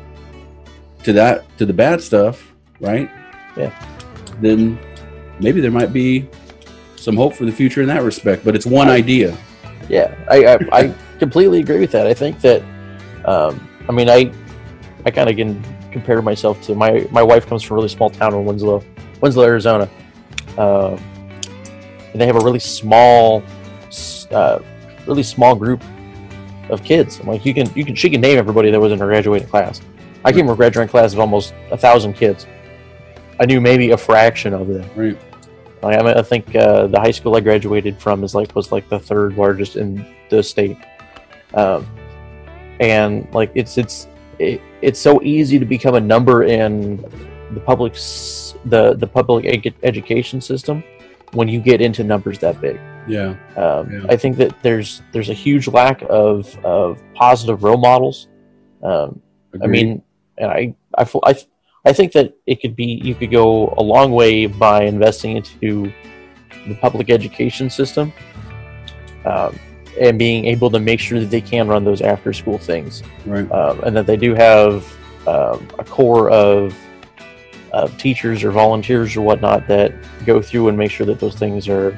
to 1.04 1.12
that 1.12 1.44
to 1.58 1.66
the 1.66 1.72
bad 1.72 2.00
stuff, 2.02 2.54
right? 2.80 3.10
Yeah. 3.56 3.72
Then 4.40 4.78
maybe 5.40 5.60
there 5.60 5.70
might 5.70 5.92
be 5.92 6.28
some 6.96 7.16
hope 7.16 7.34
for 7.34 7.44
the 7.44 7.52
future 7.52 7.80
in 7.80 7.88
that 7.88 8.02
respect. 8.02 8.44
But 8.44 8.54
it's 8.54 8.66
one 8.66 8.88
idea. 8.88 9.36
Yeah, 9.88 10.14
I, 10.30 10.44
I, 10.44 10.58
I 10.72 10.94
completely 11.18 11.60
agree 11.60 11.80
with 11.80 11.90
that. 11.92 12.06
I 12.06 12.14
think 12.14 12.40
that, 12.42 12.62
um, 13.24 13.68
I 13.88 13.92
mean, 13.92 14.08
I, 14.08 14.32
I 15.04 15.10
kind 15.10 15.28
of 15.28 15.36
can 15.36 15.60
compare 15.90 16.22
myself 16.22 16.62
to 16.62 16.74
my 16.74 17.08
my 17.10 17.22
wife 17.22 17.46
comes 17.46 17.62
from 17.62 17.74
a 17.74 17.78
really 17.78 17.88
small 17.88 18.10
town 18.10 18.34
in 18.34 18.44
Winslow, 18.44 18.84
Winslow, 19.20 19.44
Arizona, 19.44 19.90
uh, 20.60 20.96
and 22.12 22.20
they 22.20 22.26
have 22.26 22.36
a 22.36 22.44
really 22.44 22.58
small, 22.58 23.42
uh, 24.30 24.58
really 25.06 25.22
small 25.22 25.54
group 25.54 25.82
of 26.68 26.84
kids. 26.84 27.18
I'm 27.18 27.26
like, 27.26 27.46
you 27.46 27.54
can 27.54 27.72
you 27.74 27.84
can 27.84 27.94
she 27.94 28.10
can 28.10 28.20
name 28.20 28.36
everybody 28.36 28.70
that 28.70 28.78
was 28.78 28.92
in 28.92 28.98
her 28.98 29.06
graduating 29.06 29.48
class. 29.48 29.80
I 30.24 30.32
came 30.32 30.44
from 30.44 30.52
a 30.52 30.56
graduating 30.56 30.90
class 30.90 31.14
of 31.14 31.20
almost 31.20 31.54
a 31.70 31.78
thousand 31.78 32.12
kids. 32.12 32.46
I 33.40 33.46
knew 33.46 33.60
maybe 33.60 33.92
a 33.92 33.96
fraction 33.96 34.52
of 34.52 34.68
them. 34.68 34.88
Right. 34.94 35.18
Like, 35.82 35.98
I, 35.98 36.02
mean, 36.02 36.14
I 36.14 36.20
think 36.20 36.54
uh, 36.54 36.88
the 36.88 37.00
high 37.00 37.10
school 37.10 37.36
I 37.36 37.40
graduated 37.40 37.98
from 37.98 38.22
is 38.22 38.34
like 38.34 38.54
was 38.54 38.70
like 38.70 38.86
the 38.90 38.98
third 38.98 39.38
largest 39.38 39.76
in 39.76 40.14
the 40.28 40.42
state, 40.42 40.76
um, 41.54 41.86
and 42.80 43.26
like 43.32 43.50
it's 43.54 43.78
it's 43.78 44.08
it, 44.38 44.60
it's 44.82 45.00
so 45.00 45.22
easy 45.22 45.58
to 45.58 45.64
become 45.64 45.94
a 45.94 46.00
number 46.00 46.42
in 46.42 46.98
the 47.54 47.60
public 47.60 47.94
s- 47.94 48.49
the 48.66 48.94
the 48.94 49.06
public 49.06 49.46
ed- 49.46 49.74
education 49.82 50.40
system 50.40 50.82
when 51.32 51.48
you 51.48 51.60
get 51.60 51.80
into 51.80 52.04
numbers 52.04 52.38
that 52.40 52.60
big. 52.60 52.78
Yeah. 53.06 53.34
Um, 53.56 53.90
Yeah. 53.90 54.06
I 54.08 54.16
think 54.16 54.36
that 54.36 54.54
there's 54.62 55.02
there's 55.12 55.30
a 55.30 55.34
huge 55.34 55.68
lack 55.68 56.02
of 56.08 56.56
of 56.64 57.02
positive 57.14 57.62
role 57.62 57.78
models. 57.78 58.28
Um, 58.82 59.20
I 59.62 59.66
mean, 59.66 60.02
and 60.38 60.50
I, 60.50 60.74
I, 60.96 61.06
I, 61.24 61.34
I 61.84 61.92
think 61.92 62.12
that 62.12 62.34
it 62.46 62.60
could 62.60 62.76
be, 62.76 63.00
you 63.02 63.14
could 63.14 63.30
go 63.30 63.74
a 63.76 63.82
long 63.82 64.12
way 64.12 64.46
by 64.46 64.84
investing 64.84 65.36
into 65.36 65.92
the 66.66 66.74
public 66.76 67.10
education 67.10 67.70
system 67.70 68.12
um, 69.24 69.58
and 70.00 70.18
being 70.18 70.46
able 70.46 70.70
to 70.70 70.78
make 70.78 71.00
sure 71.00 71.20
that 71.20 71.30
they 71.30 71.40
can 71.40 71.68
run 71.68 71.84
those 71.84 72.00
after 72.00 72.32
school 72.32 72.58
things 72.58 73.02
right. 73.26 73.50
um, 73.50 73.80
and 73.80 73.96
that 73.96 74.06
they 74.06 74.16
do 74.16 74.34
have 74.34 74.86
um, 75.26 75.66
a 75.78 75.84
core 75.84 76.30
of, 76.30 76.74
of 77.72 77.96
teachers 77.98 78.42
or 78.44 78.50
volunteers 78.50 79.16
or 79.16 79.20
whatnot 79.22 79.66
that 79.68 79.92
go 80.26 80.42
through 80.42 80.68
and 80.68 80.76
make 80.76 80.90
sure 80.90 81.06
that 81.06 81.20
those 81.20 81.34
things 81.36 81.68
are 81.68 81.96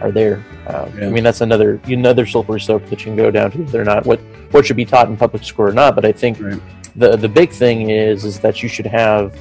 are 0.00 0.10
there. 0.10 0.42
Um, 0.66 0.90
Yeah. 0.98 1.06
I 1.06 1.10
mean, 1.10 1.22
that's 1.24 1.40
another 1.42 1.80
another 1.84 2.24
slippery 2.26 2.60
slope 2.60 2.86
that 2.86 3.00
you 3.00 3.04
can 3.06 3.16
go 3.16 3.30
down 3.30 3.50
to 3.52 3.58
whether 3.58 3.80
or 3.80 3.84
not 3.84 4.06
what 4.06 4.20
what 4.50 4.64
should 4.66 4.76
be 4.76 4.84
taught 4.86 5.08
in 5.08 5.16
public 5.16 5.44
school 5.44 5.66
or 5.66 5.72
not. 5.72 5.94
But 5.94 6.04
I 6.04 6.12
think 6.12 6.40
Right. 6.40 6.60
the 6.96 7.16
the 7.16 7.28
big 7.28 7.50
thing 7.50 7.90
is 7.90 8.24
is 8.24 8.40
that 8.40 8.62
you 8.62 8.68
should 8.68 8.86
have 8.86 9.34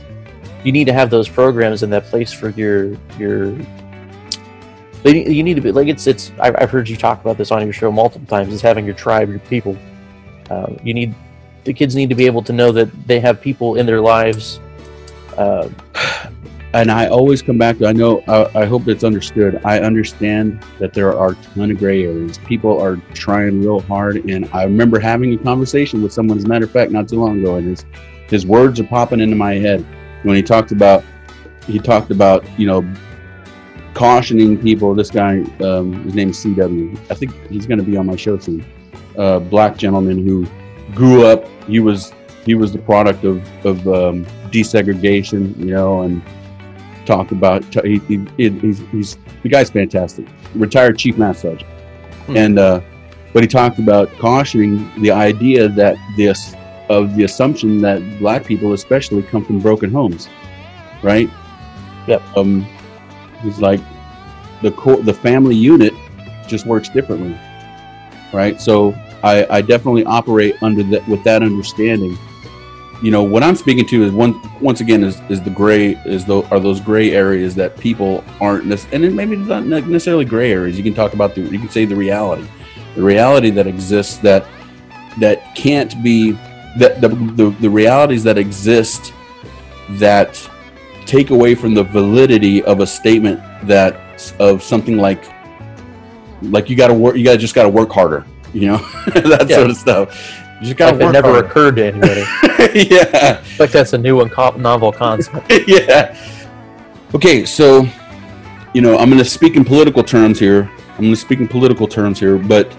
you 0.63 0.71
need 0.73 0.85
to 0.85 0.93
have 0.93 1.09
those 1.09 1.29
programs 1.29 1.83
in 1.83 1.89
that 1.91 2.05
place 2.05 2.31
for 2.33 2.49
your 2.49 2.97
your. 3.17 3.55
You 5.05 5.43
need 5.43 5.53
to 5.53 5.61
be 5.61 5.71
like 5.71 5.87
it's 5.87 6.07
it's. 6.07 6.33
I've 6.39 6.55
I've 6.59 6.69
heard 6.69 6.89
you 6.89 6.97
talk 6.97 7.21
about 7.21 7.37
this 7.37 7.51
on 7.51 7.63
your 7.63 7.71
show 7.71 7.89
multiple 7.89 8.27
times. 8.27 8.53
Is 8.53 8.61
having 8.61 8.85
your 8.85 8.95
tribe, 8.95 9.29
your 9.29 9.39
people. 9.39 9.77
Uh, 10.49 10.73
you 10.83 10.93
need 10.93 11.15
the 11.63 11.71
kids 11.71 11.95
need 11.95 12.09
to 12.09 12.15
be 12.15 12.25
able 12.25 12.41
to 12.43 12.51
know 12.51 12.73
that 12.73 12.89
they 13.07 13.21
have 13.21 13.39
people 13.39 13.75
in 13.75 13.85
their 13.85 14.01
lives. 14.01 14.59
Uh, 15.39 15.69
and 16.73 16.91
I 16.91 17.07
always 17.07 17.41
come 17.41 17.57
back 17.57 17.77
to 17.79 17.87
I 17.87 17.93
know 17.93 18.21
I, 18.27 18.61
I 18.61 18.65
hope 18.65 18.87
it's 18.87 19.03
understood. 19.03 19.61
I 19.63 19.79
understand 19.79 20.63
that 20.79 20.93
there 20.93 21.17
are 21.17 21.31
a 21.31 21.35
ton 21.35 21.71
of 21.71 21.77
gray 21.79 22.03
areas. 22.03 22.37
People 22.39 22.79
are 22.79 22.97
trying 23.13 23.61
real 23.61 23.79
hard, 23.79 24.17
and 24.29 24.47
I 24.53 24.63
remember 24.63 24.99
having 24.99 25.33
a 25.33 25.37
conversation 25.37 26.03
with 26.03 26.13
someone, 26.13 26.37
as 26.37 26.43
a 26.43 26.47
matter 26.47 26.65
of 26.65 26.71
fact, 26.71 26.91
not 26.91 27.07
too 27.07 27.19
long 27.19 27.39
ago, 27.39 27.55
and 27.55 27.67
his 27.67 27.85
his 28.27 28.45
words 28.45 28.79
are 28.79 28.83
popping 28.83 29.19
into 29.19 29.35
my 29.35 29.55
head 29.55 29.83
when 30.23 30.35
he 30.35 30.43
talked 30.43 30.71
about 30.71 31.03
he 31.65 31.79
talked 31.79 32.11
about 32.11 32.45
you 32.59 32.67
know 32.67 32.85
cautioning 33.93 34.57
people. 34.57 34.93
This 34.93 35.09
guy, 35.09 35.41
um, 35.61 36.03
his 36.03 36.15
name 36.15 36.29
is 36.29 36.43
CW. 36.43 36.99
I 37.09 37.15
think 37.15 37.33
he's 37.49 37.65
going 37.65 37.79
to 37.79 37.85
be 37.85 37.97
on 37.97 38.05
my 38.05 38.15
show 38.15 38.37
soon. 38.37 38.65
Uh, 39.17 39.39
black 39.39 39.77
gentleman 39.77 40.23
who 40.23 40.45
grew 40.93 41.25
up. 41.25 41.47
He 41.65 41.79
was 41.79 42.13
he 42.45 42.55
was 42.55 42.71
the 42.73 42.79
product 42.79 43.23
of 43.23 43.41
of 43.65 43.87
um, 43.87 44.25
desegregation, 44.51 45.57
you 45.57 45.65
know, 45.67 46.01
and 46.01 46.21
talked 47.05 47.31
about 47.31 47.63
he, 47.83 47.97
he, 48.07 48.25
he's, 48.37 48.79
he's 48.91 49.17
the 49.41 49.49
guy's 49.49 49.69
fantastic 49.71 50.27
retired 50.53 50.95
chief 50.97 51.17
master 51.17 51.49
sergeant 51.49 51.69
Hmm. 52.27 52.37
and 52.37 52.59
uh 52.59 52.81
but 53.33 53.41
he 53.41 53.47
talked 53.47 53.79
about 53.79 54.11
cautioning 54.19 54.91
the 55.01 55.09
idea 55.09 55.67
that 55.69 55.95
this 56.17 56.53
of 56.89 57.15
the 57.15 57.23
assumption 57.23 57.81
that 57.81 57.99
black 58.19 58.45
people 58.45 58.73
especially 58.73 59.23
come 59.23 59.43
from 59.43 59.59
broken 59.59 59.89
homes 59.91 60.29
right 61.01 61.29
Yep. 62.07 62.21
um 62.37 62.63
he's 63.41 63.59
like 63.59 63.79
the 64.61 64.69
core 64.71 65.01
the 65.01 65.13
family 65.13 65.55
unit 65.55 65.93
just 66.47 66.67
works 66.67 66.89
differently 66.89 67.35
right 68.33 68.61
so 68.61 68.93
i 69.23 69.47
i 69.49 69.61
definitely 69.61 70.05
operate 70.05 70.61
under 70.61 70.83
that 70.83 71.07
with 71.07 71.23
that 71.23 71.41
understanding 71.41 72.15
you 73.01 73.11
know 73.11 73.23
what 73.23 73.43
i'm 73.43 73.55
speaking 73.55 73.85
to 73.85 74.03
is 74.03 74.11
one 74.11 74.39
once 74.61 74.81
again 74.81 75.03
is, 75.03 75.21
is 75.29 75.41
the 75.41 75.49
gray 75.49 75.93
is 76.05 76.25
the 76.25 76.41
are 76.51 76.59
those 76.59 76.81
gray 76.81 77.11
areas 77.11 77.55
that 77.55 77.77
people 77.77 78.23
aren't 78.41 78.65
and 78.91 79.05
it 79.05 79.13
maybe 79.13 79.35
it's 79.35 79.47
not 79.47 79.65
necessarily 79.65 80.25
gray 80.25 80.51
areas. 80.51 80.77
You 80.77 80.83
can 80.83 80.93
talk 80.93 81.13
about 81.13 81.35
the 81.35 81.41
you 81.41 81.59
can 81.59 81.69
say 81.69 81.85
the 81.85 81.95
reality. 81.95 82.47
The 82.95 83.03
reality 83.03 83.49
that 83.51 83.67
exists 83.67 84.17
that 84.17 84.45
that 85.19 85.55
can't 85.55 86.01
be 86.03 86.31
that 86.77 87.01
the, 87.01 87.09
the, 87.09 87.49
the 87.61 87.69
realities 87.69 88.23
that 88.23 88.37
exist 88.37 89.13
that 89.91 90.49
take 91.05 91.29
away 91.29 91.55
from 91.55 91.73
the 91.73 91.83
validity 91.83 92.61
of 92.63 92.79
a 92.79 92.87
statement 92.87 93.39
that 93.63 93.95
of 94.39 94.61
something 94.61 94.97
like 94.97 95.23
like 96.41 96.69
you 96.69 96.75
got 96.75 96.87
to 96.87 96.93
work 96.93 97.15
you 97.15 97.23
got 97.23 97.33
to 97.33 97.37
just 97.37 97.55
got 97.55 97.63
to 97.63 97.69
work 97.69 97.91
harder 97.91 98.25
you 98.53 98.67
know? 98.67 98.77
That 99.13 99.45
Yeah. 99.49 99.57
sort 99.57 99.69
of 99.69 99.77
stuff 99.77 100.38
you 100.61 100.67
just 100.67 100.77
got 100.77 100.91
like 100.93 100.99
to 100.99 101.09
it 101.09 101.11
never 101.11 101.31
harder. 101.31 101.47
occurred 101.47 101.75
to 101.77 101.85
anybody. 101.85 102.25
yeah 102.89 103.41
like 103.59 103.71
that's 103.71 103.93
a 103.93 103.97
new 103.97 104.21
and 104.21 104.31
co- 104.31 104.51
novel 104.51 104.91
concept. 104.91 105.51
yeah. 105.67 106.15
Okay, 107.13 107.45
so 107.45 107.87
you 108.73 108.81
know, 108.81 108.97
I'm 108.97 109.09
going 109.09 109.21
to 109.21 109.29
speak 109.29 109.55
in 109.55 109.65
political 109.65 110.03
terms 110.03 110.39
here. 110.39 110.69
I'm 110.91 111.05
going 111.05 111.11
to 111.11 111.15
speak 111.15 111.39
in 111.39 111.47
political 111.47 111.87
terms 111.87 112.19
here, 112.19 112.37
but 112.37 112.75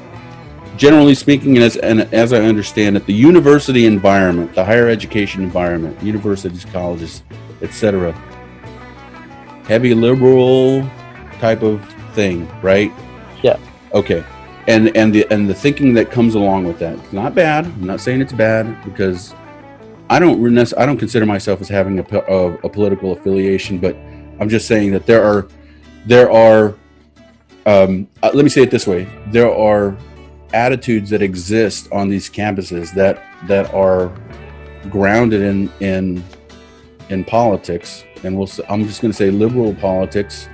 generally 0.77 1.15
speaking, 1.15 1.57
and 1.57 1.65
as 1.65 1.77
and 1.77 2.03
as 2.15 2.33
I 2.33 2.41
understand 2.43 2.97
it, 2.97 3.07
the 3.07 3.13
university 3.13 3.87
environment, 3.87 4.55
the 4.55 4.65
higher 4.65 4.89
education 4.89 5.43
environment, 5.43 6.01
universities, 6.03 6.65
colleges, 6.65 7.23
etc., 7.61 8.13
heavy 9.67 9.95
liberal 9.95 10.89
type 11.39 11.63
of 11.63 11.83
thing, 12.15 12.49
right? 12.63 12.93
Yeah. 13.43 13.59
Okay. 13.93 14.25
And 14.67 14.95
and 14.97 15.13
the 15.13 15.27
and 15.33 15.49
the 15.49 15.55
thinking 15.55 15.95
that 15.95 16.11
comes 16.11 16.35
along 16.35 16.65
with 16.65 16.79
that. 16.81 16.99
It's 16.99 17.13
not 17.13 17.35
bad. 17.35 17.65
I'm 17.65 17.87
not 17.87 18.01
saying 18.01 18.21
it's 18.21 18.33
bad 18.33 18.85
because 18.85 19.35
I 20.11 20.19
don't 20.19 20.59
I 20.77 20.87
don't 20.87 20.99
consider 20.99 21.25
myself 21.25 21.61
as 21.61 21.69
having 21.69 21.99
a, 21.99 22.19
a, 22.19 22.55
a 22.59 22.69
political 22.69 23.13
affiliation, 23.13 23.79
but 23.79 23.97
I'm 24.41 24.49
just 24.49 24.67
saying 24.67 24.93
that 24.93 25.07
there 25.07 25.25
are 25.25 25.49
there 26.07 26.31
are 26.31 26.75
um, 27.67 28.09
uh, 28.23 28.31
let 28.35 28.43
me 28.43 28.49
say 28.49 28.63
it 28.63 28.71
this 28.71 28.87
way: 28.87 29.09
there 29.29 29.53
are 29.55 29.97
attitudes 30.53 31.11
that 31.11 31.23
exist 31.23 31.89
on 31.93 32.09
these 32.09 32.29
campuses 32.29 32.93
that 32.95 33.23
that 33.47 33.73
are 33.73 34.13
grounded 34.89 35.43
in 35.43 35.71
in 35.81 36.25
in 37.11 37.25
politics, 37.25 38.05
and 38.25 38.37
we'll 38.37 38.49
I'm 38.69 38.87
just 38.87 39.03
going 39.03 39.13
to 39.13 39.17
say 39.17 39.31
liberal 39.31 39.75
politics. 39.75 40.49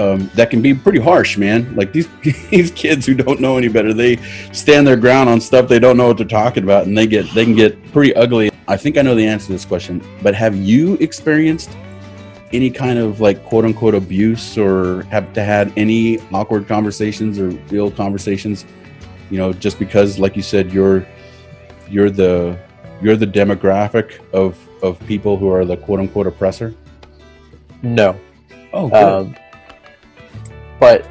Um, 0.00 0.30
that 0.34 0.48
can 0.48 0.62
be 0.62 0.72
pretty 0.72 0.98
harsh, 0.98 1.36
man. 1.36 1.76
Like 1.76 1.92
these 1.92 2.08
these 2.50 2.70
kids 2.70 3.04
who 3.04 3.12
don't 3.12 3.38
know 3.38 3.58
any 3.58 3.68
better, 3.68 3.92
they 3.92 4.16
stand 4.50 4.86
their 4.86 4.96
ground 4.96 5.28
on 5.28 5.42
stuff 5.42 5.68
they 5.68 5.78
don't 5.78 5.98
know 5.98 6.08
what 6.08 6.16
they're 6.16 6.26
talking 6.26 6.62
about, 6.62 6.86
and 6.86 6.96
they 6.96 7.06
get 7.06 7.26
they 7.34 7.44
can 7.44 7.54
get 7.54 7.92
pretty 7.92 8.14
ugly. 8.16 8.50
I 8.66 8.78
think 8.78 8.96
I 8.96 9.02
know 9.02 9.14
the 9.14 9.26
answer 9.26 9.48
to 9.48 9.52
this 9.52 9.66
question, 9.66 10.02
but 10.22 10.34
have 10.34 10.56
you 10.56 10.94
experienced 10.94 11.76
any 12.52 12.70
kind 12.70 12.98
of 12.98 13.20
like 13.20 13.44
quote 13.44 13.66
unquote 13.66 13.94
abuse, 13.94 14.56
or 14.56 15.02
have 15.10 15.30
to 15.34 15.44
had 15.44 15.70
any 15.76 16.18
awkward 16.32 16.66
conversations 16.66 17.38
or 17.38 17.50
real 17.68 17.90
conversations? 17.90 18.64
You 19.30 19.36
know, 19.36 19.52
just 19.52 19.78
because, 19.78 20.18
like 20.18 20.34
you 20.34 20.42
said, 20.42 20.72
you're 20.72 21.06
you're 21.90 22.10
the 22.10 22.58
you're 23.02 23.16
the 23.16 23.26
demographic 23.26 24.18
of 24.32 24.56
of 24.82 24.98
people 25.06 25.36
who 25.36 25.50
are 25.50 25.66
the 25.66 25.76
quote 25.76 26.00
unquote 26.00 26.26
oppressor. 26.26 26.74
No. 27.82 28.18
Oh, 28.72 28.90
Um, 29.20 29.36
but 30.80 31.06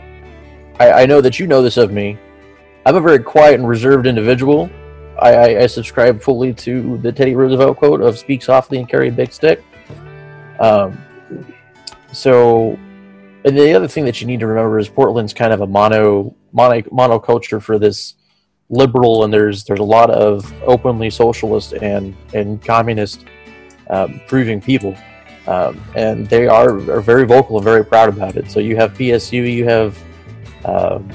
I, 0.80 1.04
I 1.04 1.06
know 1.06 1.22
that 1.22 1.40
you 1.40 1.48
know 1.48 1.62
this 1.62 1.78
of 1.78 1.94
me. 1.94 2.18
I'm 2.86 2.96
a 2.96 3.02
very 3.02 3.20
quiet 3.20 3.56
and 3.56 3.70
reserved 3.70 4.08
individual. 4.08 4.70
I, 5.22 5.34
I, 5.34 5.62
I 5.62 5.68
subscribe 5.68 6.22
fully 6.22 6.54
to 6.56 6.98
the 6.98 7.12
Teddy 7.12 7.36
Roosevelt 7.36 7.78
quote 7.78 8.02
of 8.02 8.18
"Speak 8.18 8.42
softly 8.42 8.80
and 8.80 8.90
carry 8.90 9.10
a 9.10 9.12
big 9.12 9.32
stick." 9.32 9.64
Um, 10.60 10.98
so, 12.12 12.78
and 13.46 13.58
the 13.58 13.74
other 13.74 13.88
thing 13.88 14.06
that 14.06 14.20
you 14.20 14.28
need 14.28 14.40
to 14.40 14.48
remember 14.48 14.80
is 14.80 14.90
Portland's 14.90 15.34
kind 15.34 15.54
of 15.54 15.62
a 15.62 15.68
mono 15.68 16.36
mono 16.52 16.82
monoculture 16.82 17.62
for 17.62 17.78
this 17.78 18.16
liberal, 18.70 19.24
and 19.24 19.32
there's 19.32 19.64
there's 19.66 19.80
a 19.80 19.84
lot 19.84 20.10
of 20.10 20.52
openly 20.64 21.10
socialist 21.10 21.74
and 21.74 22.16
and 22.34 22.64
communist 22.64 23.26
um, 23.90 24.22
proving 24.28 24.60
people 24.62 24.96
um, 25.50 25.84
and 25.96 26.28
they 26.30 26.48
are, 26.48 26.76
are 26.92 27.02
very 27.02 27.26
vocal 27.26 27.58
and 27.58 27.64
very 27.64 27.84
proud 27.84 28.08
about 28.08 28.36
it. 28.36 28.52
So 28.52 28.60
you 28.60 28.76
have 28.76 28.94
PSU, 28.94 29.52
you 29.52 29.66
have 29.66 29.98
um, 30.64 31.10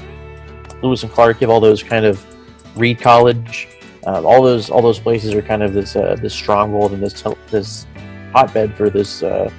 Lewis 0.83 1.03
and 1.03 1.11
Clark, 1.11 1.39
you 1.39 1.47
have 1.47 1.53
all 1.53 1.61
those 1.61 1.81
kind 1.81 2.05
of 2.05 2.23
Reed 2.77 2.99
College, 2.99 3.69
um, 4.05 4.25
all 4.25 4.43
those 4.43 4.69
all 4.69 4.81
those 4.81 4.99
places 4.99 5.33
are 5.33 5.41
kind 5.41 5.63
of 5.63 5.73
this 5.73 5.95
uh, 5.95 6.17
this 6.21 6.33
stronghold 6.33 6.91
and 6.91 7.01
this 7.01 7.23
this 7.49 7.87
hotbed 8.33 8.75
for 8.75 8.89
this 8.89 9.23
uh, 9.23 9.49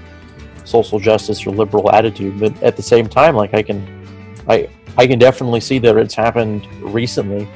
social 0.64 1.00
justice 1.00 1.46
or 1.46 1.50
liberal 1.50 1.90
attitude. 1.90 2.38
But 2.38 2.62
at 2.62 2.76
the 2.76 2.82
same 2.82 3.08
time, 3.08 3.34
like 3.34 3.54
I 3.54 3.62
can, 3.62 3.80
I 4.46 4.68
I 4.98 5.06
can 5.06 5.18
definitely 5.18 5.60
see 5.60 5.78
that 5.80 5.96
it's 5.96 6.14
happened 6.14 6.66
recently. 6.82 7.48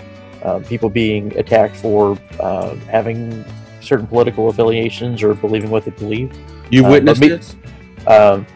Uh, 0.43 0.61
people 0.61 0.89
being 0.89 1.37
attacked 1.37 1.77
for 1.77 2.19
uh, 2.41 2.75
having 2.91 3.45
certain 3.81 4.07
political 4.07 4.49
affiliations 4.49 5.23
or 5.23 5.35
believing 5.35 5.71
what 5.71 5.85
they 5.85 5.91
believe. 5.93 6.33
you 6.71 6.85
uh, 6.85 6.91
witnessed 6.91 7.21
me- 7.21 7.29
this? 7.29 7.57
Um, 8.07 8.47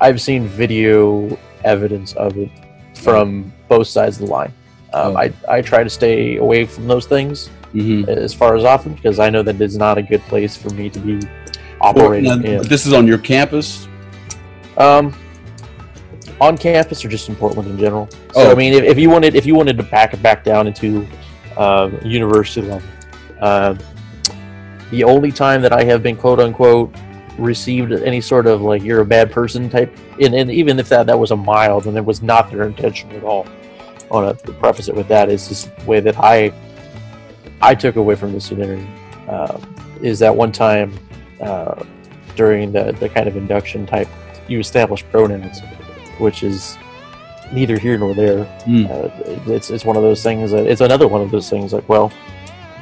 I've 0.00 0.20
seen 0.20 0.46
video 0.46 1.38
evidence 1.64 2.14
of 2.14 2.36
it 2.38 2.50
from 2.94 3.52
both 3.68 3.86
sides 3.86 4.20
of 4.20 4.26
the 4.26 4.32
line. 4.32 4.52
Um, 4.92 5.14
Oh. 5.14 5.18
I, 5.18 5.32
I 5.48 5.62
try 5.62 5.84
to 5.84 5.90
stay 5.90 6.36
away 6.36 6.64
from 6.64 6.86
those 6.88 7.06
things 7.06 7.48
hmm 7.72 8.02
as 8.08 8.34
far 8.34 8.56
as 8.56 8.64
often 8.64 8.94
because 8.94 9.20
I 9.20 9.30
know 9.30 9.42
that 9.44 9.60
it's 9.60 9.76
not 9.76 9.96
a 9.96 10.02
good 10.02 10.20
place 10.22 10.56
for 10.56 10.70
me 10.70 10.90
to 10.90 10.98
be 10.98 11.20
operating 11.80 12.42
in. 12.44 12.62
This 12.66 12.84
is 12.86 12.92
on 12.92 13.06
your 13.06 13.18
campus. 13.18 13.86
Um, 14.76 15.14
on 16.40 16.56
campus 16.58 17.04
or 17.04 17.08
just 17.08 17.28
in 17.28 17.36
Portland 17.36 17.68
in 17.70 17.78
general. 17.78 18.08
So 18.32 18.48
Oh. 18.48 18.50
I 18.50 18.54
mean, 18.54 18.72
if, 18.72 18.82
if 18.82 18.98
you 18.98 19.08
wanted 19.10 19.34
if 19.36 19.46
you 19.46 19.54
wanted 19.54 19.76
to 19.76 19.82
back 19.84 20.14
it 20.14 20.22
back 20.22 20.42
down 20.42 20.66
into 20.66 21.06
um, 21.56 21.98
university 22.02 22.66
level, 22.66 22.88
uh, 23.40 23.74
the 24.90 25.04
only 25.04 25.32
time 25.32 25.62
that 25.62 25.72
I 25.72 25.84
have 25.84 26.02
been 26.02 26.16
quote 26.16 26.40
unquote 26.40 26.94
received 27.38 27.92
any 27.92 28.20
sort 28.20 28.46
of 28.46 28.60
like 28.60 28.82
you're 28.82 29.00
a 29.00 29.06
bad 29.06 29.30
person 29.30 29.70
type, 29.70 29.96
and, 30.20 30.34
and 30.34 30.50
even 30.50 30.78
if 30.78 30.88
that 30.88 31.06
that 31.06 31.18
was 31.18 31.30
a 31.30 31.36
mild 31.36 31.86
and 31.86 31.96
it 31.96 32.04
was 32.04 32.22
not 32.22 32.50
their 32.50 32.64
intention 32.64 33.10
at 33.12 33.24
all. 33.24 33.46
I 34.10 34.14
want 34.14 34.38
to 34.40 34.52
preface 34.54 34.88
it 34.88 34.94
with 34.94 35.06
that 35.08 35.28
is 35.28 35.48
just 35.48 35.74
the 35.76 35.84
way 35.84 36.00
that 36.00 36.18
I 36.18 36.52
I 37.62 37.74
took 37.74 37.96
away 37.96 38.16
from 38.16 38.32
this 38.32 38.46
scenario 38.46 38.84
um, 39.28 39.74
is 40.02 40.18
that 40.18 40.34
one 40.34 40.50
time 40.50 40.98
uh, 41.40 41.84
during 42.36 42.72
the 42.72 42.92
the 42.92 43.08
kind 43.08 43.28
of 43.28 43.36
induction 43.36 43.86
type 43.86 44.08
you 44.48 44.58
establish 44.58 45.04
pronouns, 45.10 45.60
which 46.18 46.42
is 46.42 46.76
neither 47.52 47.78
here 47.78 47.96
nor 47.96 48.14
there. 48.14 48.44
Hmm. 48.64 48.86
Uh, 48.90 49.10
it's 49.46 49.70
it's 49.70 49.84
one 49.84 49.96
of 49.96 50.02
those 50.02 50.22
things. 50.22 50.50
That, 50.50 50.66
it's 50.66 50.80
another 50.80 51.08
one 51.08 51.22
of 51.22 51.30
those 51.30 51.48
things. 51.48 51.72
Like, 51.72 51.88
well, 51.88 52.12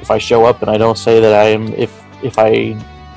if 0.01 0.11
I 0.11 0.19
show 0.19 0.45
up 0.45 0.63
and 0.63 0.71
I 0.71 0.79
don't 0.79 0.99
say 0.99 1.21
that 1.21 1.35
I 1.35 1.45
am, 1.49 1.69
if 1.75 2.03
if 2.23 2.39
I 2.39 2.77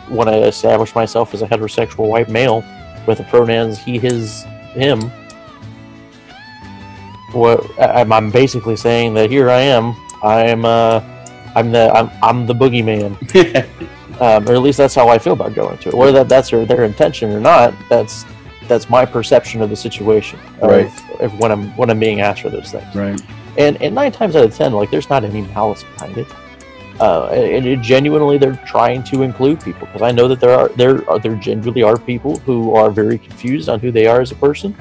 want 0.09 0.29
to 0.29 0.45
establish 0.47 0.93
myself 0.93 1.34
as 1.34 1.41
a 1.41 1.47
heterosexual 1.47 2.07
white 2.07 2.29
male 2.29 2.63
with 3.07 3.17
the 3.17 3.23
pronouns 3.25 3.79
he, 3.79 3.97
his, 3.97 4.43
him, 4.73 5.01
what 7.32 7.65
I'm, 7.79 8.11
I'm 8.11 8.32
basically 8.32 8.75
saying 8.75 9.13
that 9.15 9.29
here 9.29 9.49
I 9.49 9.61
am. 9.61 9.95
I'm 10.23 10.65
uh, 10.65 11.01
I'm 11.55 11.71
the 11.71 11.91
I'm, 11.93 12.11
I'm 12.21 12.45
the 12.45 12.53
boogeyman, 12.53 13.15
um, 14.21 14.47
or 14.47 14.53
at 14.53 14.61
least 14.61 14.77
that's 14.77 14.95
how 14.95 15.07
I 15.09 15.17
feel 15.17 15.34
about 15.34 15.53
going 15.53 15.77
to 15.79 15.89
it. 15.89 15.95
Whether 15.95 16.11
that 16.11 16.29
that's 16.29 16.49
their, 16.51 16.65
their 16.65 16.84
intention 16.84 17.32
or 17.32 17.39
not, 17.39 17.73
that's 17.89 18.25
that's 18.67 18.89
my 18.89 19.05
perception 19.05 19.61
of 19.61 19.69
the 19.69 19.75
situation. 19.75 20.39
Of, 20.61 20.69
Right. 20.69 21.21
of 21.21 21.38
when 21.39 21.51
I'm 21.51 21.75
when 21.77 21.89
I'm 21.89 21.99
being 21.99 22.21
asked 22.21 22.41
for 22.41 22.49
those 22.49 22.71
things. 22.71 22.93
right. 22.95 23.19
And 23.57 23.82
and 23.82 23.95
nine 23.95 24.11
times 24.11 24.36
out 24.36 24.45
of 24.45 24.55
ten, 24.55 24.73
like 24.73 24.91
there's 24.91 25.09
not 25.09 25.23
any 25.23 25.41
malice 25.41 25.84
behind 25.84 26.17
it. 26.17 26.27
Uh, 26.99 27.27
and 27.27 27.65
it 27.65 27.81
genuinely, 27.81 28.37
they're 28.37 28.61
trying 28.67 29.03
to 29.03 29.23
include 29.23 29.59
people 29.63 29.87
because 29.87 30.01
I 30.03 30.11
know 30.11 30.27
that 30.27 30.39
there 30.39 30.51
are 30.51 30.69
there 30.69 31.09
are 31.09 31.17
there 31.17 31.35
genuinely 31.35 31.81
are 31.81 31.97
people 31.97 32.37
who 32.39 32.75
are 32.75 32.91
very 32.91 33.17
confused 33.17 33.69
on 33.69 33.79
who 33.79 33.91
they 33.91 34.05
are 34.05 34.21
as 34.21 34.31
a 34.31 34.35
person, 34.35 34.75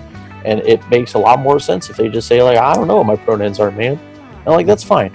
and 0.45 0.61
it 0.61 0.87
makes 0.91 1.15
a 1.15 1.19
lot 1.19 1.39
more 1.39 1.59
sense 1.59 1.89
if 1.89 1.97
they 1.97 2.09
just 2.09 2.29
say 2.29 2.43
like 2.43 2.59
I 2.59 2.75
don't 2.75 2.89
know 2.89 2.97
what 2.97 3.07
my 3.07 3.17
pronouns 3.17 3.59
are, 3.59 3.71
man. 3.71 3.99
And 4.45 4.47
like 4.47 4.67
that's 4.67 4.85
fine. 4.85 5.13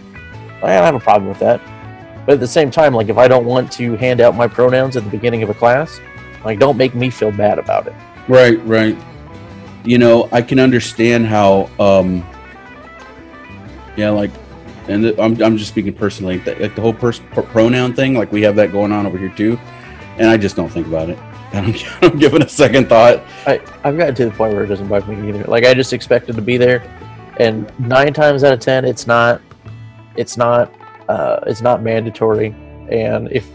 I 0.63 0.73
don't 0.73 0.83
have 0.83 0.95
a 0.95 0.99
problem 0.99 1.29
with 1.29 1.39
that. 1.39 1.61
But 2.25 2.33
at 2.33 2.39
the 2.39 2.47
same 2.47 2.71
time, 2.71 2.93
like 2.93 3.09
if 3.09 3.17
I 3.17 3.27
don't 3.27 3.45
want 3.45 3.71
to 3.73 3.95
hand 3.97 4.19
out 4.19 4.35
my 4.35 4.47
pronouns 4.47 4.97
at 4.97 5.03
the 5.03 5.09
beginning 5.09 5.43
of 5.43 5.49
a 5.49 5.53
class, 5.53 5.99
like 6.43 6.59
don't 6.59 6.77
make 6.77 6.95
me 6.95 7.11
feel 7.11 7.31
bad 7.31 7.59
about 7.59 7.85
it. 7.87 7.93
Right, 8.27 8.63
right. 8.65 8.97
You 9.83 9.99
know, 9.99 10.27
I 10.31 10.41
can 10.41 10.59
understand 10.59 11.27
how, 11.27 11.69
um, 11.79 12.25
yeah, 13.95 14.09
like, 14.09 14.31
and 14.87 15.03
th- 15.03 15.19
I'm, 15.19 15.41
I'm 15.41 15.57
just 15.57 15.71
speaking 15.71 15.93
personally, 15.93 16.39
like 16.39 16.75
the 16.75 16.81
whole 16.81 16.93
pers- 16.93 17.19
pr- 17.31 17.41
pronoun 17.41 17.93
thing, 17.93 18.13
like 18.13 18.31
we 18.31 18.41
have 18.43 18.55
that 18.57 18.71
going 18.71 18.91
on 18.91 19.05
over 19.05 19.17
here 19.17 19.29
too, 19.29 19.59
and 20.17 20.29
I 20.29 20.37
just 20.37 20.55
don't 20.55 20.69
think 20.69 20.87
about 20.87 21.09
it. 21.09 21.17
I 21.53 21.61
don't, 21.61 21.95
I 21.97 21.99
don't 22.01 22.19
give 22.19 22.33
it 22.33 22.43
a 22.43 22.49
second 22.49 22.89
thought. 22.89 23.23
I, 23.47 23.61
I've 23.83 23.97
gotten 23.97 24.15
to 24.15 24.25
the 24.25 24.31
point 24.31 24.53
where 24.53 24.63
it 24.63 24.67
doesn't 24.67 24.87
bug 24.87 25.07
me 25.07 25.29
either. 25.29 25.43
Like 25.45 25.63
I 25.63 25.73
just 25.73 25.93
expected 25.93 26.35
to 26.35 26.41
be 26.41 26.57
there, 26.57 26.83
and 27.39 27.71
nine 27.79 28.13
times 28.13 28.43
out 28.43 28.53
of 28.53 28.59
ten, 28.59 28.85
it's 28.85 29.07
not. 29.07 29.41
It's 30.15 30.37
not. 30.37 30.73
Uh, 31.07 31.39
it's 31.45 31.61
not 31.61 31.83
mandatory, 31.83 32.47
and 32.89 33.31
if 33.31 33.47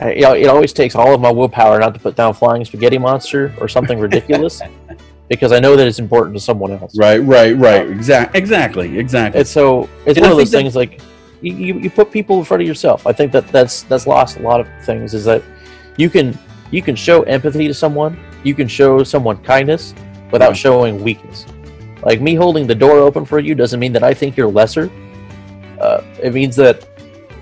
you 0.00 0.20
know, 0.20 0.34
it 0.34 0.46
always 0.46 0.72
takes 0.72 0.94
all 0.94 1.14
of 1.14 1.20
my 1.20 1.30
willpower 1.30 1.78
not 1.78 1.94
to 1.94 2.00
put 2.00 2.16
down 2.16 2.34
flying 2.34 2.64
spaghetti 2.64 2.98
monster 2.98 3.54
or 3.60 3.68
something 3.68 3.98
ridiculous, 3.98 4.60
because 5.28 5.52
I 5.52 5.58
know 5.58 5.76
that 5.76 5.86
it's 5.86 5.98
important 5.98 6.36
to 6.36 6.40
someone 6.40 6.72
else. 6.72 6.96
Right, 6.96 7.18
right, 7.18 7.56
right. 7.56 7.88
Exact, 7.88 8.34
exactly, 8.36 8.98
exactly. 8.98 9.40
And 9.40 9.48
so 9.48 9.88
it's 10.04 10.18
And 10.18 10.26
I 10.26 10.28
one 10.28 10.32
of 10.32 10.38
those 10.38 10.50
things 10.50 10.76
like 10.76 11.00
you, 11.42 11.52
you, 11.52 11.90
put 11.90 12.10
people 12.10 12.38
in 12.38 12.44
front 12.44 12.62
of 12.62 12.68
yourself. 12.68 13.06
I 13.06 13.12
think 13.12 13.32
that 13.32 13.48
that's 13.48 13.82
that's 13.82 14.06
lost 14.06 14.38
a 14.38 14.42
lot 14.42 14.60
of 14.60 14.68
things. 14.84 15.14
Is 15.14 15.24
that 15.24 15.42
you 15.96 16.08
can 16.10 16.38
you 16.70 16.82
can 16.82 16.96
show 16.96 17.22
empathy 17.24 17.66
to 17.68 17.74
someone, 17.74 18.18
you 18.44 18.54
can 18.54 18.68
show 18.68 19.02
someone 19.02 19.36
kindness 19.42 19.94
without 20.30 20.50
Yeah. 20.50 20.54
showing 20.54 21.02
weakness. 21.02 21.46
Like 22.02 22.20
me 22.20 22.34
holding 22.34 22.66
the 22.66 22.74
door 22.74 22.98
open 22.98 23.24
for 23.24 23.38
you 23.38 23.54
doesn't 23.54 23.80
mean 23.80 23.92
that 23.92 24.02
I 24.02 24.14
think 24.14 24.36
you're 24.36 24.50
lesser. 24.50 24.90
Uh, 25.80 26.02
it 26.22 26.32
means 26.32 26.56
that 26.56 26.86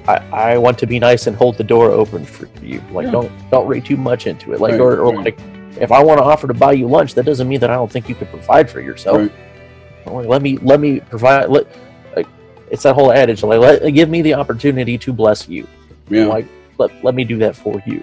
I, 0.08 0.16
I 0.32 0.58
want 0.58 0.78
to 0.78 0.86
be 0.86 0.98
nice 0.98 1.26
and 1.26 1.36
hold 1.36 1.56
the 1.56 1.64
door 1.64 1.90
open 1.90 2.24
for 2.24 2.48
you. 2.62 2.82
Like 2.92 3.06
Yeah. 3.06 3.12
don't 3.12 3.50
don't 3.50 3.66
read 3.66 3.84
too 3.84 3.96
much 3.96 4.26
into 4.26 4.52
it. 4.52 4.60
Like 4.60 4.72
Right, 4.72 4.80
or, 4.80 4.98
or 5.00 5.14
right. 5.16 5.24
like 5.26 5.38
if 5.80 5.90
I 5.92 6.02
want 6.02 6.18
to 6.18 6.24
offer 6.24 6.46
to 6.46 6.54
buy 6.54 6.72
you 6.72 6.86
lunch, 6.86 7.14
that 7.14 7.24
doesn't 7.24 7.48
mean 7.48 7.60
that 7.60 7.70
I 7.70 7.74
don't 7.74 7.90
think 7.90 8.08
you 8.08 8.14
could 8.14 8.30
provide 8.30 8.70
for 8.70 8.80
yourself. 8.80 9.18
Right. 9.18 10.26
Let 10.26 10.42
me 10.42 10.58
let 10.58 10.80
me 10.80 11.00
provide. 11.00 11.48
Let, 11.48 11.66
like, 12.14 12.26
it's 12.70 12.82
that 12.82 12.94
whole 12.94 13.12
adage 13.12 13.42
like 13.42 13.58
let, 13.58 13.82
give 13.94 14.08
me 14.08 14.22
the 14.22 14.34
opportunity 14.34 14.98
to 14.98 15.12
bless 15.12 15.48
you. 15.48 15.66
yeah. 16.08 16.26
Like 16.26 16.46
let, 16.78 17.04
let 17.04 17.14
me 17.14 17.24
do 17.24 17.38
that 17.38 17.54
for 17.54 17.80
you. 17.86 18.02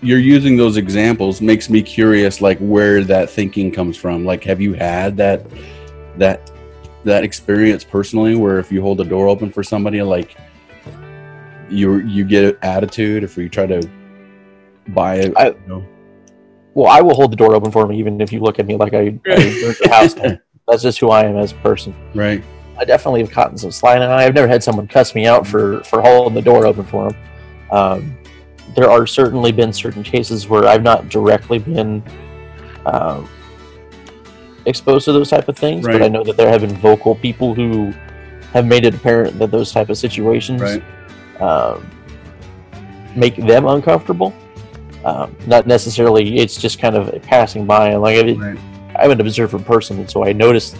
you're 0.00 0.18
using 0.18 0.56
those 0.56 0.76
examples 0.76 1.40
makes 1.40 1.68
me 1.68 1.82
curious 1.82 2.40
like 2.40 2.58
where 2.58 3.02
that 3.04 3.28
thinking 3.28 3.70
comes 3.72 3.96
from 3.96 4.24
like 4.24 4.44
have 4.44 4.60
you 4.60 4.74
had 4.74 5.16
that 5.16 5.44
that 6.16 6.50
that 7.04 7.24
experience 7.24 7.82
personally 7.82 8.36
where 8.36 8.60
if 8.60 8.70
you 8.70 8.80
hold 8.80 8.98
the 8.98 9.04
door 9.04 9.26
open 9.26 9.50
for 9.50 9.64
somebody 9.64 10.00
like 10.02 10.36
you 11.68 11.98
you 11.98 12.24
get 12.24 12.44
an 12.44 12.56
attitude 12.62 13.24
if 13.24 13.36
you 13.36 13.48
try 13.48 13.66
to 13.66 13.82
buy 14.88 15.16
it 15.16 15.32
I- 15.36 15.48
you 15.48 15.56
know? 15.66 15.86
Well, 16.74 16.90
I 16.90 17.00
will 17.00 17.14
hold 17.14 17.32
the 17.32 17.36
door 17.36 17.54
open 17.54 17.70
for 17.70 17.86
me 17.86 17.98
even 17.98 18.20
if 18.20 18.32
you 18.32 18.40
look 18.40 18.58
at 18.58 18.66
me 18.66 18.76
like 18.76 18.94
I, 18.94 19.18
I 19.26 19.74
house 19.88 20.14
down. 20.14 20.40
That's 20.68 20.82
just 20.82 20.98
who 21.00 21.10
I 21.10 21.24
am 21.24 21.36
as 21.36 21.52
a 21.52 21.56
person. 21.56 21.94
right 22.14 22.42
I 22.78 22.84
definitely 22.84 23.20
have 23.20 23.30
caught 23.30 23.58
some 23.58 23.70
and 23.84 24.04
I've 24.04 24.34
never 24.34 24.48
had 24.48 24.62
someone 24.62 24.88
cuss 24.88 25.14
me 25.14 25.26
out 25.26 25.46
for 25.46 25.84
for 25.84 26.00
holding 26.00 26.34
the 26.34 26.42
door 26.42 26.66
open 26.66 26.84
for 26.84 27.10
them. 27.10 27.22
Um, 27.70 28.18
there 28.74 28.90
are 28.90 29.06
certainly 29.06 29.52
been 29.52 29.72
certain 29.72 30.02
cases 30.02 30.48
where 30.48 30.66
I've 30.66 30.82
not 30.82 31.08
directly 31.08 31.58
been 31.58 32.02
um, 32.86 33.28
exposed 34.66 35.04
to 35.04 35.12
those 35.12 35.30
type 35.30 35.48
of 35.48 35.56
things, 35.56 35.86
but 35.86 36.02
I 36.02 36.08
know 36.08 36.24
that 36.24 36.36
there 36.36 36.48
have 36.48 36.62
been 36.62 36.76
vocal 36.76 37.14
people 37.14 37.54
who 37.54 37.92
have 38.52 38.66
made 38.66 38.84
it 38.84 38.94
apparent 38.94 39.38
that 39.38 39.50
those 39.50 39.72
type 39.72 39.88
of 39.88 39.98
situations 39.98 40.60
right 40.60 40.82
um, 41.40 41.88
make 43.14 43.36
them 43.36 43.66
uncomfortable. 43.66 44.34
Um, 45.04 45.34
not 45.46 45.66
necessarily. 45.66 46.38
It's 46.38 46.56
just 46.56 46.78
kind 46.78 46.96
of 46.96 47.20
passing 47.22 47.66
by, 47.66 47.88
and 47.90 48.02
like 48.02 48.16
I, 48.24 48.32
right 48.32 48.58
I'm 48.96 49.10
an 49.10 49.20
observant 49.20 49.64
person, 49.64 49.98
and 49.98 50.10
so 50.10 50.24
I 50.24 50.32
notice 50.32 50.76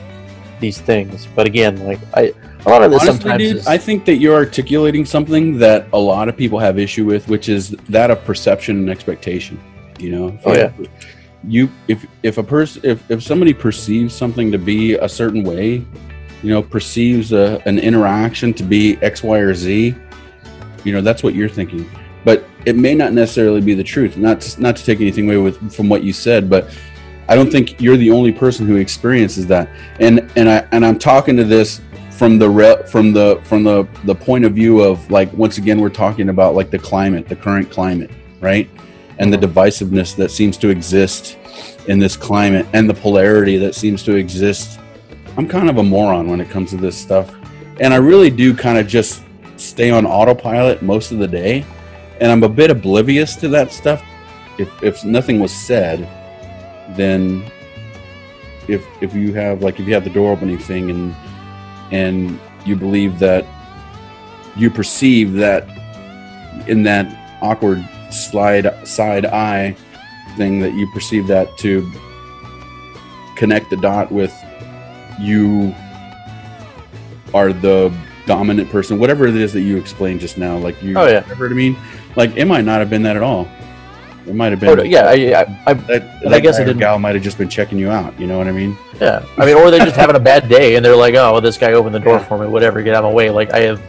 these 0.61 0.81
things. 0.81 1.27
But 1.35 1.47
again, 1.47 1.85
like 1.87 1.99
I, 2.14 2.33
a 2.64 2.68
lot 2.68 2.83
of 2.83 2.91
this 2.93 3.01
Honestly, 3.03 3.20
sometimes 3.20 3.39
dude, 3.43 3.57
is, 3.57 3.66
I 3.66 3.79
think 3.79 4.05
that 4.05 4.16
you're 4.16 4.35
articulating 4.37 5.05
something 5.05 5.59
that 5.59 5.89
a 5.93 5.99
lot 5.99 6.29
of 6.29 6.37
people 6.37 6.59
have 6.61 6.79
issue 6.79 7.05
with, 7.05 7.27
which 7.29 7.49
is 7.49 7.70
that 7.89 8.11
of 8.11 8.23
perception 8.25 8.77
and 8.79 8.91
expectation. 8.91 9.59
You 9.99 10.11
know, 10.11 10.29
If 10.29 10.47
Oh, 10.47 10.53
you- 10.55 10.89
You 11.45 11.68
if 11.89 12.07
if 12.23 12.39
a 12.39 12.43
person 12.45 12.83
if 12.85 13.11
if 13.11 13.20
somebody 13.20 13.53
perceives 13.53 14.14
something 14.14 14.53
to 14.53 14.59
be 14.59 14.95
a 14.95 15.09
certain 15.09 15.43
way, 15.43 15.85
you 16.45 16.51
know, 16.51 16.62
perceives 16.62 17.33
a, 17.33 17.61
an 17.66 17.81
interaction 17.81 18.55
to 18.55 18.62
be 18.62 18.97
X, 19.03 19.25
Y, 19.25 19.39
or 19.39 19.53
Z, 19.53 19.93
you 20.85 20.93
know, 20.93 21.01
that's 21.01 21.25
what 21.25 21.35
you're 21.35 21.49
thinking. 21.49 21.91
But 22.25 22.45
it 22.66 22.77
may 22.77 22.95
not 22.95 23.12
necessarily 23.12 23.61
be 23.61 23.75
the 23.75 23.85
truth. 23.85 24.16
Not 24.16 24.41
to, 24.43 24.61
not 24.61 24.77
to 24.77 24.85
take 24.85 25.01
anything 25.01 25.27
away 25.27 25.39
with 25.39 25.75
from 25.75 25.89
what 25.89 26.05
you 26.05 26.12
said, 26.12 26.49
but 26.49 26.70
I 27.29 27.35
don't 27.35 27.51
think 27.51 27.81
you're 27.81 27.97
the 27.97 28.11
only 28.11 28.33
person 28.33 28.66
who 28.66 28.77
experiences 28.77 29.47
that. 29.47 29.68
And 30.01 30.31
and 30.37 30.49
I 30.49 30.66
and 30.73 30.85
I'm 30.85 30.99
talking 30.99 31.37
to 31.37 31.45
this 31.45 31.81
from 32.11 32.39
the 32.39 32.49
re- 32.49 32.83
from 32.87 33.12
the 33.12 33.41
from 33.45 33.64
the 33.64 33.89
the 34.05 34.14
point 34.14 34.45
of 34.45 34.53
view 34.53 34.81
of 34.81 35.11
like 35.11 35.33
once 35.33 35.59
again 35.59 35.81
we're 35.81 35.89
talking 35.89 36.29
about 36.29 36.55
like 36.55 36.70
the 36.70 36.79
climate, 36.79 37.29
the 37.29 37.37
current 37.37 37.70
climate, 37.70 38.11
right? 38.41 38.68
And 39.18 39.33
the 39.33 39.39
divisiveness 39.39 40.14
that 40.16 40.31
seems 40.31 40.57
to 40.59 40.68
exist 40.68 41.39
in 41.89 41.99
this 41.99 42.16
climate 42.16 42.66
and 42.73 42.89
the 42.89 42.95
polarity 42.95 43.57
that 43.59 43.75
seems 43.75 44.03
to 44.05 44.14
exist. 44.14 44.81
I'm 45.37 45.49
kind 45.49 45.70
of 45.70 45.79
a 45.79 45.83
moron 45.83 46.29
when 46.29 46.41
it 46.41 46.51
comes 46.51 46.70
to 46.70 46.77
this 46.77 46.97
stuff. 46.97 47.35
And 47.81 47.95
I 47.95 47.97
really 47.97 48.31
do 48.31 48.55
kind 48.55 48.79
of 48.79 48.87
just 48.87 49.23
stay 49.57 49.91
on 49.91 50.07
autopilot 50.07 50.83
most 50.83 51.12
of 51.12 51.18
the 51.18 51.29
day. 51.29 51.64
And 52.23 52.31
I'm 52.31 52.45
a 52.45 52.49
bit 52.49 52.70
oblivious 52.70 53.35
to 53.37 53.49
that 53.49 53.73
stuff. 53.73 54.01
If 54.57 54.70
if 54.81 55.05
nothing 55.05 55.41
was 55.41 55.53
said, 55.53 56.09
then 56.97 57.43
if 58.68 58.87
if 59.01 59.12
you 59.12 59.35
have 59.35 59.61
like 59.61 59.81
if 59.81 59.89
you 59.89 59.95
have 59.95 60.05
the 60.05 60.11
door 60.11 60.31
opening 60.33 60.57
thing 60.57 60.89
and 60.89 61.16
and 61.91 62.39
you 62.64 62.77
believe 62.77 63.18
that 63.18 63.45
you 64.57 64.70
perceive 64.70 65.33
that 65.33 65.66
in 66.68 66.85
that 66.85 67.07
awkward 67.43 67.85
slide 68.12 68.87
side 68.87 69.27
eye 69.27 69.75
thing 70.37 70.61
that 70.61 70.75
you 70.75 70.87
perceive 70.93 71.27
that 71.27 71.59
to 71.59 71.91
connect 73.35 73.68
the 73.68 73.77
dot 73.79 74.12
with 74.12 74.33
you 75.20 75.75
are 77.35 77.53
the 77.53 77.93
dominant 78.27 78.70
person 78.70 78.99
whatever 78.99 79.27
it 79.27 79.35
is 79.35 79.53
that 79.53 79.62
you 79.62 79.77
explained 79.77 80.20
just 80.20 80.39
now 80.39 80.57
like 80.57 80.81
you 80.83 80.97
Oh, 80.97 81.07
yeah. 81.09 81.23
whatever 81.23 81.49
I 81.49 81.53
mean 81.55 81.77
like 82.16 82.36
it 82.36 82.44
might 82.46 82.64
not 82.64 82.78
have 82.80 82.90
been 82.90 83.02
that 83.02 83.16
at 83.16 83.22
all 83.22 83.48
it 84.26 84.34
might 84.34 84.50
have 84.52 84.60
been 84.60 84.78
Oh, 84.78 84.82
yeah, 84.82 85.06
I, 85.06 85.12
I, 85.42 85.46
I, 85.66 85.72
that, 85.74 86.32
I 86.32 86.38
guess 86.40 86.58
it 86.58 86.64
didn't- 86.64 86.78
gal 86.78 86.98
might 86.98 87.14
have 87.14 87.24
just 87.24 87.38
been 87.38 87.48
checking 87.48 87.78
you 87.78 87.90
out 87.90 88.18
you 88.20 88.26
know 88.26 88.38
what 88.38 88.46
I 88.48 88.52
mean 88.52 88.76
yeah. 89.00 89.24
I 89.36 89.44
mean, 89.46 89.56
or 89.56 89.70
they're 89.72 89.84
just 89.84 89.96
having 89.96 90.14
a 90.14 90.20
bad 90.20 90.48
day, 90.48 90.76
and 90.76 90.84
they're 90.84 90.94
like, 90.94 91.14
"Oh, 91.16 91.32
well, 91.32 91.40
this 91.40 91.58
guy 91.58 91.72
opened 91.72 91.92
the 91.92 91.98
door 91.98 92.20
for 92.20 92.38
me. 92.38 92.46
Whatever, 92.46 92.80
get 92.82 92.94
out 92.94 93.02
of 93.02 93.10
my 93.10 93.14
way." 93.16 93.30
Like 93.30 93.52
I 93.52 93.58
have 93.60 93.82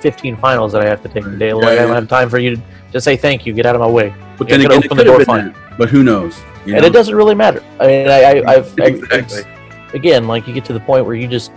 15 0.00 0.36
finals 0.36 0.70
that 0.72 0.82
I 0.82 0.88
have 0.88 1.02
to 1.02 1.08
take 1.08 1.24
today. 1.24 1.52
Like 1.52 1.64
Yeah, 1.64 1.70
I 1.70 1.86
don't 1.86 1.94
have 1.94 2.08
time 2.08 2.30
for 2.30 2.38
you 2.38 2.54
to 2.54 2.62
just 2.92 3.02
say 3.04 3.16
thank 3.16 3.44
you. 3.44 3.52
Get 3.52 3.66
out 3.66 3.74
of 3.74 3.80
my 3.80 3.88
way. 3.88 4.14
but 4.38 4.48
Yeah, 4.48 4.58
then 4.58 4.66
again 4.66 4.84
open 4.84 4.96
the 4.98 5.04
door 5.04 5.24
that, 5.24 5.54
but 5.76 5.88
who 5.88 6.04
knows 6.04 6.38
you 6.64 6.74
and 6.74 6.82
know? 6.82 6.86
it 6.88 6.92
doesn't 6.92 7.14
really 7.16 7.34
matter. 7.34 7.60
I 7.80 7.86
mean, 7.88 8.08
I, 8.08 8.20
I, 8.22 8.52
I've 8.54 8.78
I, 8.78 8.84
Exactly. 8.86 9.42
again, 9.94 10.28
like 10.28 10.46
you 10.46 10.54
get 10.54 10.64
to 10.66 10.72
the 10.72 10.80
point 10.80 11.06
where 11.06 11.16
you 11.16 11.26
just, 11.26 11.50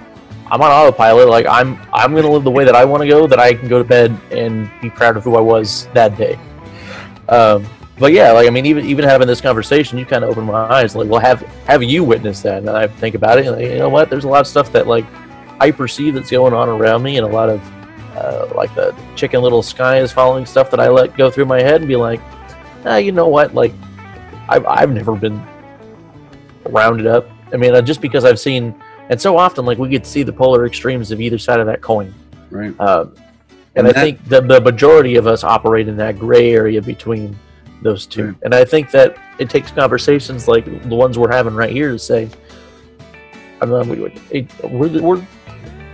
I'm 0.48 0.62
on 0.62 0.72
autopilot. 0.72 1.30
Like 1.30 1.46
I'm, 1.48 1.80
I'm 1.94 2.14
gonna 2.14 2.30
live 2.30 2.44
the 2.44 2.52
way 2.52 2.66
that 2.66 2.76
I 2.76 2.86
want 2.86 3.02
to 3.02 3.08
go. 3.08 3.28
That 3.28 3.39
I 3.39 3.54
can 3.54 3.68
go 3.68 3.78
to 3.78 3.88
bed 3.88 4.18
and 4.32 4.70
be 4.82 4.89
proud 4.89 5.18
of 5.18 5.24
who 5.24 5.36
I 5.36 5.41
was 5.41 5.88
that 5.94 6.18
day. 6.18 6.39
Um, 7.30 7.66
but 8.00 8.12
yeah, 8.12 8.32
like 8.32 8.48
I 8.48 8.50
mean, 8.50 8.66
even 8.66 8.86
even 8.86 9.06
having 9.06 9.28
this 9.28 9.41
conversation, 9.41 9.98
you 9.98 10.06
kind 10.06 10.24
of 10.24 10.32
open 10.32 10.46
my 10.46 10.54
eyes. 10.54 10.96
Like, 10.96 11.10
well, 11.10 11.20
have 11.22 11.41
have 11.68 11.84
you 11.84 12.04
witnessed 12.04 12.44
that? 12.44 12.58
And 12.60 12.70
I 12.70 12.88
think 12.88 13.16
about 13.16 13.38
it. 13.38 13.46
And 13.46 13.56
like, 13.56 13.70
you 13.70 13.78
know 13.78 13.89
what? 13.89 14.10
There's 14.10 14.26
a 14.26 14.30
lot 14.30 14.41
of 14.41 14.48
stuff 14.48 14.72
that 14.74 14.88
like 14.88 15.06
I 15.60 15.72
perceive 15.72 16.16
that's 16.16 16.32
going 16.32 16.54
on 16.54 16.70
around 16.70 17.04
me, 17.04 17.18
and 17.18 17.26
a 17.26 17.30
lot 17.30 17.50
of 17.50 17.62
uh, 18.16 18.52
like 18.56 18.74
the 18.76 18.96
chicken 19.16 19.41
little 19.41 19.64
sky 19.64 20.00
is 20.00 20.12
falling 20.12 20.46
stuff 20.46 20.70
that 20.72 20.80
I 20.80 20.89
let 20.89 21.16
go 21.16 21.30
through 21.30 21.46
my 21.46 21.62
head 21.62 21.82
and 21.82 21.88
be 21.88 21.96
like, 21.96 22.20
ah, 22.86 22.98
you 22.98 23.12
know 23.12 23.28
what? 23.28 23.54
Like, 23.54 23.74
I've 24.50 24.66
I've 24.66 24.91
never 24.91 25.16
been 25.16 25.41
rounded 26.66 27.08
up. 27.08 27.30
I 27.54 27.58
mean, 27.58 27.76
uh, 27.76 27.82
just 27.82 28.02
because 28.02 28.26
I've 28.26 28.39
seen, 28.39 28.76
and 29.10 29.20
so 29.20 29.38
often, 29.38 29.66
like 29.66 29.78
we 29.78 29.89
get 29.89 30.04
to 30.04 30.10
see 30.10 30.24
the 30.24 30.34
polar 30.34 30.66
extremes 30.66 31.12
of 31.12 31.20
either 31.22 31.38
side 31.38 31.60
of 31.60 31.66
that 31.68 31.82
coin. 31.82 32.14
Right. 32.49 32.78
Um, 32.80 33.16
And 33.76 33.88
and 33.88 33.97
I 33.97 34.01
think 34.01 34.24
the, 34.30 34.39
the 34.41 34.62
majority 34.62 35.16
of 35.16 35.26
us 35.26 35.43
operate 35.43 35.88
in 35.88 35.97
that 35.97 36.20
gray 36.20 36.54
area 36.54 36.80
between 36.82 37.36
those 37.82 38.06
two. 38.06 38.28
Right. 38.28 38.36
And 38.43 38.54
I 38.54 38.64
think 38.64 38.91
that 38.91 39.18
it 39.39 39.49
takes 39.49 39.72
conversations 39.72 40.47
like 40.47 40.66
the 40.88 40.95
ones 40.95 41.18
we're 41.18 41.32
having 41.32 41.56
right 41.56 41.72
here 41.72 41.91
to 41.91 41.97
say, 41.99 42.30
I 43.60 43.66
don't 43.66 43.88
know, 43.88 43.93
we, 43.93 44.22
it, 44.30 44.64
we're, 44.64 45.01
we're, 45.01 45.28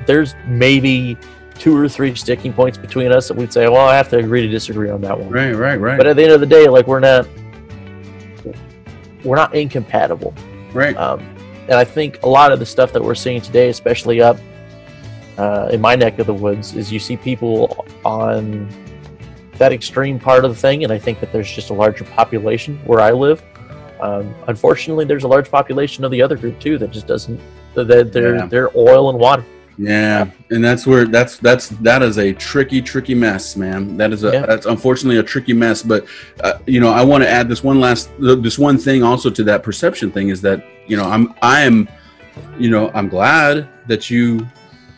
there's 0.06 0.36
maybe 0.46 1.18
two 1.58 1.76
or 1.78 1.88
three 1.88 2.14
sticking 2.16 2.52
points 2.52 2.78
between 2.78 3.12
us 3.14 3.28
that 3.30 3.38
we'd 3.38 3.54
say, 3.54 3.68
well, 3.70 3.88
I 3.88 3.96
have 3.96 4.10
to 4.10 4.18
agree 4.18 4.42
to 4.42 4.48
disagree 4.50 4.90
on 4.90 5.00
that 5.02 5.18
one. 5.18 5.30
Right. 5.30 5.54
Right. 5.54 5.78
Right. 5.78 5.98
But 5.98 6.06
at 6.06 6.18
the 6.18 6.24
end 6.24 6.34
of 6.34 6.42
the 6.42 6.46
day, 6.48 6.68
like 6.68 6.86
we're 6.86 7.00
not, 7.00 7.28
we're 9.24 9.38
not 9.38 9.56
incompatible. 9.56 10.34
right. 10.74 10.98
Um, 10.98 11.22
and 11.70 11.78
I 11.78 11.84
think 11.84 12.24
a 12.24 12.28
lot 12.30 12.52
of 12.52 12.60
the 12.60 12.66
stuff 12.66 12.92
that 12.94 13.04
we're 13.04 13.16
seeing 13.16 13.42
today, 13.42 13.70
especially 13.70 14.22
up 14.22 14.38
uh, 15.38 15.70
in 15.72 15.80
my 15.80 15.96
neck 15.96 16.18
of 16.20 16.26
the 16.26 16.34
woods, 16.34 16.76
is 16.76 16.92
you 16.92 17.00
see 17.00 17.16
people 17.16 17.86
on 18.04 18.68
that 19.54 19.72
extreme 19.72 20.20
part 20.20 20.44
of 20.46 20.52
the 20.52 20.60
thing, 20.60 20.84
and 20.84 20.92
I 20.92 20.98
think 20.98 21.20
that 21.20 21.32
there's 21.32 21.52
just 21.52 21.70
a 21.70 21.74
larger 21.74 22.06
population 22.06 22.80
where 22.86 23.00
I 23.00 23.12
live. 23.12 23.44
Um, 24.02 24.34
unfortunately, 24.48 25.06
there's 25.06 25.26
a 25.26 25.28
large 25.28 25.52
population 25.52 26.04
of 26.04 26.12
the 26.12 26.22
other 26.22 26.38
group 26.38 26.60
too 26.60 26.78
that 26.80 26.90
just 26.92 27.06
doesn't. 27.06 27.40
That 27.76 28.12
they're 28.12 28.36
Yeah. 28.36 28.46
they're 28.48 28.76
oil 28.76 29.10
and 29.12 29.20
water. 29.20 29.46
Yeah, 29.82 30.30
and 30.50 30.62
that's 30.62 30.86
where 30.86 31.06
that's 31.06 31.38
that's 31.38 31.70
that 31.70 32.04
is 32.04 32.18
a 32.18 32.34
tricky, 32.34 32.82
tricky 32.82 33.16
mess, 33.16 33.56
man. 33.56 33.96
That 33.96 34.12
is 34.12 34.26
a 34.26 34.32
Yeah. 34.34 34.46
that's 34.46 34.66
unfortunately 34.66 35.20
a 35.20 35.24
tricky 35.24 35.54
mess. 35.54 35.82
But 35.82 36.06
uh, 36.42 36.60
you 36.68 36.82
know, 36.82 36.90
I 36.90 37.02
want 37.02 37.24
to 37.24 37.30
add 37.30 37.48
this 37.48 37.64
one 37.64 37.80
last 37.80 38.10
this 38.20 38.60
one 38.60 38.78
thing 38.78 39.04
also 39.04 39.30
to 39.30 39.44
that 39.46 39.64
perception 39.64 40.12
thing 40.12 40.30
is 40.30 40.42
that 40.42 40.66
you 40.88 40.98
know 40.98 41.06
I'm 41.06 41.34
I 41.42 41.62
am 41.62 41.88
you 42.60 42.70
know 42.70 42.92
I'm 42.94 43.08
glad 43.08 43.70
that 43.88 44.10
you 44.10 44.46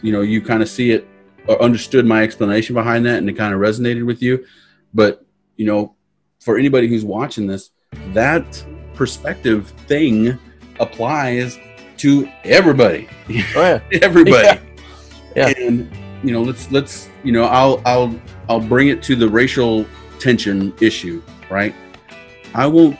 you 0.02 0.12
know 0.12 0.22
you 0.22 0.42
kind 0.42 0.64
of 0.64 0.68
see 0.68 0.90
it 0.90 1.08
or 1.46 1.62
understood 1.62 2.08
my 2.08 2.24
explanation 2.24 2.74
behind 2.74 3.06
that 3.06 3.20
and 3.20 3.30
it 3.30 3.34
kind 3.34 3.54
of 3.54 3.60
resonated 3.60 4.04
with 4.04 4.24
you. 4.24 4.44
But 4.96 5.24
you 5.58 5.68
know, 5.68 5.96
for 6.40 6.58
anybody 6.58 6.88
who's 6.88 7.06
watching 7.06 7.46
this, 7.46 7.70
that 8.14 8.66
perspective 8.96 9.72
thing 9.86 10.40
applies 10.80 11.60
to 11.98 12.28
everybody. 12.44 13.08
Oh 13.56 13.62
yeah, 13.62 13.80
everybody. 14.02 14.48
Yeah. 14.48 14.60
Yeah. 15.36 15.54
And 15.58 15.92
you 16.24 16.32
know, 16.32 16.42
let's 16.42 16.72
let's 16.72 17.10
you 17.24 17.32
know, 17.32 17.44
I'll 17.46 17.82
I'll 17.86 18.20
I'll 18.50 18.60
bring 18.60 18.90
it 18.90 19.02
to 19.04 19.16
the 19.16 19.28
racial 19.28 19.86
tension 20.20 20.74
issue, 20.80 21.22
right? 21.50 21.74
I 22.54 22.68
won't 22.68 23.00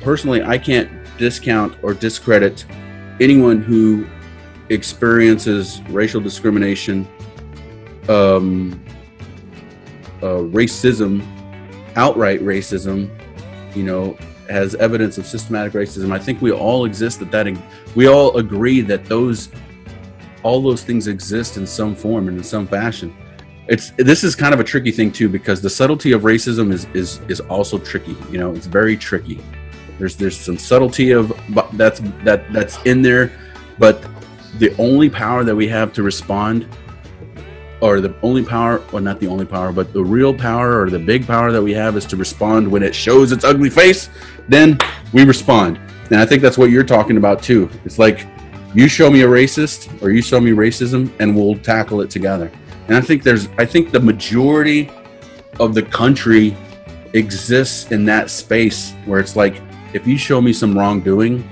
personally 0.00 0.42
I 0.42 0.58
can't 0.58 0.90
discount 1.18 1.76
or 1.82 1.94
discredit 1.94 2.64
anyone 3.20 3.62
who 3.62 4.06
experiences 4.68 5.82
racial 5.90 6.20
discrimination, 6.20 7.06
um, 8.08 8.82
uh, 10.22 10.42
racism, 10.50 11.24
outright 11.96 12.40
racism, 12.40 13.10
you 13.74 13.82
know, 13.82 14.16
has 14.48 14.74
evidence 14.76 15.18
of 15.18 15.26
systematic 15.26 15.72
racism. 15.72 16.12
I 16.12 16.18
think 16.18 16.40
we 16.40 16.52
all 16.52 16.84
exist 16.84 17.18
that 17.20 17.30
that 17.30 17.56
we 17.94 18.08
all 18.08 18.36
agree 18.36 18.80
that 18.82 19.04
those 19.04 19.50
all 20.42 20.60
those 20.60 20.82
things 20.82 21.06
exist 21.06 21.56
in 21.56 21.66
some 21.66 21.94
form 21.94 22.28
and 22.28 22.36
in 22.38 22.44
some 22.44 22.66
fashion. 22.66 23.14
It's 23.68 23.90
this 23.96 24.24
is 24.24 24.34
kind 24.34 24.52
of 24.52 24.60
a 24.60 24.64
tricky 24.64 24.90
thing 24.90 25.12
too 25.12 25.28
because 25.28 25.62
the 25.62 25.70
subtlety 25.70 26.12
of 26.12 26.22
racism 26.22 26.72
is 26.72 26.86
is 26.94 27.20
is 27.28 27.40
also 27.40 27.78
tricky. 27.78 28.16
You 28.30 28.38
know, 28.38 28.54
it's 28.54 28.66
very 28.66 28.96
tricky. 28.96 29.40
There's 29.98 30.16
there's 30.16 30.38
some 30.38 30.58
subtlety 30.58 31.12
of 31.12 31.32
that's 31.74 32.00
that 32.24 32.52
that's 32.52 32.82
in 32.82 33.02
there, 33.02 33.32
but 33.78 34.04
the 34.58 34.74
only 34.76 35.08
power 35.08 35.44
that 35.44 35.54
we 35.54 35.68
have 35.68 35.92
to 35.94 36.02
respond 36.02 36.66
or 37.80 38.00
the 38.00 38.14
only 38.22 38.44
power 38.44 38.80
or 38.92 39.00
not 39.00 39.18
the 39.18 39.26
only 39.26 39.44
power 39.44 39.72
but 39.72 39.92
the 39.92 40.02
real 40.02 40.32
power 40.32 40.80
or 40.80 40.88
the 40.88 40.98
big 40.98 41.26
power 41.26 41.50
that 41.50 41.60
we 41.60 41.72
have 41.72 41.96
is 41.96 42.06
to 42.06 42.16
respond 42.16 42.70
when 42.70 42.82
it 42.82 42.94
shows 42.94 43.32
its 43.32 43.44
ugly 43.44 43.70
face 43.70 44.08
then 44.48 44.78
we 45.12 45.24
respond 45.24 45.78
and 46.10 46.20
i 46.20 46.24
think 46.24 46.40
that's 46.40 46.56
what 46.56 46.70
you're 46.70 46.84
talking 46.84 47.16
about 47.16 47.42
too 47.42 47.68
it's 47.84 47.98
like 47.98 48.26
you 48.74 48.88
show 48.88 49.10
me 49.10 49.22
a 49.22 49.26
racist 49.28 50.00
or 50.02 50.10
you 50.10 50.22
show 50.22 50.40
me 50.40 50.50
racism 50.52 51.10
and 51.20 51.34
we'll 51.36 51.56
tackle 51.58 52.00
it 52.00 52.10
together 52.10 52.50
and 52.88 52.96
i 52.96 53.00
think 53.00 53.22
there's 53.22 53.48
i 53.58 53.64
think 53.64 53.90
the 53.90 54.00
majority 54.00 54.90
of 55.60 55.74
the 55.74 55.82
country 55.82 56.56
exists 57.14 57.90
in 57.92 58.04
that 58.04 58.30
space 58.30 58.92
where 59.04 59.20
it's 59.20 59.36
like 59.36 59.60
if 59.92 60.06
you 60.06 60.16
show 60.16 60.40
me 60.40 60.52
some 60.52 60.76
wrongdoing 60.76 61.46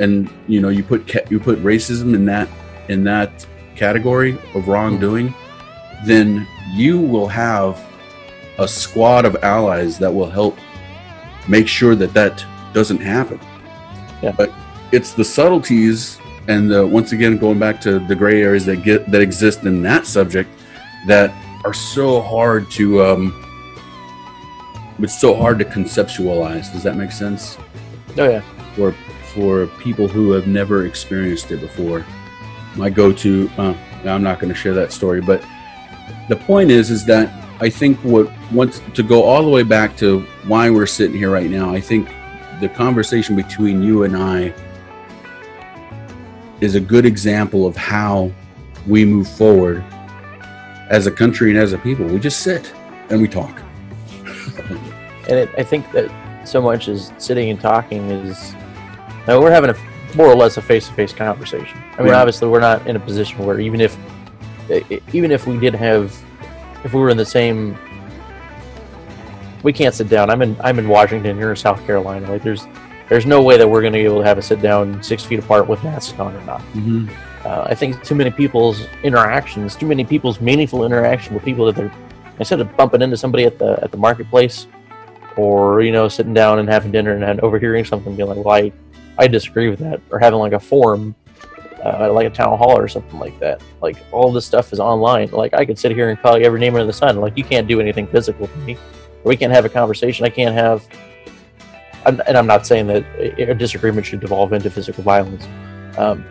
and 0.00 0.28
you 0.48 0.60
know 0.60 0.68
you 0.68 0.82
put 0.82 1.06
ca- 1.06 1.24
you 1.30 1.38
put 1.38 1.58
racism 1.62 2.14
in 2.14 2.24
that 2.24 2.48
in 2.88 3.04
that 3.04 3.46
category 3.76 4.36
of 4.54 4.66
wrongdoing 4.68 5.32
then 6.04 6.46
you 6.74 6.98
will 7.00 7.28
have 7.28 7.80
a 8.58 8.66
squad 8.66 9.24
of 9.24 9.36
allies 9.42 9.98
that 9.98 10.12
will 10.12 10.28
help 10.28 10.58
make 11.48 11.68
sure 11.68 11.94
that 11.94 12.12
that 12.12 12.44
doesn't 12.72 13.00
happen 13.00 13.38
Yeah. 14.22 14.32
but 14.32 14.52
it's 14.92 15.12
the 15.12 15.24
subtleties 15.24 16.18
and 16.48 16.70
the, 16.70 16.86
once 16.86 17.12
again 17.12 17.36
going 17.36 17.58
back 17.58 17.80
to 17.80 17.98
the 18.06 18.14
gray 18.14 18.42
areas 18.42 18.66
that 18.66 18.82
get 18.82 19.10
that 19.10 19.20
exist 19.20 19.64
in 19.64 19.82
that 19.82 20.06
subject 20.06 20.50
that 21.06 21.32
are 21.64 21.74
so 21.74 22.20
hard 22.20 22.70
to 22.70 23.02
um 23.02 23.46
it's 24.98 25.18
so 25.18 25.34
hard 25.34 25.58
to 25.58 25.64
conceptualize 25.64 26.72
does 26.72 26.82
that 26.82 26.96
make 26.96 27.12
sense 27.12 27.56
oh 28.18 28.28
yeah, 28.28 28.40
for 28.74 28.92
for 29.34 29.66
people 29.78 30.08
who 30.08 30.32
have 30.32 30.46
never 30.46 30.86
experienced 30.86 31.50
it 31.52 31.60
before. 31.60 32.04
My 32.76 32.90
go-to, 32.90 33.50
uh, 33.58 33.74
I'm 34.04 34.22
not 34.22 34.40
going 34.40 34.52
to 34.52 34.58
share 34.58 34.74
that 34.74 34.92
story, 34.92 35.20
but 35.20 35.44
the 36.28 36.36
point 36.36 36.70
is, 36.70 36.90
is 36.90 37.04
that 37.06 37.32
I 37.60 37.68
think 37.68 37.98
what 37.98 38.30
once 38.52 38.80
to 38.94 39.02
go 39.02 39.22
all 39.22 39.42
the 39.42 39.48
way 39.48 39.62
back 39.62 39.96
to 39.98 40.20
why 40.46 40.70
we're 40.70 40.86
sitting 40.86 41.16
here 41.16 41.30
right 41.30 41.50
now. 41.50 41.72
I 41.72 41.80
think 41.80 42.08
the 42.60 42.68
conversation 42.68 43.36
between 43.36 43.82
you 43.82 44.04
and 44.04 44.16
I 44.16 44.54
is 46.60 46.74
a 46.74 46.80
good 46.80 47.06
example 47.06 47.66
of 47.66 47.76
how 47.76 48.30
we 48.86 49.04
move 49.04 49.28
forward 49.28 49.82
as 50.90 51.06
a 51.06 51.10
country 51.10 51.50
and 51.50 51.58
as 51.58 51.72
a 51.72 51.78
people. 51.78 52.04
We 52.06 52.18
just 52.18 52.40
sit 52.40 52.72
and 53.10 53.20
we 53.20 53.28
talk. 53.28 53.60
and 55.28 55.38
it, 55.38 55.48
I 55.56 55.62
think 55.62 55.90
that 55.92 56.10
so 56.46 56.60
much 56.60 56.88
as 56.88 57.12
sitting 57.18 57.50
and 57.50 57.60
talking 57.60 58.10
is. 58.10 58.54
Now 59.26 59.40
we're 59.40 59.50
having 59.50 59.70
a 59.70 59.76
more 60.16 60.26
or 60.26 60.34
less 60.34 60.56
a 60.56 60.62
face-to-face 60.62 61.12
conversation. 61.12 61.78
I 61.96 62.02
mean, 62.02 62.10
Right. 62.12 62.18
obviously, 62.18 62.48
we're 62.48 62.60
not 62.60 62.84
in 62.86 62.96
a 62.96 63.00
position 63.00 63.44
where 63.46 63.60
even 63.60 63.80
if, 63.80 63.96
even 65.12 65.30
if 65.30 65.46
we 65.46 65.58
did 65.58 65.74
have, 65.74 66.16
if 66.84 66.92
we 66.92 67.00
were 67.00 67.10
in 67.10 67.16
the 67.16 67.24
same, 67.24 67.76
we 69.62 69.72
can't 69.72 69.94
sit 69.94 70.08
down. 70.08 70.30
I'm 70.30 70.42
in 70.42 70.56
I'm 70.64 70.78
in 70.78 70.88
Washington, 70.88 71.38
you're 71.38 71.50
in 71.50 71.56
South 71.56 71.84
Carolina. 71.86 72.28
Like, 72.30 72.42
there's 72.42 72.66
there's 73.10 73.26
no 73.26 73.42
way 73.42 73.58
that 73.58 73.68
we're 73.68 73.80
going 73.82 73.92
to 73.92 73.98
be 73.98 74.04
able 74.04 74.20
to 74.20 74.24
have 74.24 74.38
a 74.38 74.42
sit 74.42 74.62
down 74.62 75.02
six 75.02 75.24
feet 75.24 75.40
apart 75.40 75.68
with 75.68 75.82
masks 75.82 76.18
on 76.18 76.34
or 76.34 76.40
not. 76.42 76.60
Mm-hmm. 76.72 77.08
Uh, 77.44 77.64
I 77.68 77.74
think 77.74 78.02
too 78.04 78.14
many 78.14 78.30
people's 78.30 78.86
interactions, 79.02 79.74
too 79.74 79.86
many 79.86 80.04
people's 80.04 80.40
meaningful 80.40 80.84
interaction 80.84 81.34
with 81.34 81.44
people 81.44 81.66
that 81.66 81.74
they're 81.74 81.92
instead 82.38 82.60
of 82.60 82.74
bumping 82.76 83.02
into 83.02 83.16
somebody 83.16 83.44
at 83.44 83.58
the 83.58 83.78
at 83.82 83.90
the 83.90 83.96
marketplace, 83.96 84.68
or 85.36 85.82
you 85.82 85.90
know 85.90 86.06
sitting 86.08 86.32
down 86.32 86.60
and 86.60 86.68
having 86.68 86.92
dinner 86.92 87.12
and, 87.12 87.40
overhearing 87.40 87.84
something, 87.84 88.14
being 88.14 88.28
like, 88.28 88.44
"Well, 88.44 88.54
I, 88.54 88.72
I 89.18 89.26
disagree 89.26 89.68
with 89.70 89.80
that," 89.80 90.00
or 90.10 90.20
having 90.20 90.38
like 90.38 90.52
a 90.52 90.60
forum, 90.60 91.16
uh, 91.84 92.12
like 92.12 92.26
a 92.26 92.30
town 92.30 92.56
hall 92.58 92.78
or 92.78 92.86
something 92.86 93.18
like 93.18 93.38
that. 93.40 93.60
Like 93.82 93.96
all 94.12 94.30
this 94.30 94.46
stuff 94.46 94.72
is 94.72 94.78
online. 94.78 95.30
Like 95.30 95.52
I 95.52 95.64
could 95.64 95.78
sit 95.78 95.92
here 95.92 96.10
and 96.10 96.20
call 96.20 96.38
you 96.38 96.44
every 96.44 96.60
name 96.60 96.74
under 96.74 96.86
the 96.86 96.92
sun. 96.92 97.16
Like 97.16 97.36
you 97.36 97.44
can't 97.44 97.66
do 97.66 97.80
anything 97.80 98.06
physical 98.06 98.46
to 98.46 98.56
me. 98.58 98.76
We 99.24 99.36
can't 99.36 99.52
have 99.52 99.64
a 99.64 99.68
conversation. 99.68 100.24
I 100.24 100.30
can't 100.30 100.54
have. 100.54 100.86
And 102.06 102.36
I'm 102.36 102.46
not 102.46 102.66
saying 102.66 102.86
that 102.88 103.04
a 103.38 103.54
disagreement 103.54 104.06
should 104.06 104.20
devolve 104.20 104.52
into 104.52 104.70
physical 104.70 105.02
violence. 105.02 105.46
Um, 105.98 106.24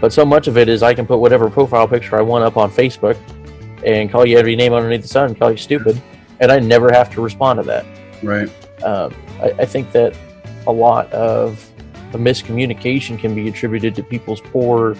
but 0.00 0.12
so 0.12 0.24
much 0.24 0.48
of 0.48 0.56
it 0.56 0.68
is 0.68 0.82
I 0.82 0.94
can 0.94 1.06
put 1.06 1.18
whatever 1.18 1.50
profile 1.50 1.86
picture 1.86 2.16
I 2.16 2.22
want 2.22 2.44
up 2.44 2.56
on 2.56 2.70
Facebook 2.70 3.18
and 3.84 4.10
call 4.10 4.26
you 4.26 4.38
every 4.38 4.56
name 4.56 4.72
underneath 4.72 5.02
the 5.02 5.08
sun, 5.08 5.34
call 5.34 5.50
you 5.50 5.56
stupid, 5.56 6.00
and 6.40 6.50
I 6.50 6.58
never 6.58 6.90
have 6.90 7.10
to 7.14 7.20
respond 7.20 7.58
to 7.58 7.62
that. 7.64 7.84
Right. 8.22 8.48
Um, 8.82 9.14
I, 9.40 9.50
I 9.58 9.64
think 9.66 9.92
that 9.92 10.16
a 10.66 10.72
lot 10.72 11.12
of 11.12 11.70
the 12.12 12.18
miscommunication 12.18 13.18
can 13.18 13.34
be 13.34 13.48
attributed 13.48 13.94
to 13.96 14.02
people's 14.02 14.40
poor 14.40 14.96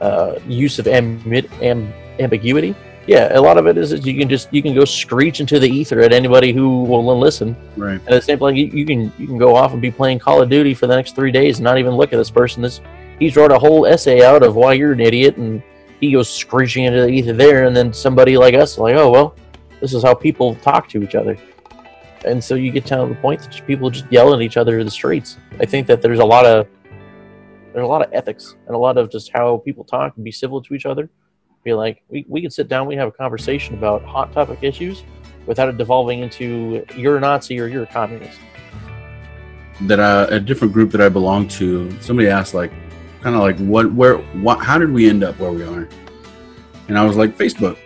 uh, 0.00 0.38
use 0.46 0.78
of 0.78 0.86
amb- 0.86 1.50
am- 1.62 1.92
ambiguity. 2.18 2.74
Yeah, 3.06 3.36
a 3.36 3.40
lot 3.40 3.58
of 3.58 3.66
it 3.66 3.76
is, 3.76 3.92
you 4.06 4.16
can 4.18 4.28
just 4.30 4.52
you 4.52 4.62
can 4.62 4.74
go 4.74 4.84
screech 4.86 5.40
into 5.40 5.58
the 5.58 5.68
ether 5.68 6.00
at 6.00 6.12
anybody 6.12 6.52
who 6.52 6.84
will 6.84 7.18
listen, 7.18 7.54
Right. 7.76 8.00
and 8.06 8.14
it's 8.14 8.28
like 8.28 8.56
you, 8.56 8.66
you 8.66 8.86
can 8.86 9.12
you 9.18 9.26
can 9.26 9.36
go 9.36 9.54
off 9.54 9.72
and 9.72 9.82
be 9.82 9.90
playing 9.90 10.18
Call 10.20 10.40
of 10.40 10.48
Duty 10.48 10.72
for 10.72 10.86
the 10.86 10.96
next 10.96 11.14
three 11.14 11.30
days 11.30 11.58
and 11.58 11.64
not 11.64 11.76
even 11.76 11.92
look 11.94 12.12
at 12.14 12.16
this 12.16 12.30
person. 12.30 12.62
This 12.62 12.80
he's 13.18 13.36
wrote 13.36 13.52
a 13.52 13.58
whole 13.58 13.84
essay 13.86 14.24
out 14.24 14.42
of 14.42 14.56
why 14.56 14.72
you're 14.72 14.92
an 14.92 15.00
idiot, 15.00 15.36
and 15.36 15.62
he 16.00 16.12
goes 16.12 16.30
screeching 16.30 16.84
into 16.84 17.02
the 17.02 17.08
ether 17.08 17.34
there, 17.34 17.64
and 17.64 17.76
then 17.76 17.92
somebody 17.92 18.38
like 18.38 18.54
us 18.54 18.78
like, 18.78 18.94
oh 18.96 19.10
well, 19.10 19.36
this 19.80 19.92
is 19.92 20.02
how 20.02 20.14
people 20.14 20.54
talk 20.56 20.88
to 20.88 21.02
each 21.02 21.14
other. 21.14 21.36
and 22.24 22.42
so 22.42 22.54
you 22.54 22.70
get 22.72 22.86
down 22.86 23.06
to 23.06 23.14
the 23.14 23.20
point 23.20 23.42
that 23.42 23.66
people 23.66 23.90
just 23.90 24.10
yell 24.10 24.32
at 24.32 24.40
each 24.40 24.56
other 24.56 24.78
in 24.78 24.86
the 24.86 24.90
streets. 24.90 25.36
I 25.60 25.66
think 25.66 25.86
that 25.88 26.00
there's 26.00 26.20
a 26.20 26.24
lot 26.24 26.46
of 26.46 26.66
there's 27.74 27.84
a 27.84 27.86
lot 27.86 28.00
of 28.06 28.10
ethics 28.14 28.56
and 28.66 28.74
a 28.74 28.78
lot 28.78 28.96
of 28.96 29.10
just 29.10 29.30
how 29.30 29.58
people 29.58 29.84
talk 29.84 30.14
and 30.16 30.24
be 30.24 30.32
civil 30.32 30.62
to 30.62 30.72
each 30.74 30.86
other. 30.86 31.10
Be 31.64 31.72
like, 31.72 32.02
we, 32.08 32.26
we 32.28 32.42
can 32.42 32.50
sit 32.50 32.68
down, 32.68 32.86
we 32.86 32.94
have 32.96 33.08
a 33.08 33.12
conversation 33.12 33.74
about 33.74 34.04
hot 34.04 34.32
topic 34.32 34.58
issues 34.62 35.02
without 35.46 35.68
it 35.68 35.78
devolving 35.78 36.20
into 36.20 36.84
you're 36.96 37.16
a 37.16 37.20
Nazi 37.20 37.58
or 37.58 37.66
you're 37.68 37.84
a 37.84 37.86
communist. 37.86 38.38
that 39.82 39.98
a 40.30 40.38
different 40.40 40.72
group 40.72 40.90
that 40.92 41.00
I 41.00 41.08
belong 41.08 41.48
to, 41.48 41.90
somebody 42.00 42.28
asked 42.28 42.54
like, 42.54 42.70
kind 43.22 43.34
of 43.34 43.40
like, 43.42 43.56
what, 43.58 43.92
where, 43.94 44.18
what, 44.42 44.58
how 44.62 44.78
did 44.78 44.90
we 44.92 45.08
end 45.08 45.24
up 45.24 45.38
where 45.38 45.50
we 45.52 45.62
are? 45.64 45.88
And 46.88 46.98
I 46.98 47.04
was 47.04 47.16
like, 47.16 47.36
Facebook. 47.36 47.78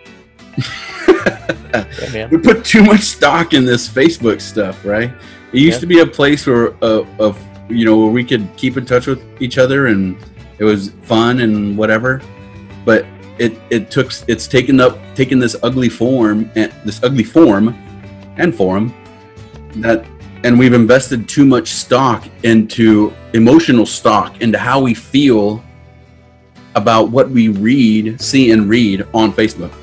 Yeah, 2.13 2.27
we 2.31 2.37
put 2.37 2.65
too 2.65 2.83
much 2.83 3.01
stock 3.01 3.53
in 3.53 3.63
this 3.65 3.87
Facebook 3.87 4.41
stuff, 4.41 4.83
right? 4.85 5.11
It 5.53 5.59
used 5.59 5.77
Yeah. 5.77 5.79
to 5.81 5.87
be 5.87 5.99
a 5.99 6.05
place 6.05 6.45
where, 6.45 6.73
uh, 6.83 7.05
of 7.19 7.39
you 7.69 7.85
know, 7.85 7.97
where 7.97 8.09
we 8.11 8.23
could 8.25 8.47
keep 8.57 8.75
in 8.77 8.85
touch 8.85 9.07
with 9.07 9.21
each 9.41 9.57
other, 9.57 9.87
and 9.87 10.17
it 10.57 10.63
was 10.63 10.89
fun 11.03 11.39
and 11.41 11.77
whatever. 11.77 12.21
But 12.83 13.05
it 13.39 13.57
it 13.69 13.89
took 13.89 14.11
it's 14.27 14.47
taken 14.47 14.79
up 14.79 14.97
taken 15.15 15.39
this 15.39 15.55
ugly 15.63 15.89
form 15.89 16.51
and 16.55 16.71
this 16.85 17.01
ugly 17.03 17.23
form 17.23 17.69
and 18.37 18.55
forum 18.55 18.93
that 19.75 20.05
and 20.43 20.57
we've 20.57 20.73
invested 20.73 21.27
too 21.27 21.45
much 21.45 21.69
stock 21.69 22.27
into 22.43 23.13
emotional 23.33 23.85
stock 23.85 24.41
into 24.41 24.57
how 24.57 24.79
we 24.79 24.93
feel 24.93 25.63
about 26.75 27.09
what 27.09 27.29
we 27.29 27.49
read, 27.49 28.21
see 28.21 28.51
and 28.51 28.69
read 28.69 29.05
on 29.13 29.33
Facebook. 29.33 29.73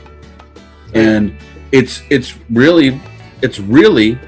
And 0.94 1.36
it's 1.72 2.02
it's 2.10 2.38
really 2.48 3.00
it's 3.42 3.58
really 3.58 4.18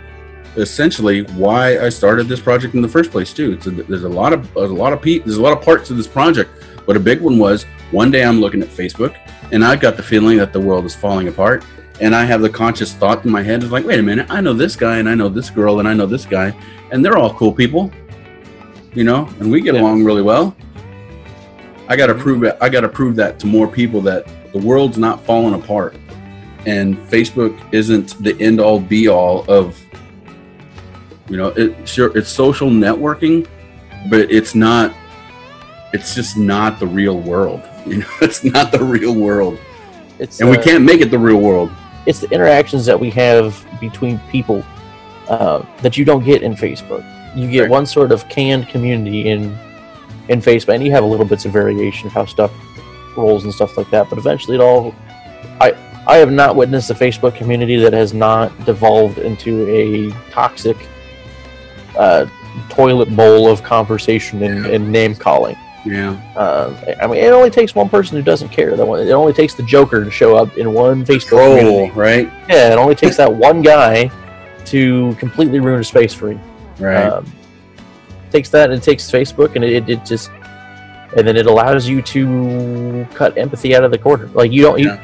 essentially 0.56 1.22
why 1.22 1.78
I 1.78 1.88
started 1.88 2.28
this 2.28 2.40
project 2.40 2.74
in 2.74 2.82
the 2.82 2.88
first 2.88 3.10
place 3.10 3.32
too. 3.32 3.52
It's 3.52 3.66
a, 3.66 3.70
there's 3.70 4.04
a 4.04 4.08
lot 4.08 4.32
of 4.32 4.54
a 4.56 4.66
lot 4.66 4.92
of 4.92 5.00
pe- 5.00 5.20
there's 5.20 5.38
a 5.38 5.42
lot 5.42 5.56
of 5.56 5.62
parts 5.62 5.90
of 5.90 5.96
this 5.96 6.06
project, 6.06 6.50
but 6.84 6.96
a 6.96 7.00
big 7.00 7.20
one 7.20 7.38
was 7.38 7.64
one 7.90 8.10
day 8.10 8.24
I'm 8.24 8.40
looking 8.40 8.62
at 8.62 8.68
Facebook 8.68 9.16
and 9.52 9.64
I've 9.64 9.80
got 9.80 9.96
the 9.96 10.02
feeling 10.02 10.36
that 10.38 10.52
the 10.52 10.60
world 10.60 10.84
is 10.84 10.94
falling 10.94 11.28
apart, 11.28 11.64
and 12.00 12.14
I 12.14 12.24
have 12.24 12.42
the 12.42 12.50
conscious 12.50 12.92
thought 12.92 13.24
in 13.24 13.30
my 13.30 13.42
head 13.42 13.62
of 13.62 13.72
like, 13.72 13.84
wait 13.84 13.98
a 13.98 14.02
minute, 14.02 14.26
I 14.30 14.40
know 14.40 14.52
this 14.52 14.76
guy 14.76 14.98
and 14.98 15.08
I 15.08 15.14
know 15.14 15.28
this 15.28 15.50
girl 15.50 15.80
and 15.80 15.88
I 15.88 15.94
know 15.94 16.06
this 16.06 16.26
guy, 16.26 16.54
and 16.92 17.04
they're 17.04 17.16
all 17.16 17.34
cool 17.34 17.52
people, 17.52 17.90
you 18.94 19.04
know, 19.04 19.26
and 19.40 19.50
we 19.50 19.60
get 19.60 19.74
Yeah. 19.74 19.80
along 19.80 20.04
really 20.04 20.22
well. 20.22 20.54
I 21.88 21.96
got 21.96 22.06
to 22.06 22.12
mm-hmm. 22.14 22.22
prove 22.22 22.44
it. 22.44 22.58
I 22.60 22.68
got 22.68 22.82
to 22.82 22.88
prove 22.88 23.16
that 23.16 23.38
to 23.40 23.46
more 23.46 23.66
people 23.66 24.00
that 24.02 24.26
the 24.52 24.58
world's 24.58 24.98
not 24.98 25.24
falling 25.24 25.54
apart, 25.54 25.96
and 26.66 26.96
Facebook 26.96 27.58
isn't 27.72 28.22
the 28.22 28.38
end 28.40 28.60
all 28.60 28.78
be 28.80 29.08
all 29.08 29.44
of. 29.48 29.82
You 31.30 31.36
know, 31.36 31.48
it 31.48 31.88
sure 31.88 32.16
it's 32.16 32.30
social 32.30 32.70
networking, 32.70 33.46
but 34.10 34.30
it's 34.30 34.54
not. 34.54 34.94
It's 35.94 36.14
just 36.14 36.36
not 36.36 36.78
the 36.78 36.86
real 36.86 37.20
world. 37.20 37.62
You 37.92 37.98
know, 38.00 38.06
it's 38.20 38.44
not 38.44 38.72
the 38.72 38.82
real 38.82 39.14
world, 39.14 39.58
It's 40.18 40.40
and 40.40 40.50
we 40.50 40.56
uh, 40.58 40.62
can't 40.62 40.84
make 40.84 41.00
it 41.00 41.10
the 41.10 41.18
real 41.18 41.40
world. 41.40 41.70
it's 42.06 42.20
the 42.20 42.28
interactions 42.30 42.84
that 42.86 42.98
we 42.98 43.10
have 43.10 43.64
between 43.80 44.18
people 44.30 44.64
uh, 45.28 45.62
that 45.82 45.96
you 45.96 46.04
don't 46.04 46.24
get 46.24 46.42
in 46.42 46.54
Facebook. 46.54 47.02
You 47.36 47.50
get 47.50 47.62
Right. 47.62 47.70
one 47.70 47.86
sort 47.86 48.12
of 48.12 48.28
canned 48.28 48.68
community 48.68 49.28
in 49.28 49.56
in 50.28 50.40
Facebook, 50.40 50.74
and 50.74 50.82
you 50.84 50.90
have 50.90 51.04
a 51.04 51.06
little 51.06 51.26
bits 51.26 51.44
of 51.46 51.52
variation 51.52 52.06
of 52.08 52.12
how 52.12 52.24
stuff 52.26 52.52
rolls 53.16 53.44
and 53.44 53.52
stuff 53.52 53.76
like 53.78 53.90
that. 53.90 54.08
But 54.10 54.18
eventually, 54.18 54.56
it 54.56 54.60
all. 54.60 54.94
I 55.60 55.72
I 56.06 56.16
have 56.16 56.32
not 56.32 56.56
witnessed 56.56 56.88
a 56.90 56.94
Facebook 56.94 57.34
community 57.36 57.76
that 57.76 57.92
has 57.92 58.12
not 58.14 58.48
devolved 58.64 59.18
into 59.18 59.68
a 59.68 60.10
toxic 60.30 60.76
uh, 61.98 62.26
toilet 62.70 63.14
bowl 63.14 63.48
of 63.50 63.62
conversation 63.62 64.42
and, 64.42 64.66
and 64.66 64.90
name 64.90 65.14
calling. 65.14 65.56
Yeah, 65.90 66.16
Uh, 66.36 66.72
I 67.02 67.06
mean, 67.06 67.16
it 67.22 67.32
only 67.32 67.50
takes 67.50 67.74
one 67.74 67.88
person 67.88 68.16
who 68.16 68.22
doesn't 68.22 68.48
care. 68.50 68.76
That 68.76 68.86
one- 68.86 69.00
It 69.06 69.10
only 69.12 69.32
takes 69.32 69.54
the 69.54 69.62
Joker 69.62 70.04
to 70.04 70.10
show 70.10 70.36
up 70.36 70.56
in 70.58 70.72
one 70.72 71.04
Facebook 71.04 71.28
troll, 71.28 71.56
community. 71.58 71.92
right? 71.94 72.30
Yeah, 72.48 72.72
it 72.72 72.78
only 72.78 72.94
takes 72.94 73.16
that 73.16 73.32
one 73.48 73.62
guy 73.62 74.10
to 74.66 75.14
completely 75.18 75.60
ruin 75.60 75.80
a 75.80 75.84
space 75.84 76.12
for 76.14 76.30
you. 76.32 76.40
Right. 76.78 77.06
Um, 77.06 77.24
takes 78.30 78.50
that 78.50 78.70
and 78.70 78.78
it 78.78 78.84
takes 78.84 79.10
Facebook 79.10 79.54
and 79.56 79.64
it, 79.64 79.88
it 79.88 80.04
just 80.04 80.30
and 81.16 81.26
then 81.26 81.36
it 81.36 81.46
allows 81.46 81.88
you 81.88 82.02
to 82.02 83.06
cut 83.14 83.36
empathy 83.38 83.74
out 83.74 83.82
of 83.84 83.90
the 83.90 83.96
corner. 83.98 84.28
Like 84.34 84.52
you 84.52 84.60
don't 84.62 84.78
you, 84.78 84.98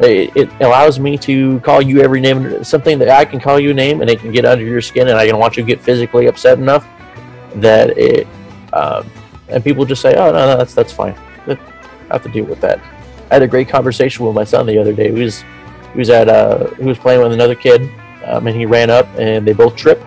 it, 0.00 0.30
it 0.36 0.50
allows 0.60 1.00
me 1.00 1.16
to 1.18 1.58
call 1.60 1.80
you 1.80 2.02
every 2.02 2.20
name 2.20 2.62
something 2.62 2.98
that 2.98 3.08
I 3.08 3.24
can 3.24 3.40
call 3.40 3.58
you 3.58 3.70
a 3.70 3.74
name 3.74 4.02
and 4.02 4.10
it 4.10 4.20
can 4.20 4.30
get 4.30 4.44
under 4.44 4.62
your 4.64 4.82
skin 4.82 5.08
and 5.08 5.16
I 5.16 5.26
can 5.26 5.38
watch 5.38 5.56
you 5.56 5.64
get 5.64 5.80
physically 5.80 6.26
upset 6.26 6.58
enough 6.58 6.86
that 7.56 7.96
it 7.96 8.26
um, 8.74 9.10
and 9.48 9.62
people 9.64 9.84
just 9.84 10.02
say, 10.02 10.14
Oh 10.14 10.30
no, 10.30 10.46
no 10.46 10.56
that's 10.56 10.74
that's 10.74 10.92
fine. 10.92 11.14
I 11.46 11.56
have 12.10 12.22
to 12.22 12.28
deal 12.28 12.44
with 12.44 12.60
that. 12.60 12.78
I 13.30 13.34
had 13.34 13.42
a 13.42 13.48
great 13.48 13.68
conversation 13.68 14.24
with 14.24 14.34
my 14.34 14.44
son 14.44 14.66
the 14.66 14.78
other 14.78 14.92
day. 14.92 15.12
He 15.12 15.22
was 15.22 15.44
he 15.92 15.98
was 15.98 16.10
at 16.10 16.28
uh 16.28 16.68
he 16.74 16.84
was 16.84 16.98
playing 16.98 17.22
with 17.22 17.32
another 17.32 17.54
kid 17.54 17.90
um, 18.24 18.46
and 18.46 18.56
he 18.56 18.66
ran 18.66 18.90
up 18.90 19.06
and 19.16 19.46
they 19.46 19.52
both 19.52 19.76
tripped 19.76 20.04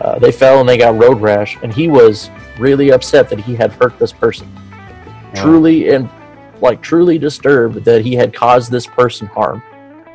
uh, 0.00 0.18
they 0.18 0.32
fell 0.32 0.60
and 0.60 0.68
they 0.68 0.78
got 0.78 0.98
road 0.98 1.20
rash, 1.20 1.58
and 1.62 1.72
he 1.72 1.88
was 1.88 2.30
really 2.58 2.90
upset 2.90 3.28
that 3.28 3.38
he 3.38 3.54
had 3.54 3.72
hurt 3.72 3.98
this 3.98 4.12
person. 4.12 4.50
Wow. 4.54 5.42
Truly 5.42 5.90
and 5.90 6.08
like 6.60 6.80
truly 6.82 7.18
disturbed 7.18 7.84
that 7.84 8.02
he 8.02 8.14
had 8.14 8.32
caused 8.34 8.70
this 8.70 8.86
person 8.86 9.26
harm. 9.28 9.62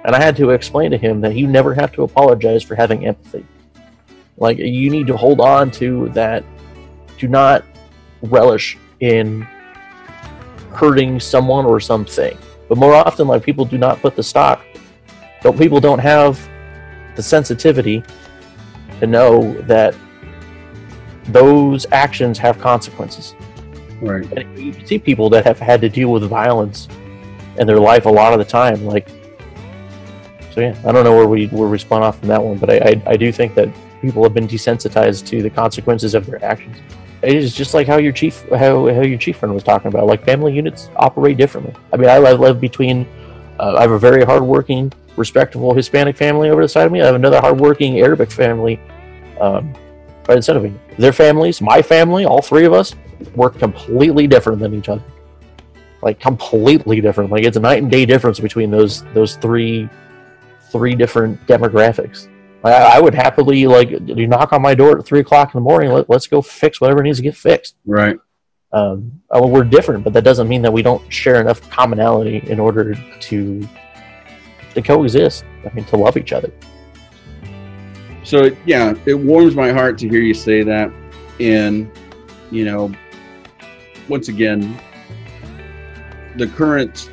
And 0.03 0.15
I 0.15 0.21
had 0.21 0.35
to 0.37 0.51
explain 0.51 0.91
to 0.91 0.97
him 0.97 1.21
that 1.21 1.35
you 1.35 1.47
never 1.47 1.73
have 1.73 1.91
to 1.93 2.03
apologize 2.03 2.61
for 2.61 2.75
having 2.75 3.07
empathy. 3.07 3.45
Like 4.37 4.57
you 4.57 4.89
need 4.89 5.07
to 5.07 5.17
hold 5.17 5.39
on 5.39 5.71
to 5.71 6.09
that. 6.09 6.43
Do 7.17 7.27
not 7.27 7.63
relish 8.21 8.77
in 8.99 9.47
hurting 10.71 11.19
someone 11.19 11.65
or 11.65 11.79
something. 11.79 12.37
But 12.67 12.77
more 12.77 12.93
often, 12.93 13.27
like 13.27 13.43
people 13.43 13.65
do 13.65 13.77
not 13.77 14.01
put 14.01 14.15
the 14.15 14.23
stock. 14.23 14.65
But 15.43 15.57
people 15.57 15.79
don't 15.79 15.99
have 15.99 16.39
the 17.15 17.23
sensitivity 17.23 18.03
to 18.99 19.07
know 19.07 19.53
that 19.63 19.95
those 21.27 21.85
actions 21.91 22.37
have 22.37 22.59
consequences. 22.59 23.35
right. 24.01 24.25
And 24.33 24.57
you 24.57 24.73
see 24.85 24.99
people 24.99 25.29
that 25.29 25.45
have 25.45 25.59
had 25.59 25.81
to 25.81 25.89
deal 25.89 26.11
with 26.11 26.23
violence 26.23 26.87
in 27.57 27.67
their 27.67 27.79
life 27.79 28.05
a 28.05 28.09
lot 28.09 28.33
of 28.33 28.39
the 28.39 28.45
time. 28.45 28.85
Like, 28.85 29.07
so 30.51 30.61
yeah, 30.61 30.79
I 30.85 30.91
don't 30.91 31.03
know 31.03 31.15
where 31.15 31.27
we 31.27 31.47
where 31.47 31.67
we 31.67 31.77
spun 31.77 32.01
off 32.01 32.19
from 32.19 32.29
that 32.29 32.41
one, 32.41 32.57
but 32.57 32.69
I 32.69 32.77
I, 32.77 33.11
I 33.11 33.17
do 33.17 33.31
think 33.31 33.55
that 33.55 33.69
people 34.01 34.23
have 34.23 34.33
been 34.33 34.47
desensitized 34.47 35.25
to 35.27 35.41
the 35.41 35.49
consequences 35.49 36.13
of 36.13 36.25
their 36.25 36.43
actions. 36.43 36.77
It 37.25 37.35
is 37.35 37.55
just 37.55 37.73
like 37.73 37.87
how 37.87 37.97
your 37.97 38.11
chief 38.11 38.47
how, 38.49 38.85
how 38.93 39.01
your 39.01 39.17
chief 39.17 39.37
friend 39.37 39.53
was 39.53 39.63
talking 39.63 39.87
about. 39.87 40.05
Like 40.05 40.23
family 40.23 40.53
units 40.53 40.89
operate 40.95 41.37
differently. 41.37 41.73
I 41.91 41.97
mean, 41.97 42.09
I 42.09 42.19
live, 42.19 42.39
live 42.39 42.61
between. 42.61 43.07
Uh, 43.59 43.75
I 43.77 43.81
have 43.81 43.91
a 43.91 43.99
very 43.99 44.23
hardworking, 44.23 44.91
respectable 45.15 45.73
Hispanic 45.73 46.17
family 46.17 46.49
over 46.49 46.61
the 46.61 46.67
side 46.67 46.85
of 46.85 46.91
me. 46.91 47.01
I 47.01 47.05
have 47.05 47.15
another 47.15 47.39
hardworking 47.39 47.99
Arabic 47.99 48.29
family 48.29 48.79
um, 49.39 49.73
right 50.27 50.37
instead 50.37 50.55
of 50.55 50.63
me. 50.63 50.73
Their 50.99 51.13
families, 51.13 51.61
my 51.61 51.81
family, 51.81 52.25
all 52.25 52.41
three 52.41 52.65
of 52.65 52.73
us, 52.73 52.95
work 53.33 53.57
completely 53.57 54.27
different 54.27 54.59
than 54.59 54.73
each 54.73 54.89
other. 54.89 55.03
Like 56.01 56.19
completely 56.19 57.01
different. 57.01 57.31
Like 57.31 57.43
it's 57.43 57.57
a 57.57 57.61
night 57.61 57.81
and 57.81 57.89
day 57.89 58.05
difference 58.05 58.39
between 58.39 58.69
those 58.69 59.03
those 59.13 59.37
three 59.37 59.89
three 60.69 60.93
different 60.93 61.43
demographics. 61.47 62.27
I, 62.65 62.97
I 62.97 62.99
would 62.99 63.13
happily 63.13 63.67
like 63.67 63.89
you 63.91 64.27
knock 64.27 64.51
on 64.51 64.61
my 64.61 64.73
door 64.73 64.99
at 64.99 65.05
three 65.05 65.19
o'clock 65.19 65.53
in 65.53 65.59
the 65.59 65.63
morning. 65.63 65.91
Let, 65.91 66.09
let's 66.09 66.27
go 66.27 66.41
fix 66.41 66.81
whatever 66.81 67.03
needs 67.03 67.19
to 67.19 67.23
get 67.23 67.35
fixed. 67.35 67.75
Right. 67.85 68.17
Um, 68.71 69.21
uh, 69.29 69.39
well, 69.39 69.49
we're 69.49 69.63
different, 69.63 70.03
but 70.03 70.13
that 70.13 70.23
doesn't 70.23 70.47
mean 70.47 70.61
that 70.63 70.73
we 70.73 70.81
don't 70.81 71.01
share 71.13 71.39
enough 71.39 71.69
commonality 71.69 72.43
in 72.49 72.59
order 72.59 72.95
to 73.21 73.67
to 74.73 74.81
coexist. 74.81 75.45
I 75.65 75.73
mean, 75.73 75.85
to 75.85 75.97
love 75.97 76.17
each 76.17 76.33
other. 76.33 76.51
So 78.23 78.55
yeah, 78.65 78.93
it 79.05 79.13
warms 79.13 79.55
my 79.55 79.71
heart 79.71 79.97
to 79.99 80.09
hear 80.09 80.21
you 80.21 80.33
say 80.33 80.63
that. 80.63 80.91
And 81.39 81.89
you 82.51 82.65
know, 82.65 82.91
once 84.09 84.27
again, 84.27 84.77
the 86.35 86.47
current, 86.47 87.11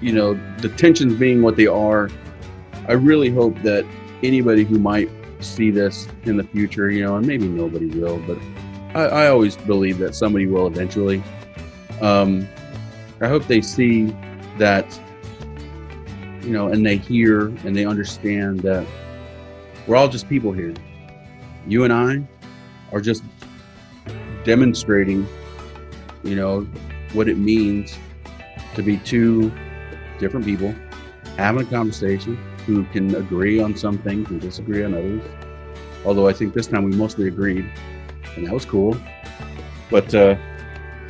you 0.00 0.12
know, 0.12 0.34
the 0.58 0.68
tensions 0.68 1.14
being 1.14 1.42
what 1.42 1.56
they 1.56 1.66
are, 1.66 2.08
I 2.88 2.92
really 2.92 3.30
hope 3.30 3.60
that 3.62 3.84
anybody 4.22 4.64
who 4.64 4.78
might 4.78 5.10
see 5.40 5.70
this 5.70 6.08
in 6.24 6.36
the 6.36 6.44
future, 6.44 6.90
you 6.90 7.04
know, 7.04 7.16
and 7.16 7.26
maybe 7.26 7.48
nobody 7.48 7.86
will, 7.86 8.18
but 8.20 8.38
I, 8.94 9.24
I 9.24 9.28
always 9.28 9.56
believe 9.56 9.98
that 9.98 10.14
somebody 10.14 10.46
will 10.46 10.66
eventually. 10.66 11.22
Um, 12.00 12.48
I 13.20 13.28
hope 13.28 13.46
they 13.46 13.60
see 13.60 14.14
that, 14.58 15.00
you 16.42 16.50
know, 16.50 16.68
and 16.68 16.84
they 16.84 16.96
hear 16.96 17.46
and 17.64 17.76
they 17.76 17.86
understand 17.86 18.60
that 18.60 18.86
we're 19.86 19.96
all 19.96 20.08
just 20.08 20.28
people 20.28 20.52
here. 20.52 20.74
You 21.66 21.84
and 21.84 21.92
I 21.92 22.22
are 22.92 23.00
just 23.00 23.22
demonstrating, 24.44 25.26
you 26.22 26.36
know, 26.36 26.62
what 27.12 27.28
it 27.28 27.38
means 27.38 27.96
to 28.74 28.82
be 28.82 28.96
two 28.98 29.52
different 30.18 30.46
people 30.46 30.74
having 31.36 31.62
a 31.62 31.70
conversation 31.70 32.38
who 32.66 32.84
can 32.86 33.14
agree 33.14 33.60
on 33.60 33.76
some 33.76 33.98
things 33.98 34.28
and 34.30 34.40
disagree 34.40 34.84
on 34.84 34.94
others. 34.94 35.22
Although 36.04 36.28
I 36.28 36.32
think 36.32 36.54
this 36.54 36.66
time 36.66 36.84
we 36.84 36.96
mostly 36.96 37.28
agreed, 37.28 37.70
and 38.36 38.46
that 38.46 38.52
was 38.52 38.64
cool. 38.64 38.96
But 39.90 40.14
uh, 40.14 40.34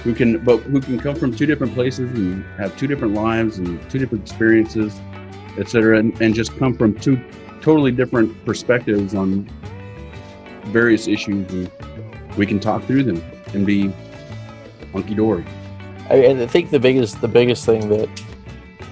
who 0.02 0.14
can 0.14 0.38
but 0.44 0.58
who 0.58 0.80
can 0.80 0.98
come 0.98 1.14
from 1.14 1.34
two 1.34 1.46
different 1.46 1.74
places 1.74 2.10
and 2.12 2.44
have 2.56 2.76
two 2.76 2.86
different 2.86 3.14
lives 3.14 3.58
and 3.58 3.80
two 3.90 3.98
different 3.98 4.24
experiences, 4.24 5.00
etc., 5.58 5.98
and, 5.98 6.20
and 6.20 6.34
just 6.34 6.56
come 6.58 6.76
from 6.76 6.94
two 6.98 7.22
totally 7.60 7.92
different 7.92 8.44
perspectives 8.44 9.14
on 9.14 9.48
various 10.66 11.06
issues, 11.06 11.50
and 11.52 11.70
we 12.36 12.46
can 12.46 12.58
talk 12.58 12.84
through 12.84 13.04
them 13.04 13.22
and 13.54 13.64
be 13.64 13.92
hunky 14.92 15.14
dory. 15.14 15.44
I, 16.10 16.26
I 16.26 16.46
think 16.46 16.70
the 16.70 16.80
biggest 16.80 17.20
the 17.20 17.28
biggest 17.28 17.64
thing 17.64 17.88
that 17.88 18.08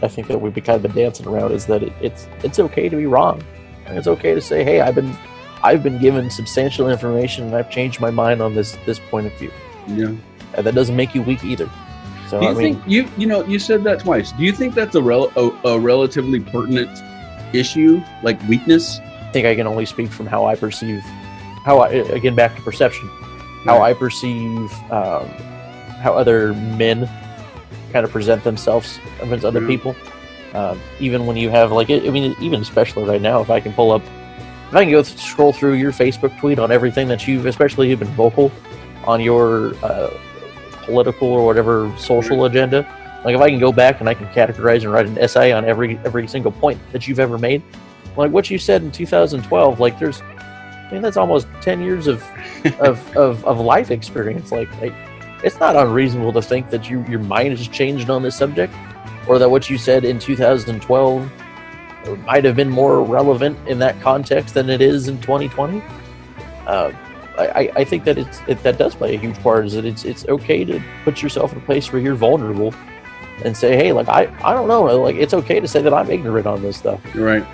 I 0.02 0.08
think 0.08 0.28
that 0.28 0.40
we've 0.40 0.54
been 0.54 0.64
kind 0.64 0.76
of 0.76 0.82
been 0.82 0.92
dancing 1.04 1.26
around 1.26 1.52
is 1.52 1.66
that 1.66 1.82
it, 1.82 1.92
it's 2.00 2.26
it's 2.42 2.58
okay 2.58 2.88
to 2.88 2.96
be 2.96 3.06
wrong. 3.06 3.42
And 3.86 3.98
it's 3.98 4.06
okay 4.06 4.34
to 4.34 4.40
say, 4.40 4.64
hey, 4.64 4.80
I've 4.80 4.94
been 4.94 5.14
I've 5.62 5.82
been 5.82 5.98
given 5.98 6.30
substantial 6.30 6.88
information 6.88 7.44
and 7.44 7.54
I've 7.54 7.70
changed 7.70 8.00
my 8.00 8.10
mind 8.10 8.40
on 8.40 8.54
this 8.54 8.76
this 8.86 8.98
point 8.98 9.26
of 9.26 9.32
view. 9.34 9.50
Yeah. 9.86 10.14
And 10.54 10.66
that 10.66 10.74
doesn't 10.74 10.96
make 10.96 11.14
you 11.14 11.22
weak 11.22 11.44
either. 11.44 11.68
So 12.28 12.38
Do 12.40 12.46
you 12.46 12.50
I 12.52 12.54
mean, 12.54 12.74
think 12.76 12.88
you 12.88 13.08
you 13.16 13.26
know 13.26 13.44
you 13.44 13.58
said 13.58 13.82
that 13.84 14.00
twice? 14.00 14.32
Do 14.32 14.44
you 14.44 14.52
think 14.52 14.74
that's 14.74 14.94
a 14.94 15.02
rel- 15.02 15.32
a, 15.36 15.68
a 15.68 15.78
relatively 15.78 16.40
pertinent 16.40 16.90
issue, 17.52 18.00
like 18.22 18.40
weakness? 18.48 19.00
I 19.00 19.32
think 19.32 19.46
I 19.46 19.54
can 19.54 19.66
only 19.66 19.84
speak 19.86 20.10
from 20.10 20.26
how 20.26 20.44
I 20.46 20.54
perceive, 20.54 21.00
how 21.64 21.78
I 21.80 21.88
again 21.90 22.34
back 22.34 22.54
to 22.56 22.62
perception, 22.62 23.08
how 23.64 23.78
Right. 23.80 23.90
I 23.90 23.98
perceive 23.98 24.72
um, 24.90 25.26
how 26.02 26.14
other 26.14 26.54
men 26.54 27.08
kind 27.90 28.04
of 28.04 28.10
present 28.12 28.42
themselves 28.44 28.98
against 29.20 29.44
other 29.44 29.60
Yeah. 29.60 29.66
people. 29.68 29.96
Um, 30.54 30.80
even 30.98 31.26
when 31.26 31.36
you 31.36 31.48
have 31.50 31.70
like, 31.72 31.90
I 31.90 31.98
mean, 32.00 32.34
even 32.40 32.60
especially 32.60 33.04
right 33.04 33.20
now, 33.22 33.40
if 33.40 33.50
I 33.50 33.60
can 33.60 33.72
pull 33.72 33.92
up, 33.92 34.02
if 34.68 34.74
I 34.74 34.82
can 34.84 34.90
go 34.90 35.02
th- 35.02 35.18
scroll 35.18 35.52
through 35.52 35.74
your 35.74 35.92
Facebook 35.92 36.36
tweet 36.40 36.58
on 36.58 36.72
everything 36.72 37.06
that 37.08 37.26
you've, 37.28 37.46
especially 37.46 37.88
you've 37.88 38.00
been 38.00 38.08
vocal 38.14 38.50
on 39.04 39.20
your 39.20 39.74
uh, 39.84 40.10
political 40.82 41.28
or 41.28 41.44
whatever 41.46 41.92
social 41.98 42.46
agenda. 42.46 42.86
Like 43.24 43.34
if 43.34 43.40
I 43.40 43.48
can 43.50 43.60
go 43.60 43.70
back 43.70 44.00
and 44.00 44.08
I 44.08 44.14
can 44.14 44.26
categorize 44.28 44.82
and 44.82 44.92
write 44.92 45.06
an 45.06 45.18
essay 45.18 45.52
on 45.52 45.64
every 45.64 45.98
every 46.04 46.26
single 46.26 46.52
point 46.52 46.80
that 46.92 47.06
you've 47.06 47.20
ever 47.20 47.38
made, 47.38 47.62
like 48.16 48.30
what 48.32 48.50
you 48.50 48.58
said 48.58 48.82
in 48.82 48.90
2012, 48.90 49.78
like 49.78 49.98
there's, 49.98 50.20
I 50.22 50.88
mean, 50.90 51.02
that's 51.02 51.16
almost 51.16 51.46
10 51.60 51.80
years 51.80 52.06
of 52.08 52.24
of, 52.80 53.16
of, 53.16 53.44
of 53.44 53.60
life 53.60 53.90
experience. 53.92 54.50
Like, 54.50 54.68
like, 54.80 54.94
it's 55.42 55.58
not 55.60 55.76
unreasonable 55.76 56.32
to 56.34 56.42
think 56.42 56.70
that 56.70 56.88
you, 56.90 57.04
your 57.08 57.20
mind 57.20 57.56
has 57.56 57.66
changed 57.68 58.10
on 58.10 58.22
this 58.22 58.36
subject, 58.36 58.74
or 59.28 59.38
that 59.38 59.50
what 59.50 59.70
you 59.70 59.78
said 59.78 60.04
in 60.04 60.18
2012 60.18 61.32
might 62.24 62.44
have 62.44 62.56
been 62.56 62.70
more 62.70 63.02
relevant 63.02 63.58
in 63.68 63.78
that 63.78 64.00
context 64.00 64.54
than 64.54 64.70
it 64.70 64.80
is 64.80 65.08
in 65.08 65.20
2020. 65.20 65.82
Uh, 66.66 66.92
I, 67.38 67.70
I- 67.76 67.84
think 67.84 68.04
that 68.04 68.18
it's 68.18 68.40
it, 68.48 68.62
that 68.62 68.76
does 68.78 68.94
play 68.94 69.14
a 69.14 69.18
huge 69.18 69.38
part. 69.42 69.64
Is 69.66 69.72
that 69.72 69.84
it's 69.86 70.04
it's 70.04 70.26
okay 70.28 70.64
to 70.64 70.82
put 71.04 71.22
yourself 71.22 71.52
in 71.52 71.58
a 71.58 71.62
place 71.62 71.90
where 71.92 72.00
you're 72.02 72.14
vulnerable 72.14 72.74
and 73.44 73.56
say, 73.56 73.76
hey, 73.76 73.92
like 73.92 74.08
I 74.08 74.24
I 74.44 74.52
don't 74.52 74.68
know, 74.68 74.82
like 75.00 75.16
it's 75.16 75.32
okay 75.32 75.58
to 75.60 75.66
say 75.68 75.80
that 75.80 75.94
I'm 75.94 76.10
ignorant 76.10 76.46
on 76.46 76.60
this 76.60 76.76
stuff. 76.76 77.00
You're 77.14 77.24
right. 77.26 77.46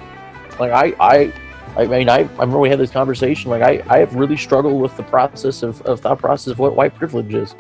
Like 0.59 0.73
I, 0.73 0.95
I, 0.99 1.33
I 1.77 1.87
mean, 1.87 2.09
I, 2.09 2.19
I 2.19 2.23
remember 2.23 2.59
we 2.59 2.69
had 2.71 2.79
this 2.81 2.91
conversation. 2.91 3.51
Like 3.51 3.63
I, 3.63 3.83
I 3.89 3.99
have 3.99 4.15
really 4.17 4.37
struggled 4.37 4.81
with 4.81 4.97
the 4.97 5.03
process 5.05 5.63
of, 5.63 5.81
of 5.83 6.01
thought 6.01 6.19
process 6.19 6.49
of 6.53 6.59
what 6.59 6.75
white 6.75 6.95
privilege 6.95 7.33
is, 7.35 7.55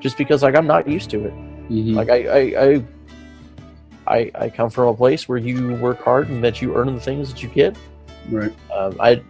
just 0.00 0.16
because 0.16 0.42
like 0.42 0.56
I'm 0.56 0.66
not 0.66 0.88
used 0.88 1.10
to 1.10 1.24
it. 1.26 1.34
Mhm. 1.68 1.94
Like 1.94 2.08
I, 2.08 2.24
I, 2.24 2.64
I, 2.64 2.84
I, 4.06 4.30
I 4.46 4.48
come 4.50 4.70
from 4.70 4.88
a 4.88 4.94
place 4.94 5.28
where 5.28 5.38
you 5.38 5.74
work 5.76 6.02
hard 6.02 6.28
and 6.28 6.42
that 6.42 6.62
you 6.62 6.74
earn 6.74 6.94
the 6.94 7.00
things 7.00 7.30
that 7.32 7.42
you 7.42 7.48
get. 7.48 7.76
right. 8.30 8.54
Um, 8.74 8.96
I, 9.00 9.22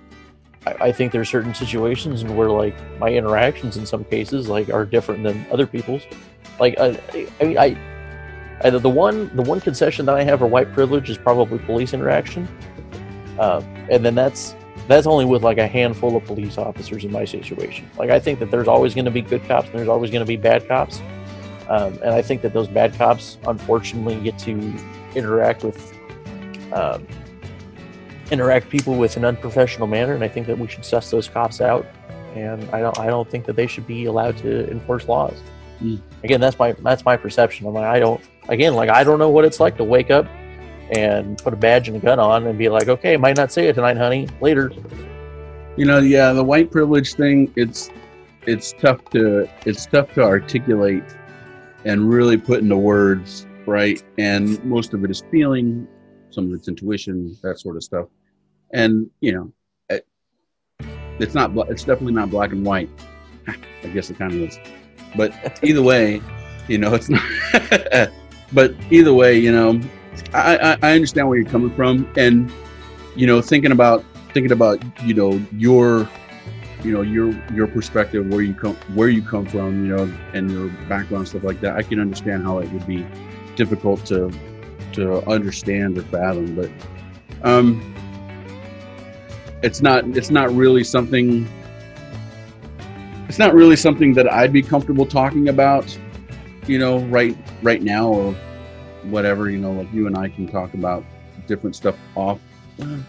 I 0.80 0.92
think 0.92 1.12
there's 1.12 1.28
certain 1.28 1.54
situations 1.54 2.24
where 2.24 2.50
like 2.50 2.76
my 2.98 3.08
interactions 3.08 3.76
in 3.76 3.86
some 3.86 4.04
cases 4.04 4.48
like 4.48 4.68
are 4.70 4.84
different 4.84 5.22
than 5.22 5.46
other 5.50 5.66
people's. 5.66 6.02
Like 6.60 6.78
I, 6.78 7.00
I 7.40 7.44
mean, 7.44 7.58
I, 7.58 7.76
I 8.62 8.70
the 8.70 8.88
one 8.88 9.34
the 9.34 9.42
one 9.42 9.60
concession 9.60 10.06
that 10.06 10.16
I 10.16 10.24
have 10.24 10.40
for 10.40 10.46
white 10.46 10.72
privilege 10.72 11.08
is 11.10 11.16
probably 11.16 11.58
police 11.60 11.94
interaction, 11.94 12.46
uh, 13.38 13.62
and 13.88 14.04
then 14.04 14.14
that's 14.14 14.54
that's 14.88 15.06
only 15.06 15.24
with 15.24 15.42
like 15.42 15.58
a 15.58 15.66
handful 15.66 16.16
of 16.16 16.24
police 16.24 16.58
officers 16.58 17.04
in 17.04 17.12
my 17.12 17.24
situation. 17.24 17.88
Like 17.96 18.10
I 18.10 18.18
think 18.18 18.38
that 18.40 18.50
there's 18.50 18.68
always 18.68 18.94
going 18.94 19.04
to 19.04 19.10
be 19.10 19.22
good 19.22 19.44
cops 19.44 19.68
and 19.68 19.78
there's 19.78 19.88
always 19.88 20.10
going 20.10 20.24
to 20.24 20.28
be 20.28 20.36
bad 20.36 20.66
cops, 20.66 21.00
um, 21.68 21.94
and 22.02 22.10
I 22.14 22.22
think 22.22 22.42
that 22.42 22.52
those 22.52 22.68
bad 22.68 22.94
cops 22.94 23.38
unfortunately 23.46 24.16
get 24.20 24.38
to 24.40 24.74
interact 25.14 25.62
with. 25.62 25.94
Um, 26.72 27.06
interact 28.30 28.68
people 28.68 28.94
with 28.94 29.16
an 29.16 29.24
unprofessional 29.24 29.86
manner, 29.86 30.14
and 30.14 30.22
I 30.22 30.28
think 30.28 30.46
that 30.48 30.58
we 30.58 30.68
should 30.68 30.84
suss 30.84 31.10
those 31.10 31.28
cops 31.28 31.60
out. 31.60 31.86
And 32.34 32.62
I 32.74 32.80
don't, 32.80 32.98
I 32.98 33.06
don't 33.06 33.28
think 33.28 33.46
that 33.46 33.56
they 33.56 33.66
should 33.66 33.86
be 33.86 34.04
allowed 34.04 34.36
to 34.38 34.70
enforce 34.70 35.08
laws. 35.08 35.40
Mm. 35.82 36.00
Again, 36.24 36.40
that's 36.40 36.58
my 36.58 36.72
that's 36.72 37.04
my 37.04 37.16
perception. 37.16 37.66
I'm 37.66 37.74
like, 37.74 37.86
I 37.86 37.98
don't. 37.98 38.20
Again, 38.48 38.74
like 38.74 38.90
I 38.90 39.04
don't 39.04 39.18
know 39.18 39.30
what 39.30 39.44
it's 39.44 39.60
like 39.60 39.76
to 39.78 39.84
wake 39.84 40.10
up 40.10 40.26
and 40.92 41.38
put 41.38 41.52
a 41.52 41.56
badge 41.56 41.88
and 41.88 41.96
a 41.96 42.00
gun 42.00 42.18
on 42.18 42.46
and 42.46 42.58
be 42.58 42.68
like, 42.68 42.88
okay, 42.88 43.16
might 43.16 43.36
not 43.36 43.52
say 43.52 43.68
it 43.68 43.74
tonight, 43.74 43.96
honey. 43.96 44.28
Later. 44.40 44.72
You 45.76 45.84
know, 45.84 45.98
yeah, 45.98 46.32
the 46.32 46.42
white 46.42 46.70
privilege 46.70 47.14
thing. 47.14 47.52
It's 47.56 47.90
it's 48.46 48.72
tough 48.80 49.04
to 49.10 49.48
it's 49.66 49.86
tough 49.86 50.12
to 50.14 50.22
articulate 50.22 51.04
and 51.84 52.08
really 52.08 52.36
put 52.36 52.60
into 52.60 52.76
words, 52.76 53.46
right? 53.66 54.02
And 54.18 54.62
most 54.64 54.94
of 54.94 55.04
it 55.04 55.10
is 55.10 55.22
feeling, 55.30 55.86
some 56.30 56.46
of 56.46 56.52
it's 56.52 56.68
intuition, 56.68 57.36
that 57.42 57.60
sort 57.60 57.76
of 57.76 57.84
stuff. 57.84 58.06
And 58.72 59.10
you 59.20 59.32
know, 59.32 59.52
it, 59.88 60.06
it's 61.18 61.34
not. 61.34 61.52
It's 61.70 61.84
definitely 61.84 62.14
not 62.14 62.30
black 62.30 62.52
and 62.52 62.64
white. 62.64 62.90
I 63.46 63.88
guess 63.88 64.10
it 64.10 64.18
kind 64.18 64.32
of 64.32 64.40
is, 64.40 64.58
but 65.16 65.32
either 65.62 65.82
way, 65.82 66.20
you 66.66 66.78
know, 66.78 66.94
it's 66.94 67.08
not. 67.08 67.22
but 68.52 68.74
either 68.90 69.12
way, 69.12 69.38
you 69.38 69.52
know, 69.52 69.80
I, 70.32 70.56
I 70.56 70.78
I 70.82 70.92
understand 70.94 71.28
where 71.28 71.38
you're 71.38 71.50
coming 71.50 71.74
from, 71.74 72.10
and 72.16 72.52
you 73.16 73.26
know, 73.26 73.40
thinking 73.40 73.72
about 73.72 74.04
thinking 74.32 74.52
about 74.52 74.80
you 75.04 75.14
know 75.14 75.40
your 75.52 76.08
you 76.84 76.92
know 76.92 77.02
your 77.02 77.30
your 77.52 77.66
perspective 77.66 78.26
where 78.28 78.42
you 78.42 78.54
come 78.54 78.74
where 78.94 79.08
you 79.08 79.22
come 79.22 79.44
from 79.46 79.84
you 79.84 79.96
know 79.96 80.12
and 80.32 80.50
your 80.50 80.68
background 80.88 81.26
stuff 81.26 81.42
like 81.42 81.60
that 81.60 81.76
i 81.76 81.82
can 81.82 81.98
understand 81.98 82.44
how 82.44 82.58
it 82.58 82.70
would 82.70 82.86
be 82.86 83.04
difficult 83.56 84.04
to 84.06 84.30
to 84.92 85.26
understand 85.28 85.98
or 85.98 86.02
fathom 86.02 86.54
but 86.54 86.70
um 87.42 87.94
it's 89.62 89.82
not 89.82 90.04
it's 90.16 90.30
not 90.30 90.52
really 90.52 90.84
something 90.84 91.48
it's 93.28 93.38
not 93.38 93.52
really 93.54 93.76
something 93.76 94.14
that 94.14 94.32
i'd 94.32 94.52
be 94.52 94.62
comfortable 94.62 95.04
talking 95.04 95.48
about 95.48 95.98
you 96.66 96.78
know 96.78 97.00
right 97.06 97.36
right 97.62 97.82
now 97.82 98.08
or 98.08 98.36
whatever 99.10 99.50
you 99.50 99.58
know 99.58 99.72
like 99.72 99.92
you 99.92 100.06
and 100.06 100.16
i 100.16 100.28
can 100.28 100.46
talk 100.46 100.74
about 100.74 101.04
different 101.46 101.74
stuff 101.74 101.96
off 102.14 102.38
mm. 102.78 103.02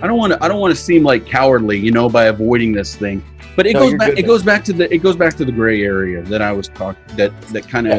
I 0.00 0.06
don't 0.06 0.16
want 0.16 0.32
to. 0.32 0.42
I 0.42 0.48
don't 0.48 0.60
want 0.60 0.74
to 0.74 0.80
seem 0.80 1.02
like 1.02 1.26
cowardly, 1.26 1.78
you 1.78 1.90
know, 1.90 2.08
by 2.08 2.24
avoiding 2.26 2.72
this 2.72 2.96
thing. 2.96 3.22
But 3.56 3.66
it 3.66 3.74
No, 3.74 3.80
goes 3.80 3.94
back. 3.94 4.18
It 4.18 4.22
goes 4.22 4.42
back 4.42 4.64
to 4.64 4.72
the. 4.72 4.92
It 4.92 4.98
goes 4.98 5.16
back 5.16 5.34
to 5.36 5.44
the 5.44 5.52
gray 5.52 5.82
area 5.82 6.22
that 6.22 6.40
I 6.40 6.52
was 6.52 6.68
talking. 6.68 7.02
That 7.16 7.38
that 7.48 7.68
kind 7.68 7.86
of 7.86 7.98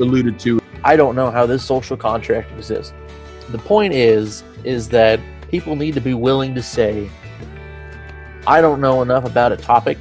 alluded 0.00 0.38
to. 0.40 0.60
I 0.84 0.96
don't 0.96 1.16
know 1.16 1.30
how 1.30 1.46
this 1.46 1.64
social 1.64 1.96
contract 1.96 2.50
exists. 2.52 2.92
The 3.50 3.58
point 3.58 3.92
is, 3.92 4.44
is 4.64 4.88
that 4.90 5.20
people 5.50 5.76
need 5.76 5.94
to 5.94 6.00
be 6.00 6.14
willing 6.14 6.54
to 6.54 6.62
say, 6.62 7.10
I 8.46 8.60
don't 8.60 8.80
know 8.80 9.02
enough 9.02 9.24
about 9.24 9.52
a 9.52 9.56
topic 9.56 9.98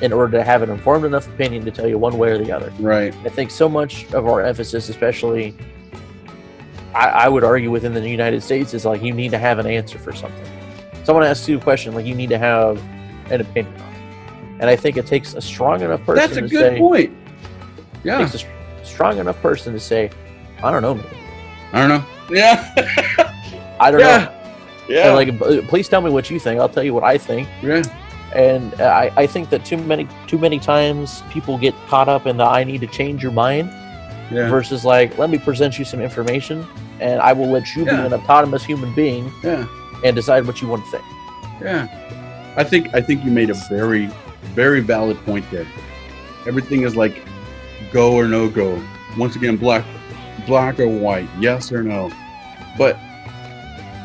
in 0.00 0.12
order 0.12 0.38
to 0.38 0.44
have 0.44 0.62
an 0.62 0.70
informed 0.70 1.04
enough 1.04 1.26
opinion 1.28 1.64
to 1.64 1.70
tell 1.70 1.88
you 1.88 1.98
one 1.98 2.16
way 2.16 2.30
or 2.30 2.38
the 2.38 2.52
other. 2.52 2.72
Right. 2.78 3.14
I 3.24 3.28
think 3.28 3.50
so 3.50 3.68
much 3.68 4.10
of 4.12 4.26
our 4.26 4.40
emphasis, 4.42 4.88
especially, 4.88 5.56
I, 6.98 7.24
I 7.24 7.28
would 7.28 7.44
argue 7.44 7.70
within 7.70 7.94
the 7.94 8.08
United 8.08 8.42
States, 8.42 8.74
is 8.74 8.84
like 8.84 9.02
you 9.02 9.12
need 9.12 9.30
to 9.30 9.38
have 9.38 9.58
an 9.58 9.66
answer 9.66 9.98
for 9.98 10.12
something. 10.12 10.44
Someone 11.04 11.24
asks 11.24 11.48
you 11.48 11.58
a 11.58 11.60
question, 11.60 11.94
like 11.94 12.06
you 12.06 12.14
need 12.14 12.28
to 12.30 12.38
have 12.38 12.82
an 13.30 13.40
opinion 13.40 13.74
on 13.80 13.94
it. 13.94 14.00
And 14.60 14.64
I 14.64 14.76
think 14.76 14.96
it 14.96 15.06
takes 15.06 15.34
a 15.34 15.40
strong 15.40 15.80
enough 15.82 16.00
person 16.04 16.16
That's 16.16 16.36
a 16.36 16.40
to 16.42 16.48
good 16.48 16.72
say, 16.74 16.78
point. 16.78 17.04
it 17.04 17.10
Yeah. 18.04 18.18
takes 18.18 18.34
a 18.42 18.84
strong 18.84 19.18
enough 19.18 19.40
person 19.40 19.72
to 19.72 19.80
say, 19.80 20.10
I 20.62 20.70
don't 20.72 20.82
know, 20.82 20.94
man. 20.96 21.06
I 21.72 21.78
don't 21.80 21.88
know. 21.88 22.04
Yeah. 22.30 22.74
I 23.80 23.90
don't 23.90 24.00
know. 24.00 24.06
yeah. 24.08 24.34
Yeah. 24.88 25.14
And 25.16 25.40
like, 25.40 25.68
please 25.68 25.88
tell 25.88 26.00
me 26.00 26.10
what 26.10 26.30
you 26.30 26.40
think. 26.40 26.60
I'll 26.60 26.68
tell 26.68 26.82
you 26.82 26.94
what 26.94 27.04
I 27.04 27.16
think. 27.18 27.48
yeah. 27.62 27.82
And 28.34 28.74
I, 28.82 29.10
I 29.16 29.26
think 29.26 29.48
that 29.50 29.64
too 29.64 29.78
many 29.78 30.06
too 30.26 30.36
many 30.36 30.58
times 30.58 31.22
people 31.30 31.56
get 31.56 31.74
caught 31.86 32.08
up 32.10 32.26
in 32.26 32.36
the 32.36 32.44
I 32.44 32.62
need 32.62 32.82
to 32.82 32.86
change 32.86 33.22
your 33.22 33.32
mind 33.32 33.70
Yeah. 34.30 34.50
versus 34.50 34.84
like 34.84 35.16
let 35.16 35.30
me 35.30 35.38
present 35.38 35.78
you 35.78 35.84
some 35.86 36.02
information 36.02 36.66
and 37.00 37.20
I 37.20 37.32
will 37.32 37.48
let 37.48 37.74
you 37.74 37.84
Yeah. 37.84 37.96
be 38.02 38.06
an 38.06 38.14
autonomous 38.14 38.64
human 38.64 38.92
being 38.94 39.30
Yeah. 39.42 39.66
and 40.04 40.14
decide 40.16 40.46
what 40.46 40.60
you 40.62 40.68
want 40.68 40.84
to 40.84 40.90
think. 40.90 41.04
Yeah. 41.62 41.86
I 42.56 42.64
think 42.64 42.94
I 42.94 43.00
think 43.00 43.24
you 43.24 43.30
made 43.30 43.50
a 43.50 43.54
very 43.70 44.10
very 44.54 44.80
valid 44.80 45.16
point 45.24 45.44
there. 45.50 45.66
Everything 46.46 46.82
is 46.82 46.96
like 46.96 47.22
go 47.92 48.14
or 48.14 48.26
no 48.26 48.48
go. 48.48 48.80
Once 49.16 49.36
again, 49.36 49.56
black 49.56 49.84
black 50.46 50.78
or 50.80 50.88
white, 50.88 51.28
yes 51.38 51.70
or 51.72 51.82
no. 51.82 52.10
But 52.76 52.96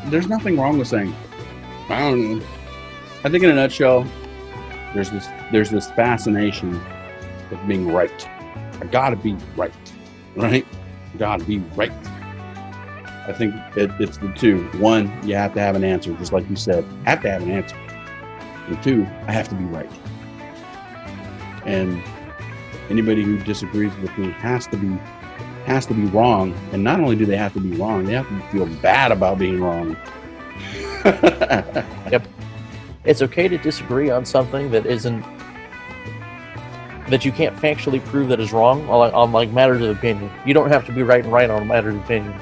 there's 0.06 0.28
nothing 0.28 0.58
wrong 0.58 0.78
with 0.78 0.88
saying 0.88 1.14
I 1.88 2.00
don't 2.00 2.38
know. 2.38 2.44
I 3.24 3.30
think 3.30 3.42
in 3.44 3.50
a 3.50 3.54
nutshell, 3.54 4.06
there's 4.94 5.10
this 5.10 5.28
there's 5.52 5.70
this 5.70 5.90
fascination 5.92 6.80
with 7.50 7.66
being 7.66 7.92
right. 7.92 8.28
I 8.80 8.86
gotta 8.86 9.16
be 9.16 9.36
right, 9.56 9.72
right? 10.36 10.66
Gotta 11.18 11.44
be 11.44 11.58
right. 11.76 11.92
I 13.26 13.32
think 13.32 13.54
it, 13.76 13.90
it's 13.98 14.18
the 14.18 14.32
two. 14.32 14.64
One, 14.78 15.10
you 15.26 15.34
have 15.34 15.54
to 15.54 15.60
have 15.60 15.76
an 15.76 15.84
answer, 15.84 16.12
just 16.14 16.32
like 16.32 16.48
you 16.50 16.56
said. 16.56 16.84
Have 17.04 17.22
to 17.22 17.30
have 17.30 17.42
an 17.42 17.50
answer. 17.50 17.76
And 18.66 18.82
two, 18.82 19.06
I 19.26 19.32
have 19.32 19.48
to 19.48 19.54
be 19.54 19.64
right. 19.64 19.90
And 21.64 22.02
anybody 22.90 23.22
who 23.22 23.38
disagrees 23.38 23.96
with 23.96 24.16
me 24.18 24.30
has 24.32 24.66
to 24.68 24.76
be 24.76 24.98
has 25.64 25.86
to 25.86 25.94
be 25.94 26.04
wrong. 26.06 26.54
And 26.72 26.84
not 26.84 27.00
only 27.00 27.16
do 27.16 27.24
they 27.24 27.38
have 27.38 27.54
to 27.54 27.60
be 27.60 27.74
wrong, 27.76 28.04
they 28.04 28.12
have 28.12 28.28
to 28.28 28.40
feel 28.48 28.66
bad 28.82 29.12
about 29.12 29.38
being 29.38 29.60
wrong. 29.62 29.96
Yep. 32.10 32.28
It's 33.04 33.22
okay 33.22 33.48
to 33.48 33.58
disagree 33.58 34.10
on 34.10 34.24
something 34.24 34.70
that 34.70 34.86
isn't 34.86 35.22
that 37.08 37.24
you 37.24 37.32
can't 37.32 37.54
factually 37.56 38.02
prove 38.04 38.28
that 38.28 38.40
is 38.40 38.52
wrong 38.52 38.88
on, 38.88 39.12
on 39.12 39.32
like 39.32 39.50
matters 39.50 39.82
of 39.82 39.96
opinion. 39.96 40.30
You 40.46 40.54
don't 40.54 40.70
have 40.70 40.86
to 40.86 40.92
be 40.92 41.02
right 41.02 41.22
and 41.22 41.32
right 41.32 41.50
on 41.50 41.66
matters 41.66 41.94
of 41.94 42.02
opinion. 42.02 42.34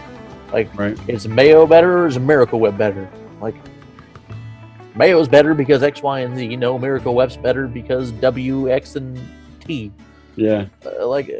Like, 0.52 0.74
right. 0.76 0.98
is 1.08 1.26
Mayo 1.26 1.66
better 1.66 1.98
or 1.98 2.06
is 2.06 2.18
Miracle 2.18 2.60
Whip 2.60 2.76
better? 2.76 3.08
Like, 3.40 3.54
Mayo's 4.94 5.28
better 5.28 5.54
because 5.54 5.82
X, 5.82 6.02
Y, 6.02 6.20
and 6.20 6.36
Z. 6.36 6.44
You 6.46 6.56
know, 6.56 6.78
Miracle 6.78 7.14
Whip's 7.14 7.36
better 7.36 7.66
because 7.66 8.12
W, 8.12 8.70
X, 8.70 8.96
and 8.96 9.18
T. 9.60 9.90
Yeah. 10.36 10.66
Uh, 10.84 11.06
like, 11.06 11.30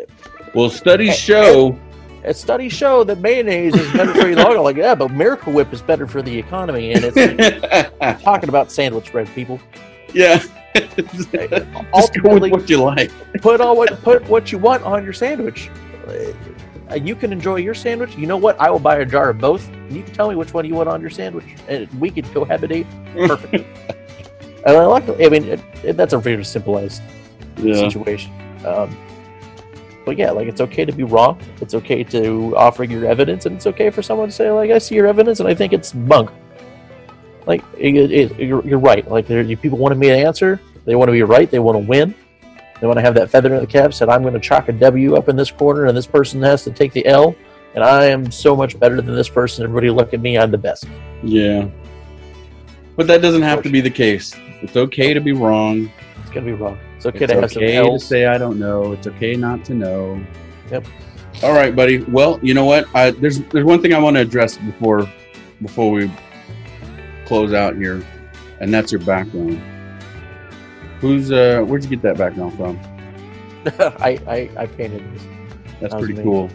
Well, 0.54 0.70
studies 0.70 1.10
Eh, 1.10 1.14
show. 1.14 1.78
uh, 2.26 2.32
studies 2.32 2.72
show 2.72 3.04
that 3.04 3.18
mayonnaise 3.18 3.74
is 3.74 3.92
better 3.92 4.14
for 4.14 4.28
you. 4.28 4.36
long. 4.36 4.56
Like, 4.64 4.76
yeah, 4.76 4.94
but 4.94 5.10
Miracle 5.10 5.52
Whip 5.52 5.72
is 5.72 5.82
better 5.82 6.06
for 6.06 6.22
the 6.22 6.36
economy, 6.38 6.92
and 6.92 7.04
it's 7.04 8.22
talking 8.22 8.48
about 8.48 8.70
sandwich 8.72 9.12
bread, 9.12 9.28
people. 9.34 9.60
yeah. 10.14 10.42
Just 10.74 11.30
go 11.32 11.40
with 11.50 11.86
Ultimately, 11.92 12.50
what 12.50 12.70
you 12.70 12.78
like. 12.82 13.10
put 13.42 13.60
all 13.60 13.76
what 13.76 14.02
put 14.02 14.26
what 14.26 14.50
you 14.50 14.56
want 14.56 14.82
on 14.84 15.04
your 15.04 15.12
sandwich. 15.12 15.68
Uh, 16.93 16.97
you 16.97 17.16
can 17.16 17.32
enjoy 17.32 17.57
your 17.57 17.74
sandwich. 17.74 18.16
You 18.16 18.26
know 18.26 18.36
what? 18.36 18.61
I 18.61 18.70
will 18.70 18.78
buy 18.78 18.99
a 18.99 19.05
jar 19.07 19.30
of 19.30 19.38
both. 19.38 19.68
You 19.90 20.03
can 20.03 20.12
tell 20.12 20.28
me 20.28 20.36
which 20.36 20.53
one 20.53 20.66
you 20.66 20.74
want 20.74 20.88
on 20.88 21.01
your 21.01 21.11
sandwich, 21.11 21.47
and 21.68 21.88
we 21.99 22.11
could 22.11 22.24
cohabitate 22.26 22.86
perfectly. 23.26 23.66
and 24.66 24.76
I 24.76 24.84
like. 24.84 25.09
I 25.09 25.28
mean, 25.28 25.45
it, 25.45 25.61
it, 25.82 25.97
that's 25.97 26.12
a 26.12 26.18
very 26.18 26.45
simplified 26.45 26.93
Yeah. 27.57 27.74
situation. 27.74 28.32
Um, 28.66 28.97
but 30.05 30.18
yeah, 30.18 30.32
like 30.32 30.49
it's 30.49 30.61
okay 30.61 30.84
to 30.84 30.93
be 30.93 31.05
wrong. 31.05 31.40
It's 31.61 31.74
okay 31.74 32.05
to 32.05 32.55
offer 32.57 32.84
your 32.84 33.07
evidence, 33.07 33.47
and 33.47 33.57
it's 33.57 33.66
okay 33.68 33.88
for 33.90 34.03
someone 34.03 34.28
to 34.28 34.34
say, 34.34 34.51
like, 34.51 34.70
I 34.70 34.78
see 34.78 34.95
your 34.95 35.07
evidence, 35.07 35.40
and 35.40 35.49
I 35.49 35.55
think 35.55 35.72
it's 35.72 35.93
bunk. 35.93 36.30
Like 37.47 37.62
it, 37.76 38.38
you're, 38.38 38.64
you're 38.66 38.78
right. 38.78 39.09
Like 39.11 39.26
people 39.26 39.78
want 39.78 39.95
to 39.95 39.99
be 39.99 40.11
an 40.11 40.18
answer. 40.18 40.61
They 40.84 40.95
want 40.95 41.09
to 41.09 41.12
be 41.12 41.22
right. 41.22 41.51
They 41.51 41.59
want 41.59 41.76
to 41.76 41.86
win. 41.86 42.14
They 42.83 42.89
want 42.89 42.99
to 42.99 43.03
have 43.03 43.14
that 43.14 43.30
feather 43.30 43.55
in 43.55 43.61
the 43.61 43.66
cap. 43.66 43.95
Said, 43.95 44.09
I'm 44.09 44.22
going 44.22 44.35
to 44.35 44.41
chalk 44.41 44.68
a 44.68 44.72
W 44.72 45.14
up 45.14 45.28
in 45.28 45.37
this 45.37 45.53
corner, 45.53 45.87
and 45.87 45.97
this 45.97 46.05
person 46.05 46.43
has 46.43 46.64
to 46.64 46.72
take 46.72 46.93
the 46.93 47.07
L. 47.07 47.33
And 47.76 47.85
I 47.85 48.07
am 48.07 48.28
so 48.33 48.57
much 48.57 48.76
better 48.76 49.01
than 49.01 49.14
this 49.14 49.28
person. 49.28 49.62
Everybody 49.62 49.89
look 49.89 50.12
at 50.12 50.20
me. 50.20 50.37
I'm 50.37 50.51
the 50.51 50.59
best. 50.59 50.89
Yeah. 51.22 51.68
But 52.97 53.07
that 53.07 53.22
doesn't 53.22 53.43
have 53.43 53.62
to 53.62 53.70
be 53.70 53.80
the 53.80 53.89
case. 53.89 54.35
It's 54.62 54.76
okay 54.76 55.14
to 55.14 55.20
be 55.20 55.30
wrong. 55.30 55.93
It's 56.22 56.30
gonna 56.30 56.45
be 56.45 56.53
wrong. 56.55 56.76
It's 56.97 57.07
okay 57.07 57.24
It's 57.24 57.33
to 57.33 57.41
have 57.41 57.53
some 57.53 57.62
okay 57.62 57.72
to 57.74 57.78
L's. 57.78 58.05
say 58.05 58.26
I 58.26 58.37
don't 58.37 58.59
know. 58.59 58.93
It's 58.93 59.07
okay 59.07 59.37
not 59.37 59.64
to 59.66 59.74
know. 59.74 60.20
Yep. 60.72 60.85
All 61.45 61.53
right, 61.53 61.74
buddy. 61.74 61.99
Well, 61.99 62.41
you 62.43 62.53
know 62.53 62.64
what? 62.64 62.87
I, 62.97 63.12
there's 63.12 63.41
there's 63.43 63.64
one 63.64 63.80
thing 63.80 63.95
I 63.95 63.99
want 64.01 64.16
to 64.16 64.20
address 64.20 64.59
before 64.59 65.09
before 65.62 65.93
we 65.93 66.11
close 67.26 67.53
out 67.53 67.76
here, 67.76 68.05
and 68.61 68.74
that's 68.74 68.91
your 68.91 69.01
background. 69.03 69.62
Who's 71.03 71.30
uh? 71.32 71.62
Where'd 71.66 71.82
you 71.84 71.90
get 71.90 72.00
that 72.03 72.16
background 72.16 72.57
from? 72.57 72.80
I, 74.00 74.18
I 74.26 74.50
I 74.57 74.66
painted 74.66 75.03
this. 75.14 75.22
That's 75.80 75.92
That 75.92 75.98
pretty 76.00 76.14
me. 76.14 76.22
cool. 76.22 76.48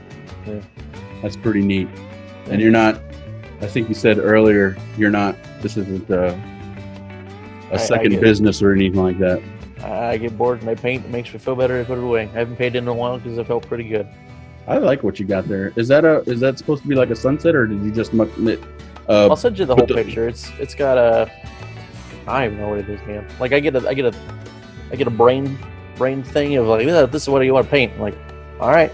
Yeah. 0.48 0.62
That's 1.22 1.36
pretty 1.38 1.62
neat. 1.62 1.88
And 2.50 2.60
you're 2.62 2.72
not. 2.72 3.00
I 3.62 3.68
think 3.68 3.90
you 3.90 3.94
said 3.96 4.18
earlier 4.20 4.76
you're 4.98 5.12
not. 5.12 5.36
This 5.62 5.78
isn't 5.78 6.10
uh, 6.10 6.36
I- 7.70 7.72
I 7.72 7.76
a 7.76 7.80
second 7.80 8.12
get 8.14 8.22
business 8.22 8.62
or 8.62 8.72
anything 8.74 9.04
like 9.04 9.20
that. 9.20 9.42
I 9.84 10.12
I 10.12 10.18
get 10.18 10.38
bored 10.38 10.62
and 10.62 10.70
I 10.70 10.76
paint. 10.76 11.04
It 11.06 11.12
makes 11.12 11.32
me 11.34 11.40
feel 11.40 11.56
better. 11.56 11.80
I 11.80 11.84
put 11.84 11.98
it 11.98 12.04
away. 12.04 12.24
I 12.24 12.28
haven't 12.40 12.56
painted 12.56 12.78
in 12.80 12.88
a 12.88 12.94
while 12.94 13.20
because 13.20 13.38
I 13.38 13.44
felt 13.44 13.68
pretty 13.68 13.84
good. 13.90 14.08
I 14.66 14.78
like 14.78 15.04
what 15.04 15.20
you 15.20 15.26
got 15.26 15.48
there. 15.50 15.74
Is 15.76 15.88
that 15.90 16.06
a? 16.06 16.22
Is 16.30 16.40
that 16.40 16.58
supposed 16.58 16.84
to 16.84 16.88
be 16.88 16.96
like 16.96 17.10
a 17.10 17.16
sunset, 17.16 17.54
or 17.54 17.68
did 17.68 17.82
you 17.84 17.92
just 17.92 18.14
muck 18.14 18.30
it? 18.40 18.62
Uh, 19.10 19.28
I'll 19.30 19.36
send 19.36 19.60
you 19.60 19.66
the 19.66 19.76
whole 19.76 19.86
the- 19.86 19.94
picture. 19.96 20.28
It's 20.28 20.50
it's 20.58 20.74
got 20.76 20.98
a. 20.98 21.30
I 22.28 22.44
don't 22.44 22.54
even 22.54 22.60
know 22.64 22.70
what 22.70 22.80
it 22.80 22.90
is, 22.90 23.00
man. 23.08 23.28
Like 23.40 23.54
I 23.54 23.60
get 23.60 23.76
a 23.76 23.88
I 23.88 23.94
get 23.94 24.06
a 24.06 24.18
I 24.92 24.96
get 24.96 25.08
a 25.08 25.12
brain 25.12 25.58
brain 25.96 26.24
thing 26.24 26.56
of 26.58 26.68
like 26.68 26.86
"Yeah, 26.86 27.06
this 27.06 27.24
is 27.24 27.30
what 27.30 27.42
you 27.44 27.54
want 27.54 27.66
to 27.66 27.72
paint. 27.72 27.94
I'm 27.94 28.02
like, 28.02 28.18
all 28.60 28.70
right, 28.70 28.92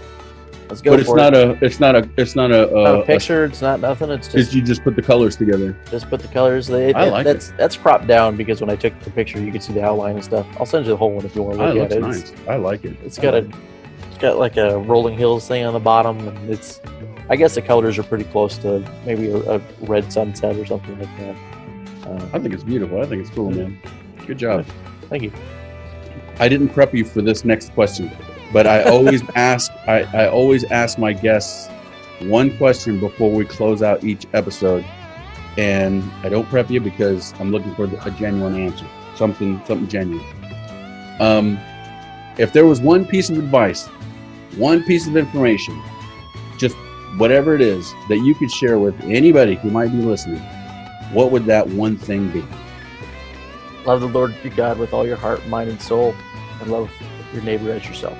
let's 0.68 0.80
go 0.80 0.92
but 0.92 1.00
it's 1.00 1.12
not 1.12 1.34
it. 1.34 1.62
a. 1.62 1.64
It's 1.64 1.80
not 1.80 1.94
a. 1.96 2.08
It's 2.16 2.34
not 2.36 2.50
a. 2.50 2.66
Not 2.66 2.72
Uh, 2.72 3.00
a 3.02 3.04
picture. 3.04 3.44
It's 3.44 3.60
not 3.62 3.80
nothing. 3.80 4.10
It's 4.10 4.28
just 4.28 4.54
you 4.54 4.62
just 4.62 4.82
put 4.84 4.96
the 4.96 5.02
colors 5.02 5.36
together. 5.36 5.76
just 5.90 6.08
put 6.08 6.20
the 6.20 6.28
colors. 6.28 6.66
They, 6.66 6.92
I 6.94 7.06
it- 7.06 7.10
like 7.10 7.24
that's 7.24 7.52
that's 7.58 7.76
cropped 7.76 8.06
down 8.06 8.36
because 8.36 8.60
when 8.60 8.70
I 8.70 8.76
took 8.76 8.98
the 9.00 9.10
picture, 9.10 9.40
you 9.40 9.50
could 9.52 9.62
see 9.62 9.72
the 9.72 9.84
outline 9.84 10.14
and 10.16 10.24
stuff. 10.24 10.46
I'll 10.58 10.66
send 10.66 10.86
you 10.86 10.90
the 10.92 10.96
whole 10.96 11.12
one 11.12 11.24
if 11.24 11.34
you 11.34 11.42
want 11.42 11.58
to 11.58 11.64
look 11.72 11.76
it 11.76 11.92
at 11.92 11.98
it. 11.98 12.04
It's- 12.16 12.32
I 12.48 12.56
like 12.56 12.84
it. 12.84 12.96
It's 13.04 13.18
got 13.18 13.34
a, 13.34 13.38
it's 14.08 14.18
got 14.18 14.38
like 14.38 14.56
a 14.56 14.78
rolling 14.78 15.16
hills 15.18 15.46
thing 15.48 15.64
on 15.64 15.72
the 15.74 15.80
bottom, 15.80 16.26
and 16.28 16.50
it's, 16.50 16.80
I 17.28 17.36
guess 17.36 17.54
the 17.54 17.62
colors 17.62 17.98
are 17.98 18.02
pretty 18.04 18.24
close 18.24 18.58
to 18.58 18.84
maybe 19.04 19.28
a, 19.30 19.56
a 19.56 19.60
red 19.82 20.12
sunset 20.12 20.56
or 20.56 20.64
something 20.66 20.98
like 20.98 21.18
that. 21.18 21.36
Uh, 22.06 22.28
I 22.32 22.38
think 22.38 22.54
it's 22.54 22.64
beautiful. 22.64 23.00
I 23.00 23.06
think 23.06 23.22
it's 23.22 23.30
cool, 23.30 23.50
man. 23.50 23.78
Good 24.26 24.38
job. 24.38 24.66
thank 25.08 25.22
you. 25.22 25.32
I 26.38 26.48
didn't 26.48 26.70
prep 26.70 26.92
you 26.94 27.04
for 27.04 27.22
this 27.22 27.44
next 27.44 27.72
question, 27.74 28.10
but 28.52 28.66
I 28.66 28.82
always 28.82 29.22
ask. 29.34 29.70
I, 29.86 30.02
I 30.14 30.28
always 30.28 30.64
ask 30.64 30.98
my 30.98 31.12
guests 31.12 31.68
one 32.22 32.56
question 32.56 33.00
before 33.00 33.30
we 33.30 33.44
close 33.44 33.82
out 33.82 34.04
each 34.04 34.26
episode, 34.32 34.84
and 35.56 36.02
I 36.22 36.28
don't 36.28 36.48
prep 36.48 36.70
you 36.70 36.80
because 36.80 37.32
I'm 37.38 37.50
looking 37.50 37.74
for 37.74 37.84
a 37.84 38.10
genuine 38.12 38.56
answer, 38.60 38.86
something 39.14 39.62
something 39.64 39.88
genuine. 39.88 40.26
Um, 41.20 41.58
if 42.38 42.52
there 42.52 42.66
was 42.66 42.80
one 42.80 43.06
piece 43.06 43.30
of 43.30 43.38
advice, 43.38 43.86
one 44.56 44.82
piece 44.82 45.06
of 45.06 45.16
information, 45.16 45.80
just 46.58 46.76
whatever 47.16 47.54
it 47.54 47.60
is 47.60 47.92
that 48.08 48.18
you 48.18 48.34
could 48.34 48.50
share 48.50 48.78
with 48.78 48.98
anybody 49.04 49.54
who 49.54 49.70
might 49.70 49.92
be 49.92 49.98
listening, 49.98 50.42
what 51.14 51.30
would 51.30 51.46
that 51.46 51.66
one 51.68 51.96
thing 51.96 52.28
be? 52.28 52.44
Love 53.86 54.00
the 54.00 54.08
Lord 54.08 54.34
your 54.42 54.54
God 54.54 54.78
with 54.78 54.92
all 54.92 55.06
your 55.06 55.16
heart, 55.16 55.46
mind, 55.46 55.70
and 55.70 55.80
soul, 55.80 56.14
and 56.60 56.70
love 56.70 56.90
your 57.32 57.42
neighbor 57.42 57.70
as 57.70 57.86
yourself. 57.86 58.16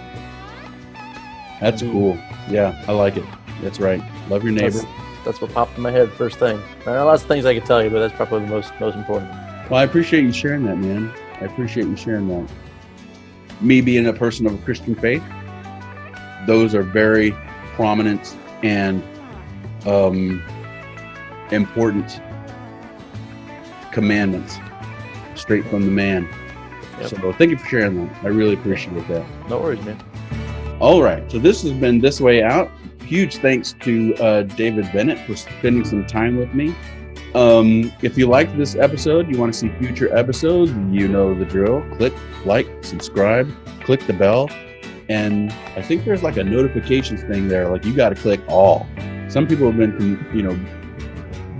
That's 1.60 1.82
Mhm. 1.82 1.92
cool. 1.92 2.18
Yeah, 2.50 2.74
I 2.86 2.92
like 2.92 3.16
it. 3.16 3.24
That's 3.62 3.80
right. 3.80 4.02
Love 4.28 4.44
your 4.44 4.52
neighbor. 4.52 4.70
That's, 4.70 4.86
that's 5.24 5.40
what 5.40 5.52
popped 5.54 5.76
in 5.76 5.82
my 5.82 5.90
head 5.90 6.10
first 6.12 6.38
thing. 6.38 6.60
There 6.84 6.98
are 6.98 7.04
lots 7.04 7.22
of 7.22 7.28
things 7.28 7.46
I 7.46 7.54
could 7.54 7.64
tell 7.64 7.82
you, 7.82 7.90
but 7.90 8.00
that's 8.00 8.14
probably 8.14 8.40
the 8.40 8.46
most 8.48 8.72
most 8.80 8.96
important. 8.96 9.30
Well, 9.70 9.80
I 9.80 9.84
appreciate 9.84 10.22
you 10.22 10.32
sharing 10.32 10.64
that, 10.66 10.76
man. 10.76 11.10
I 11.40 11.46
appreciate 11.46 11.86
you 11.86 11.96
sharing 11.96 12.28
that. 12.28 12.46
Me 13.60 13.80
being 13.80 14.06
a 14.06 14.12
person 14.12 14.46
of 14.46 14.54
a 14.54 14.58
Christian 14.58 14.94
faith, 14.94 15.22
those 16.46 16.74
are 16.74 16.82
very 16.82 17.34
prominent 17.74 18.36
and 18.62 19.02
um, 19.86 20.42
important 21.50 22.20
commandments 23.94 24.58
straight 25.34 25.64
from 25.66 25.86
the 25.86 25.90
man. 25.90 26.28
Yep. 27.00 27.08
So 27.08 27.32
thank 27.32 27.50
you 27.50 27.56
for 27.56 27.66
sharing 27.66 28.06
that. 28.06 28.24
I 28.24 28.28
really 28.28 28.54
appreciate 28.54 29.08
that. 29.08 29.24
No 29.48 29.60
worries, 29.60 29.82
man. 29.84 30.02
All 30.80 31.02
right. 31.02 31.30
So 31.30 31.38
this 31.38 31.62
has 31.62 31.72
been 31.72 32.00
This 32.00 32.20
Way 32.20 32.42
Out. 32.42 32.70
Huge 33.04 33.36
thanks 33.36 33.74
to 33.80 34.14
uh, 34.16 34.42
David 34.42 34.90
Bennett 34.92 35.18
for 35.26 35.36
spending 35.36 35.84
some 35.84 36.06
time 36.06 36.36
with 36.36 36.52
me. 36.54 36.74
Um, 37.34 37.92
if 38.02 38.16
you 38.16 38.28
liked 38.28 38.56
this 38.56 38.76
episode, 38.76 39.28
you 39.28 39.38
want 39.38 39.52
to 39.52 39.58
see 39.58 39.68
future 39.80 40.14
episodes, 40.16 40.70
you 40.90 41.08
know 41.08 41.34
the 41.34 41.44
drill. 41.44 41.82
Click 41.96 42.12
like, 42.44 42.68
subscribe, 42.82 43.52
click 43.82 44.06
the 44.06 44.12
bell. 44.12 44.48
And 45.08 45.52
I 45.76 45.82
think 45.82 46.04
there's 46.04 46.22
like 46.22 46.36
a 46.36 46.44
notifications 46.44 47.22
thing 47.22 47.48
there. 47.48 47.68
Like 47.68 47.84
you 47.84 47.94
got 47.94 48.10
to 48.10 48.14
click 48.14 48.40
all. 48.48 48.86
Some 49.28 49.46
people 49.46 49.66
have 49.70 49.76
been, 49.76 50.26
you 50.32 50.42
know, 50.42 50.58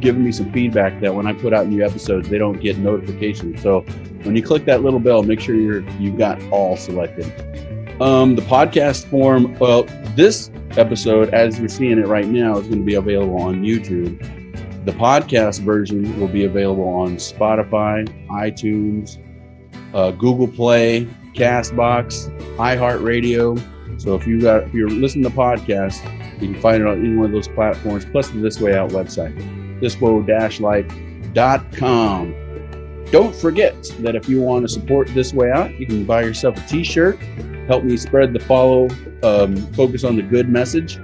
giving 0.04 0.22
me 0.22 0.30
some 0.30 0.52
feedback 0.52 1.00
that 1.00 1.12
when 1.12 1.26
I 1.26 1.32
put 1.32 1.52
out 1.52 1.66
new 1.66 1.84
episodes, 1.84 2.28
they 2.28 2.38
don't 2.38 2.60
get 2.60 2.78
notifications. 2.78 3.60
So 3.60 3.80
when 4.22 4.36
you 4.36 4.42
click 4.42 4.64
that 4.66 4.82
little 4.82 5.00
bell, 5.00 5.24
make 5.24 5.40
sure 5.40 5.56
you're 5.56 5.80
you've 5.98 6.16
got 6.16 6.40
all 6.52 6.76
selected. 6.76 7.24
Um, 8.00 8.36
the 8.36 8.42
podcast 8.42 9.06
form, 9.06 9.58
well, 9.58 9.84
this 10.14 10.50
episode, 10.76 11.32
as 11.32 11.58
you're 11.58 11.68
seeing 11.68 11.98
it 11.98 12.06
right 12.06 12.26
now, 12.26 12.58
is 12.58 12.66
going 12.68 12.80
to 12.80 12.84
be 12.84 12.94
available 12.94 13.40
on 13.40 13.62
YouTube. 13.62 14.18
The 14.84 14.92
podcast 14.92 15.60
version 15.60 16.20
will 16.20 16.28
be 16.28 16.44
available 16.44 16.88
on 16.88 17.16
Spotify, 17.16 18.06
iTunes, 18.28 19.18
uh, 19.94 20.10
Google 20.10 20.48
Play, 20.48 21.06
Castbox, 21.34 22.30
iHeartRadio. 22.56 24.00
So 24.00 24.14
if 24.16 24.26
you 24.26 24.40
got 24.40 24.64
if 24.64 24.74
you're 24.74 24.90
listening 24.90 25.24
to 25.24 25.30
podcasts, 25.30 26.02
you 26.42 26.52
can 26.52 26.60
find 26.60 26.82
it 26.82 26.86
on 26.86 26.98
any 26.98 27.16
one 27.16 27.26
of 27.26 27.32
those 27.32 27.48
platforms, 27.48 28.04
plus 28.04 28.28
the 28.28 28.38
This 28.38 28.60
Way 28.60 28.76
Out 28.76 28.90
website, 28.90 29.34
thiswoe-life.com. 29.80 32.34
don't 33.10 33.34
forget 33.34 33.82
that 34.00 34.16
if 34.16 34.28
you 34.28 34.40
want 34.40 34.64
to 34.64 34.68
support 34.68 35.08
This 35.08 35.32
Way 35.32 35.50
Out, 35.50 35.78
you 35.78 35.86
can 35.86 36.04
buy 36.04 36.22
yourself 36.22 36.56
a 36.56 36.68
t 36.68 36.84
shirt. 36.84 37.18
Help 37.66 37.84
me 37.84 37.96
spread 37.96 38.32
the 38.32 38.40
follow, 38.40 38.88
um, 39.22 39.56
focus 39.72 40.04
on 40.04 40.16
the 40.16 40.22
good 40.22 40.48
message. 40.48 40.98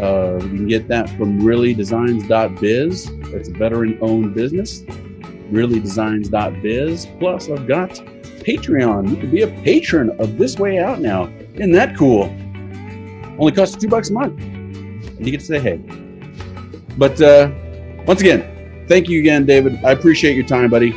Uh, 0.00 0.38
you 0.42 0.48
can 0.48 0.68
get 0.68 0.88
that 0.88 1.10
from 1.10 1.40
reallydesigns.biz. 1.40 3.10
That's 3.32 3.48
a 3.48 3.52
veteran 3.52 3.98
owned 4.00 4.34
business. 4.34 4.82
Reallydesigns.biz. 5.50 7.06
Plus, 7.18 7.50
I've 7.50 7.66
got 7.66 7.90
Patreon. 7.90 9.10
You 9.10 9.16
can 9.16 9.30
be 9.30 9.42
a 9.42 9.48
patron 9.62 10.10
of 10.20 10.38
This 10.38 10.56
Way 10.56 10.78
Out 10.78 11.00
now. 11.00 11.32
Isn't 11.54 11.72
that 11.72 11.96
cool? 11.96 12.24
Only 13.38 13.52
costs 13.52 13.76
two 13.76 13.88
bucks 13.88 14.10
a 14.10 14.12
month. 14.12 14.40
And 14.40 15.26
you 15.26 15.32
get 15.32 15.40
to 15.40 15.46
say 15.46 15.58
hey. 15.58 15.78
But 16.96 17.20
uh, 17.20 17.50
once 18.08 18.22
again, 18.22 18.86
thank 18.88 19.08
you 19.08 19.20
again, 19.20 19.44
David. 19.44 19.84
I 19.84 19.92
appreciate 19.92 20.34
your 20.34 20.46
time, 20.46 20.70
buddy. 20.70 20.92